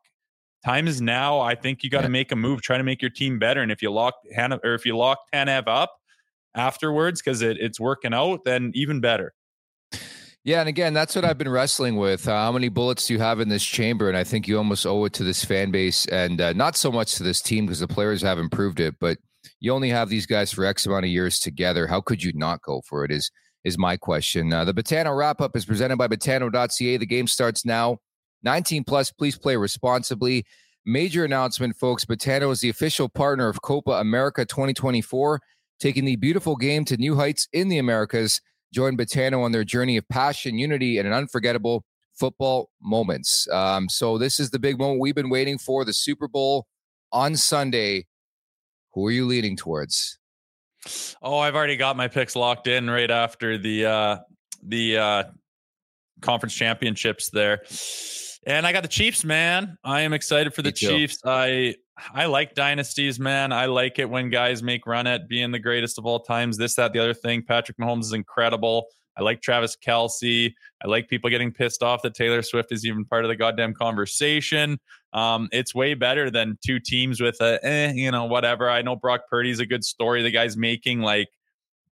time 0.66 0.88
is 0.88 1.02
now. 1.02 1.40
I 1.40 1.56
think 1.56 1.84
you 1.84 1.90
got 1.90 2.02
to 2.02 2.08
Yeah. 2.08 2.10
make 2.10 2.32
a 2.32 2.36
move, 2.36 2.62
try 2.62 2.78
to 2.78 2.84
make 2.84 3.02
your 3.02 3.12
team 3.12 3.40
better. 3.40 3.62
And 3.62 3.72
if 3.72 3.82
you 3.82 3.92
lock 3.92 4.16
Hannah 4.34 4.60
or 4.64 4.74
if 4.74 4.86
you 4.86 4.96
lock 4.98 5.20
Tanev 5.34 5.64
up 5.68 5.92
afterwards 6.56 7.22
because 7.22 7.42
it, 7.42 7.58
it's 7.60 7.80
working 7.80 8.14
out, 8.14 8.44
then 8.46 8.72
even 8.74 9.00
better. 9.00 9.34
Yeah, 10.44 10.60
and 10.60 10.68
again, 10.70 10.94
that's 10.96 11.16
what 11.16 11.24
I've 11.24 11.38
been 11.38 11.50
wrestling 11.50 11.98
with. 11.98 12.28
Uh, 12.28 12.32
how 12.32 12.52
many 12.52 12.68
bullets 12.68 13.06
do 13.06 13.14
you 13.14 13.20
have 13.20 13.40
in 13.40 13.50
this 13.50 13.64
chamber? 13.64 14.08
And 14.08 14.18
I 14.18 14.24
think 14.24 14.48
you 14.48 14.58
almost 14.58 14.88
owe 14.88 15.06
it 15.06 15.14
to 15.14 15.24
this 15.24 15.46
fan 15.46 15.70
base, 15.70 16.08
and 16.08 16.42
uh, 16.42 16.54
not 16.54 16.76
so 16.76 16.92
much 16.92 17.14
to 17.16 17.24
this 17.24 17.42
team 17.42 17.68
because 17.68 17.80
the 17.80 17.88
players 17.88 18.24
have 18.24 18.40
improved 18.40 18.80
it. 18.80 18.96
But 19.00 19.20
you 19.60 19.72
only 19.72 19.90
have 19.90 20.10
these 20.10 20.26
guys 20.26 20.52
for 20.52 20.66
X 20.66 20.88
amount 20.88 21.06
of 21.06 21.12
years 21.12 21.38
together. 21.38 21.86
How 21.86 22.02
could 22.02 22.24
you 22.24 22.32
not 22.34 22.64
go 22.64 22.82
for 22.88 23.06
it? 23.06 23.12
Is 23.12 23.30
is 23.64 23.78
my 23.78 23.96
question. 23.98 24.52
Uh, 24.52 24.66
the 24.66 24.74
Betano 24.74 25.16
wrap 25.16 25.42
up 25.42 25.56
is 25.56 25.66
presented 25.66 25.98
by 25.98 26.08
Betano.ca. 26.08 26.98
The 26.98 27.06
game 27.06 27.28
starts 27.28 27.64
now. 27.64 28.00
19 28.44 28.84
plus. 28.84 29.12
Please 29.12 29.38
play 29.38 29.56
responsibly. 29.56 30.46
Major 30.86 31.24
announcement, 31.24 31.78
folks. 31.78 32.06
Betano 32.06 32.52
is 32.52 32.62
the 32.62 32.70
official 32.70 33.08
partner 33.08 33.48
of 33.48 33.62
Copa 33.62 33.92
America 33.92 34.46
2024, 34.46 35.40
taking 35.80 36.06
the 36.06 36.16
beautiful 36.16 36.56
game 36.56 36.86
to 36.86 36.98
new 36.98 37.16
heights 37.16 37.48
in 37.54 37.70
the 37.70 37.78
Americas. 37.78 38.42
Join 38.74 38.98
Betano 38.98 39.44
on 39.44 39.52
their 39.52 39.64
journey 39.64 39.98
of 39.98 40.08
passion, 40.10 40.58
unity, 40.58 40.98
and 40.98 41.08
an 41.08 41.14
unforgettable 41.14 41.84
football 42.16 42.70
moments. 42.82 43.48
Um, 43.52 43.90
so 43.90 44.18
this 44.18 44.40
is 44.40 44.50
the 44.50 44.60
big 44.60 44.80
moment 44.80 45.02
we've 45.02 45.16
been 45.16 45.30
waiting 45.30 45.58
for: 45.58 45.86
the 45.86 45.94
Super 45.94 46.28
Bowl 46.28 46.66
on 47.12 47.36
Sunday. 47.36 48.08
Who 48.94 49.06
are 49.06 49.12
you 49.12 49.26
leaning 49.26 49.56
towards? 49.56 50.18
Oh, 51.22 51.38
I've 51.38 51.56
already 51.56 51.78
got 51.78 51.96
my 51.96 52.08
picks 52.08 52.36
locked 52.36 52.68
in 52.68 52.90
right 52.90 53.12
after 53.12 53.58
the 53.58 53.86
uh 53.86 54.18
the 54.64 54.98
uh 54.98 55.24
conference 56.22 56.56
championships 56.56 57.30
there. 57.30 57.62
And 58.46 58.66
I 58.66 58.72
got 58.72 58.82
the 58.82 58.90
Chiefs, 58.90 59.24
man. 59.24 59.78
I 59.84 60.02
am 60.02 60.14
excited 60.14 60.54
for 60.54 60.62
the 60.62 60.72
Chiefs. 60.72 61.20
I 61.26 61.76
I 62.14 62.26
like 62.26 62.56
dynasties, 62.56 63.20
man. 63.20 63.52
I 63.52 63.66
like 63.66 64.00
it 64.00 64.10
when 64.10 64.30
guys 64.30 64.64
make 64.64 64.88
run 64.88 65.06
at 65.06 65.28
being 65.28 65.52
the 65.52 65.60
greatest 65.60 66.00
of 66.00 66.06
all 66.06 66.20
times. 66.20 66.58
This, 66.58 66.76
that, 66.76 66.94
the 66.94 67.00
other 67.00 67.14
thing. 67.14 67.44
Patrick 67.44 67.78
Mahomes 67.78 68.02
is 68.02 68.14
incredible. 68.14 68.88
I 69.18 69.24
like 69.24 69.42
Travis 69.42 69.76
Kelce. 69.76 70.54
I 70.84 70.88
like 70.88 71.10
people 71.10 71.30
getting 71.30 71.52
pissed 71.52 71.84
off 71.84 72.02
that 72.02 72.16
Taylor 72.16 72.42
Swift 72.42 72.72
is 72.72 72.86
even 72.86 73.06
part 73.06 73.26
of 73.26 73.30
the 73.30 73.36
goddamn 73.36 73.74
conversation. 73.74 74.80
Um, 75.14 75.50
it's 75.52 75.76
way 75.76 75.94
better 75.94 76.32
than 76.32 76.58
two 76.66 76.80
teams 76.80 77.22
with 77.22 77.40
a, 77.42 77.60
eh, 77.64 77.92
you 77.94 78.10
know, 78.10 78.26
whatever. 78.26 78.70
I 78.70 78.82
know 78.82 78.96
Brock 78.96 79.22
Purdy's 79.30 79.60
a 79.60 79.66
good 79.66 79.84
story. 79.84 80.24
The 80.24 80.32
guy's 80.32 80.56
making 80.56 81.02
like 81.02 81.28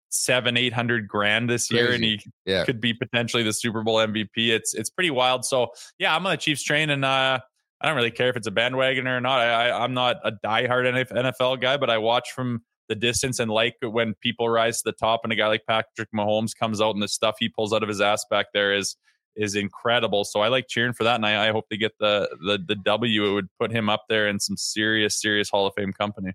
seven, 0.08 0.56
eight 0.56 0.72
hundred 0.72 1.08
grand 1.08 1.48
this 1.50 1.70
year, 1.70 1.92
and 1.92 2.02
he 2.04 2.20
Yeah. 2.44 2.64
could 2.64 2.80
be 2.80 2.94
potentially 2.94 3.42
the 3.42 3.52
Super 3.52 3.82
Bowl 3.82 3.96
MVP. 3.96 4.28
It's 4.50 4.74
it's 4.74 4.90
pretty 4.90 5.10
wild. 5.10 5.44
So 5.44 5.68
yeah, 5.98 6.14
I'm 6.14 6.24
on 6.26 6.30
the 6.32 6.36
Chiefs 6.36 6.62
train, 6.62 6.90
and 6.90 7.04
uh, 7.04 7.40
I 7.80 7.86
don't 7.86 7.96
really 7.96 8.10
care 8.10 8.28
if 8.28 8.36
it's 8.36 8.46
a 8.46 8.50
bandwagon 8.52 9.06
or 9.06 9.20
not. 9.20 9.40
I, 9.40 9.68
I 9.70 9.84
I'm 9.84 9.94
not 9.94 10.16
a 10.24 10.32
diehard 10.32 11.06
NFL 11.10 11.60
guy, 11.60 11.76
but 11.76 11.90
I 11.90 11.98
watch 11.98 12.32
from 12.32 12.62
the 12.88 12.94
distance 12.94 13.40
and 13.40 13.50
like 13.50 13.74
when 13.82 14.14
people 14.20 14.48
rise 14.48 14.76
to 14.80 14.90
the 14.90 14.92
top, 14.92 15.20
and 15.24 15.32
a 15.32 15.36
guy 15.36 15.48
like 15.48 15.62
Patrick 15.66 16.08
Mahomes 16.14 16.52
comes 16.56 16.80
out 16.80 16.94
and 16.94 17.02
the 17.02 17.08
stuff 17.08 17.34
he 17.40 17.48
pulls 17.48 17.72
out 17.72 17.82
of 17.82 17.88
his 17.88 18.00
ass 18.00 18.24
back 18.30 18.46
there 18.54 18.72
is 18.74 18.96
is 19.34 19.54
incredible. 19.54 20.24
So 20.24 20.40
I 20.40 20.48
like 20.48 20.66
cheering 20.68 20.92
for 20.94 21.04
that, 21.04 21.16
and 21.16 21.26
I, 21.26 21.48
I 21.48 21.52
hope 21.52 21.66
they 21.68 21.76
get 21.76 21.92
the 21.98 22.28
the 22.46 22.58
the 22.64 22.76
W. 22.76 23.26
It 23.26 23.32
would 23.34 23.48
put 23.60 23.72
him 23.72 23.88
up 23.90 24.04
there 24.08 24.28
in 24.28 24.38
some 24.40 24.56
serious 24.56 25.20
serious 25.20 25.50
Hall 25.50 25.66
of 25.66 25.74
Fame 25.76 25.92
company. 25.92 26.32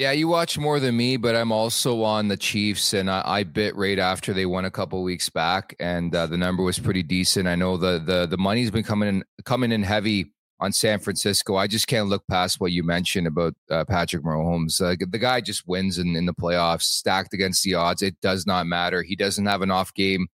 Yeah, 0.00 0.12
you 0.12 0.28
watch 0.28 0.56
more 0.56 0.80
than 0.80 0.96
me, 0.96 1.18
but 1.18 1.36
I'm 1.36 1.52
also 1.52 2.02
on 2.04 2.28
the 2.28 2.36
Chiefs, 2.38 2.94
and 2.94 3.10
I, 3.10 3.22
I 3.22 3.44
bit 3.44 3.76
right 3.76 3.98
after 3.98 4.32
they 4.32 4.46
won 4.46 4.64
a 4.64 4.70
couple 4.70 5.02
weeks 5.02 5.28
back, 5.28 5.76
and 5.78 6.14
uh, 6.14 6.26
the 6.26 6.38
number 6.38 6.62
was 6.62 6.78
pretty 6.78 7.02
decent. 7.02 7.46
I 7.46 7.54
know 7.54 7.76
the 7.76 7.98
the 7.98 8.24
the 8.24 8.38
money's 8.38 8.70
been 8.70 8.82
coming 8.82 9.10
in 9.10 9.24
coming 9.44 9.72
in 9.72 9.82
heavy 9.82 10.32
on 10.58 10.72
San 10.72 11.00
Francisco. 11.00 11.56
I 11.56 11.66
just 11.66 11.86
can't 11.86 12.08
look 12.08 12.26
past 12.30 12.62
what 12.62 12.72
you 12.72 12.82
mentioned 12.82 13.26
about 13.26 13.52
uh, 13.70 13.84
Patrick 13.84 14.22
Mahomes. 14.22 14.80
Uh, 14.80 14.96
the 15.06 15.18
guy 15.18 15.42
just 15.42 15.68
wins 15.68 15.98
in, 15.98 16.16
in 16.16 16.24
the 16.24 16.32
playoffs, 16.32 16.84
stacked 16.84 17.34
against 17.34 17.62
the 17.62 17.74
odds. 17.74 18.00
It 18.00 18.18
does 18.22 18.46
not 18.46 18.66
matter. 18.66 19.02
He 19.02 19.16
doesn't 19.16 19.44
have 19.44 19.60
an 19.60 19.70
off 19.70 19.92
game 19.92 20.28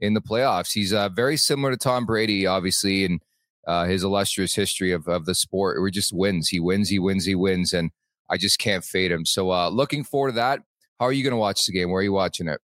in 0.00 0.14
the 0.14 0.20
playoffs. 0.20 0.72
He's 0.72 0.92
uh, 0.92 1.10
very 1.10 1.36
similar 1.36 1.70
to 1.70 1.76
Tom 1.76 2.06
Brady, 2.06 2.44
obviously, 2.44 3.04
and 3.04 3.22
uh, 3.68 3.84
his 3.84 4.02
illustrious 4.02 4.56
history 4.56 4.90
of 4.90 5.06
of 5.06 5.26
the 5.26 5.34
sport. 5.36 5.78
He 5.80 5.92
just 5.92 6.12
wins. 6.12 6.48
He 6.48 6.58
wins. 6.58 6.88
He 6.88 6.98
wins. 6.98 7.24
He 7.24 7.36
wins, 7.36 7.72
and 7.72 7.92
I 8.32 8.38
just 8.38 8.58
can't 8.58 8.82
fade 8.84 9.12
him. 9.12 9.24
So 9.26 9.50
uh 9.52 9.68
looking 9.68 10.02
forward 10.04 10.30
to 10.30 10.34
that. 10.36 10.60
How 10.98 11.06
are 11.06 11.12
you 11.12 11.22
going 11.22 11.32
to 11.32 11.36
watch 11.38 11.66
the 11.66 11.72
game? 11.72 11.90
Where 11.90 12.00
are 12.00 12.04
you 12.04 12.12
watching 12.12 12.48
it? 12.48 12.60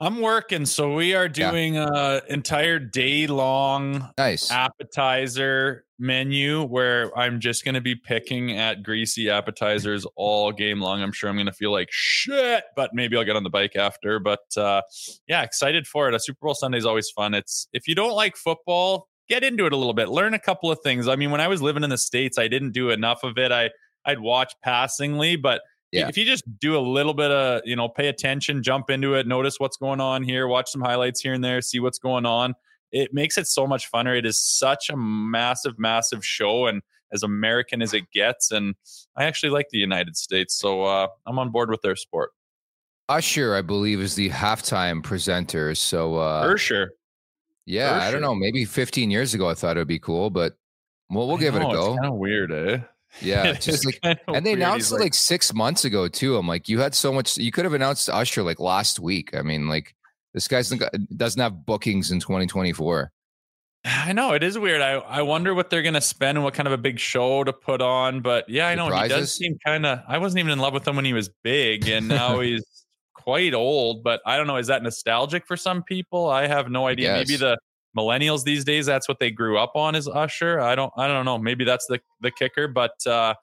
I'm 0.00 0.20
working, 0.20 0.66
so 0.66 0.92
we 0.94 1.14
are 1.14 1.24
Yeah. 1.34 1.50
doing 1.50 1.78
a 1.78 2.20
entire 2.28 2.78
day 2.78 3.26
long 3.28 4.10
Nice. 4.18 4.50
appetizer 4.50 5.84
menu 5.98 6.62
where 6.64 7.16
I'm 7.16 7.40
just 7.40 7.64
going 7.64 7.76
to 7.76 7.80
be 7.80 7.94
picking 7.94 8.58
at 8.58 8.82
greasy 8.82 9.30
appetizers 9.30 10.04
all 10.16 10.52
game 10.52 10.80
long. 10.80 11.00
I'm 11.00 11.12
sure 11.12 11.30
I'm 11.30 11.36
going 11.36 11.46
to 11.46 11.52
feel 11.52 11.70
like 11.72 11.88
shit, 11.90 12.64
but 12.76 12.90
maybe 12.92 13.16
I'll 13.16 13.24
get 13.24 13.36
on 13.36 13.44
the 13.44 13.50
bike 13.50 13.76
after. 13.76 14.18
But 14.18 14.40
uh, 14.56 14.82
yeah, 15.28 15.42
excited 15.42 15.86
for 15.86 16.08
it. 16.08 16.14
A 16.14 16.20
Super 16.20 16.40
Bowl 16.42 16.54
Sunday 16.54 16.78
is 16.78 16.84
always 16.86 17.08
fun. 17.10 17.32
It's 17.34 17.68
if 17.72 17.86
you 17.88 17.94
don't 17.94 18.14
like 18.14 18.36
football, 18.36 19.08
get 19.28 19.44
into 19.44 19.64
it 19.64 19.72
a 19.72 19.76
little 19.76 19.94
bit. 19.94 20.08
Learn 20.08 20.34
a 20.34 20.38
couple 20.38 20.70
of 20.70 20.80
things. 20.82 21.08
I 21.08 21.16
mean, 21.16 21.30
when 21.30 21.40
I 21.40 21.48
was 21.48 21.62
living 21.62 21.84
in 21.84 21.90
the 21.90 21.96
states, 21.98 22.36
I 22.38 22.48
didn't 22.48 22.72
do 22.72 22.90
enough 22.90 23.22
of 23.22 23.38
it. 23.38 23.52
I 23.52 23.70
I'd 24.06 24.20
watch 24.20 24.54
passingly, 24.62 25.36
but 25.36 25.62
Yeah. 25.92 26.08
if 26.08 26.16
you 26.18 26.24
just 26.24 26.44
do 26.58 26.76
a 26.76 26.80
little 26.80 27.14
bit 27.14 27.30
of 27.30 27.62
you 27.64 27.76
know 27.76 27.88
pay 27.88 28.08
attention 28.08 28.62
jump 28.62 28.90
into 28.90 29.14
it 29.14 29.26
notice 29.28 29.60
what's 29.60 29.76
going 29.76 30.00
on 30.00 30.22
here 30.24 30.48
watch 30.48 30.68
some 30.70 30.80
highlights 30.80 31.20
here 31.20 31.32
and 31.34 31.44
there 31.44 31.60
see 31.62 31.78
what's 31.78 31.98
going 32.00 32.26
on 32.26 32.54
it 32.90 33.14
makes 33.14 33.38
it 33.38 33.46
so 33.46 33.64
much 33.66 33.90
funner 33.92 34.18
it 34.18 34.26
is 34.26 34.36
such 34.38 34.90
a 34.90 34.96
massive 34.96 35.78
massive 35.78 36.24
show 36.26 36.66
and 36.66 36.82
as 37.12 37.22
american 37.22 37.80
as 37.80 37.94
it 37.94 38.10
gets 38.12 38.50
and 38.50 38.74
i 39.16 39.22
actually 39.24 39.50
like 39.50 39.68
the 39.70 39.78
united 39.78 40.16
states 40.16 40.58
so 40.58 40.82
uh, 40.82 41.06
i'm 41.26 41.38
on 41.38 41.50
board 41.50 41.70
with 41.70 41.80
their 41.82 41.94
sport 41.96 42.30
Usher, 43.08 43.54
I 43.54 43.60
believe, 43.62 44.00
is 44.00 44.14
the 44.14 44.30
halftime 44.30 45.02
presenter. 45.02 45.74
So 45.76 46.16
uh 46.16 46.42
for 46.50 46.58
sure 46.58 46.90
yeah, 47.66 47.92
I 47.92 47.96
Usher. 48.08 48.12
don't 48.12 48.22
know. 48.22 48.34
Maybe 48.34 48.64
15 48.64 49.10
years 49.12 49.32
ago 49.34 49.48
I 49.48 49.54
thought 49.54 49.76
it 49.76 49.80
would 49.80 49.86
be 49.88 49.98
cool, 50.00 50.28
but 50.30 50.56
well, 51.10 51.28
we'll 51.28 51.36
I 51.36 51.40
give 51.40 51.54
it 51.54 51.62
a 51.62 51.66
go. 51.66 51.92
it's 51.92 52.00
kind 52.00 52.12
of 52.12 52.18
weird 52.18 52.50
eh 52.52 52.78
Yeah, 53.20 53.44
it's 53.48 53.64
just 53.66 53.86
like 53.86 54.00
kinda 54.02 54.20
and 54.28 54.44
they 54.44 54.50
weird. 54.50 54.58
announced 54.60 54.90
He's 54.90 54.98
it 54.98 55.02
like 55.02 55.14
six 55.14 55.54
months 55.54 55.84
ago 55.84 56.08
too. 56.08 56.36
I'm 56.36 56.48
like, 56.48 56.68
you 56.68 56.80
had 56.80 56.94
so 56.94 57.12
much. 57.12 57.36
You 57.36 57.52
could 57.52 57.64
have 57.64 57.74
announced 57.74 58.08
Usher 58.08 58.42
like 58.42 58.60
last 58.60 59.00
week. 59.00 59.34
I 59.34 59.42
mean, 59.42 59.68
like 59.68 59.94
this 60.32 60.48
guy's 60.48 60.70
doesn't 61.16 61.40
have 61.40 61.64
bookings 61.64 62.10
in 62.10 62.20
2024. 62.20 63.10
I 63.86 64.12
know 64.14 64.32
it 64.32 64.42
is 64.42 64.58
weird. 64.58 64.80
I, 64.80 64.92
I 64.92 65.22
wonder 65.22 65.54
what 65.54 65.68
they're 65.68 65.82
gonna 65.82 66.00
spend 66.00 66.38
and 66.38 66.44
what 66.44 66.54
kind 66.54 66.66
of 66.66 66.72
a 66.72 66.78
big 66.78 66.98
show 66.98 67.44
to 67.44 67.52
put 67.52 67.82
on. 67.82 68.20
But 68.20 68.48
yeah, 68.48 68.66
I 68.66 68.74
know 68.74 68.86
he 68.86 68.90
Surprises? 68.92 69.16
does 69.18 69.32
seem 69.36 69.58
kind 69.64 69.84
of. 69.84 70.00
I 70.08 70.18
wasn't 70.18 70.40
even 70.40 70.52
in 70.52 70.58
love 70.58 70.72
with 70.72 70.88
him 70.88 70.96
when 70.96 71.04
he 71.04 71.12
was 71.12 71.28
big, 71.42 71.88
and 71.88 72.08
now 72.08 72.40
he's 72.40 72.64
quite 73.12 73.52
old. 73.52 74.02
But 74.02 74.22
I 74.24 74.36
don't 74.38 74.46
know. 74.46 74.56
Is 74.56 74.68
that 74.68 74.82
nostalgic 74.82 75.46
for 75.46 75.56
some 75.56 75.82
people? 75.82 76.30
I 76.30 76.46
have 76.46 76.70
no 76.70 76.86
idea. 76.86 77.12
Maybe 77.12 77.36
the 77.36 77.58
millennials 77.96 78.44
these 78.44 78.64
days 78.64 78.86
that's 78.86 79.08
what 79.08 79.18
they 79.18 79.30
grew 79.30 79.58
up 79.58 79.72
on 79.74 79.94
is 79.94 80.08
Usher. 80.08 80.60
I 80.60 80.74
don't. 80.74 80.92
I 80.96 81.06
don't 81.06 81.24
know. 81.24 81.38
Maybe 81.38 81.64
that's 81.64 81.86
the 81.86 82.00
the 82.20 82.30
kicker. 82.30 82.68
But 82.68 82.94
uh, 83.06 83.34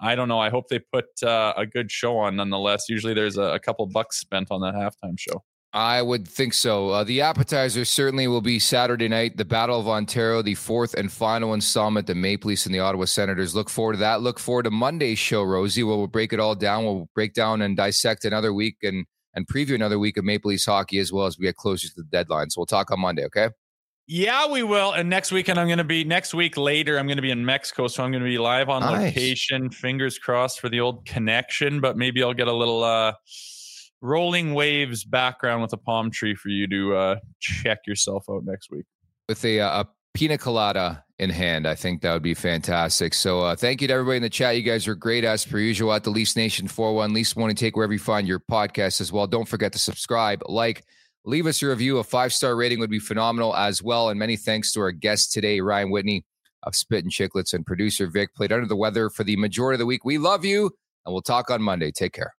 I 0.00 0.14
don't 0.14 0.28
know. 0.28 0.38
I 0.38 0.50
hope 0.50 0.68
they 0.68 0.78
put 0.78 1.06
uh, 1.22 1.52
a 1.56 1.66
good 1.66 1.90
show 1.90 2.18
on 2.18 2.36
nonetheless. 2.36 2.88
Usually 2.88 3.14
there's 3.14 3.36
a, 3.36 3.42
a 3.42 3.58
couple 3.58 3.86
bucks 3.86 4.18
spent 4.20 4.48
on 4.50 4.60
that 4.62 4.74
halftime 4.74 5.18
show. 5.18 5.42
I 5.72 6.02
would 6.02 6.26
think 6.26 6.52
so. 6.54 6.88
Uh, 6.88 7.04
the 7.04 7.20
appetizer 7.20 7.84
certainly 7.84 8.26
will 8.26 8.40
be 8.40 8.58
Saturday 8.58 9.06
night, 9.06 9.36
the 9.36 9.44
Battle 9.44 9.78
of 9.78 9.86
Ontario, 9.86 10.42
the 10.42 10.56
fourth 10.56 10.94
and 10.94 11.12
final 11.12 11.54
installment, 11.54 12.08
the 12.08 12.14
Maple 12.14 12.48
Leafs 12.48 12.66
and 12.66 12.74
the 12.74 12.80
Ottawa 12.80 13.04
Senators. 13.04 13.54
Look 13.54 13.70
forward 13.70 13.92
to 13.92 13.98
that. 14.00 14.20
Look 14.20 14.40
forward 14.40 14.64
to 14.64 14.72
Monday's 14.72 15.20
show, 15.20 15.44
Rosie, 15.44 15.84
where 15.84 15.96
we'll 15.96 16.08
break 16.08 16.32
it 16.32 16.40
all 16.40 16.56
down. 16.56 16.84
We'll 16.84 17.08
break 17.14 17.34
down 17.34 17.62
and 17.62 17.76
dissect 17.76 18.24
another 18.24 18.52
week 18.52 18.78
and 18.82 19.06
and 19.34 19.46
preview 19.46 19.76
another 19.76 19.96
week 19.98 20.16
of 20.16 20.24
Maple 20.24 20.48
Leafs 20.48 20.66
hockey 20.66 20.98
as 20.98 21.12
well 21.12 21.26
as 21.26 21.38
we 21.38 21.44
get 21.44 21.54
closer 21.54 21.86
to 21.86 21.94
the 21.96 22.02
deadline. 22.04 22.50
So 22.50 22.60
we'll 22.60 22.66
talk 22.66 22.90
on 22.90 22.98
Monday, 22.98 23.24
okay? 23.26 23.50
Yeah, 24.12 24.50
we 24.50 24.64
will. 24.64 24.90
And 24.90 25.08
next 25.08 25.30
weekend, 25.30 25.56
I'm 25.56 25.68
going 25.68 25.78
to 25.78 25.84
be 25.84 26.02
next 26.02 26.34
week 26.34 26.56
later. 26.56 26.98
I'm 26.98 27.06
going 27.06 27.18
to 27.18 27.22
be 27.22 27.30
in 27.30 27.44
Mexico, 27.46 27.86
so 27.86 28.02
I'm 28.02 28.10
going 28.10 28.24
to 28.24 28.28
be 28.28 28.38
live 28.38 28.68
on 28.68 28.82
Nice. 28.82 29.14
location. 29.14 29.70
Fingers 29.70 30.18
crossed 30.18 30.58
for 30.58 30.68
the 30.68 30.80
old 30.80 31.06
connection, 31.06 31.80
but 31.80 31.96
maybe 31.96 32.20
I'll 32.20 32.34
get 32.34 32.48
a 32.48 32.52
little 32.52 32.82
uh, 32.82 33.12
rolling 34.02 34.52
waves 34.52 35.04
background 35.04 35.62
with 35.62 35.72
a 35.74 35.76
palm 35.76 36.10
tree 36.10 36.34
for 36.34 36.48
you 36.48 36.66
to 36.66 36.96
uh, 36.96 37.16
check 37.38 37.86
yourself 37.86 38.24
out 38.28 38.44
next 38.44 38.72
week. 38.72 38.84
With 39.28 39.44
a, 39.44 39.60
uh, 39.60 39.82
a 39.82 39.88
pina 40.14 40.38
colada 40.38 41.04
in 41.20 41.30
hand, 41.30 41.68
I 41.68 41.76
think 41.76 42.02
that 42.02 42.12
would 42.12 42.20
be 42.20 42.34
fantastic. 42.34 43.14
So 43.14 43.42
uh, 43.42 43.54
thank 43.54 43.80
you 43.80 43.86
to 43.86 43.94
everybody 43.94 44.16
in 44.16 44.22
the 44.24 44.28
chat. 44.28 44.56
You 44.56 44.62
guys 44.62 44.88
are 44.88 44.96
great 44.96 45.22
as 45.22 45.46
per 45.46 45.60
usual 45.60 45.92
at 45.92 46.02
the 46.02 46.10
Leafs 46.10 46.34
Nation 46.34 46.66
41. 46.66 47.14
Leafs 47.14 47.36
Morning 47.36 47.54
Take 47.54 47.76
wherever 47.76 47.92
you 47.92 48.00
find 48.00 48.26
your 48.26 48.40
podcast 48.40 49.00
as 49.00 49.12
well. 49.12 49.28
Don't 49.28 49.46
forget 49.46 49.72
to 49.74 49.78
subscribe, 49.78 50.42
like, 50.46 50.84
leave 51.24 51.46
us 51.46 51.62
a 51.62 51.68
review. 51.68 51.98
A 51.98 52.04
five 52.04 52.32
star 52.32 52.56
rating 52.56 52.80
would 52.80 52.90
be 52.90 52.98
phenomenal 52.98 53.54
as 53.54 53.82
well. 53.82 54.08
And 54.08 54.18
many 54.18 54.36
thanks 54.36 54.72
to 54.72 54.80
our 54.80 54.92
guest 54.92 55.32
today, 55.32 55.60
Ryan 55.60 55.90
Whitney 55.90 56.24
of 56.62 56.74
Spittin' 56.74 57.10
Chiclets 57.10 57.54
and 57.54 57.64
producer 57.64 58.06
Vic 58.06 58.34
played 58.34 58.52
under 58.52 58.66
the 58.66 58.76
weather 58.76 59.08
for 59.08 59.24
the 59.24 59.36
majority 59.36 59.76
of 59.76 59.80
the 59.80 59.86
week. 59.86 60.04
We 60.04 60.18
love 60.18 60.44
you 60.44 60.70
and 61.06 61.12
we'll 61.12 61.22
talk 61.22 61.50
on 61.50 61.62
Monday. 61.62 61.90
Take 61.90 62.12
care. 62.12 62.34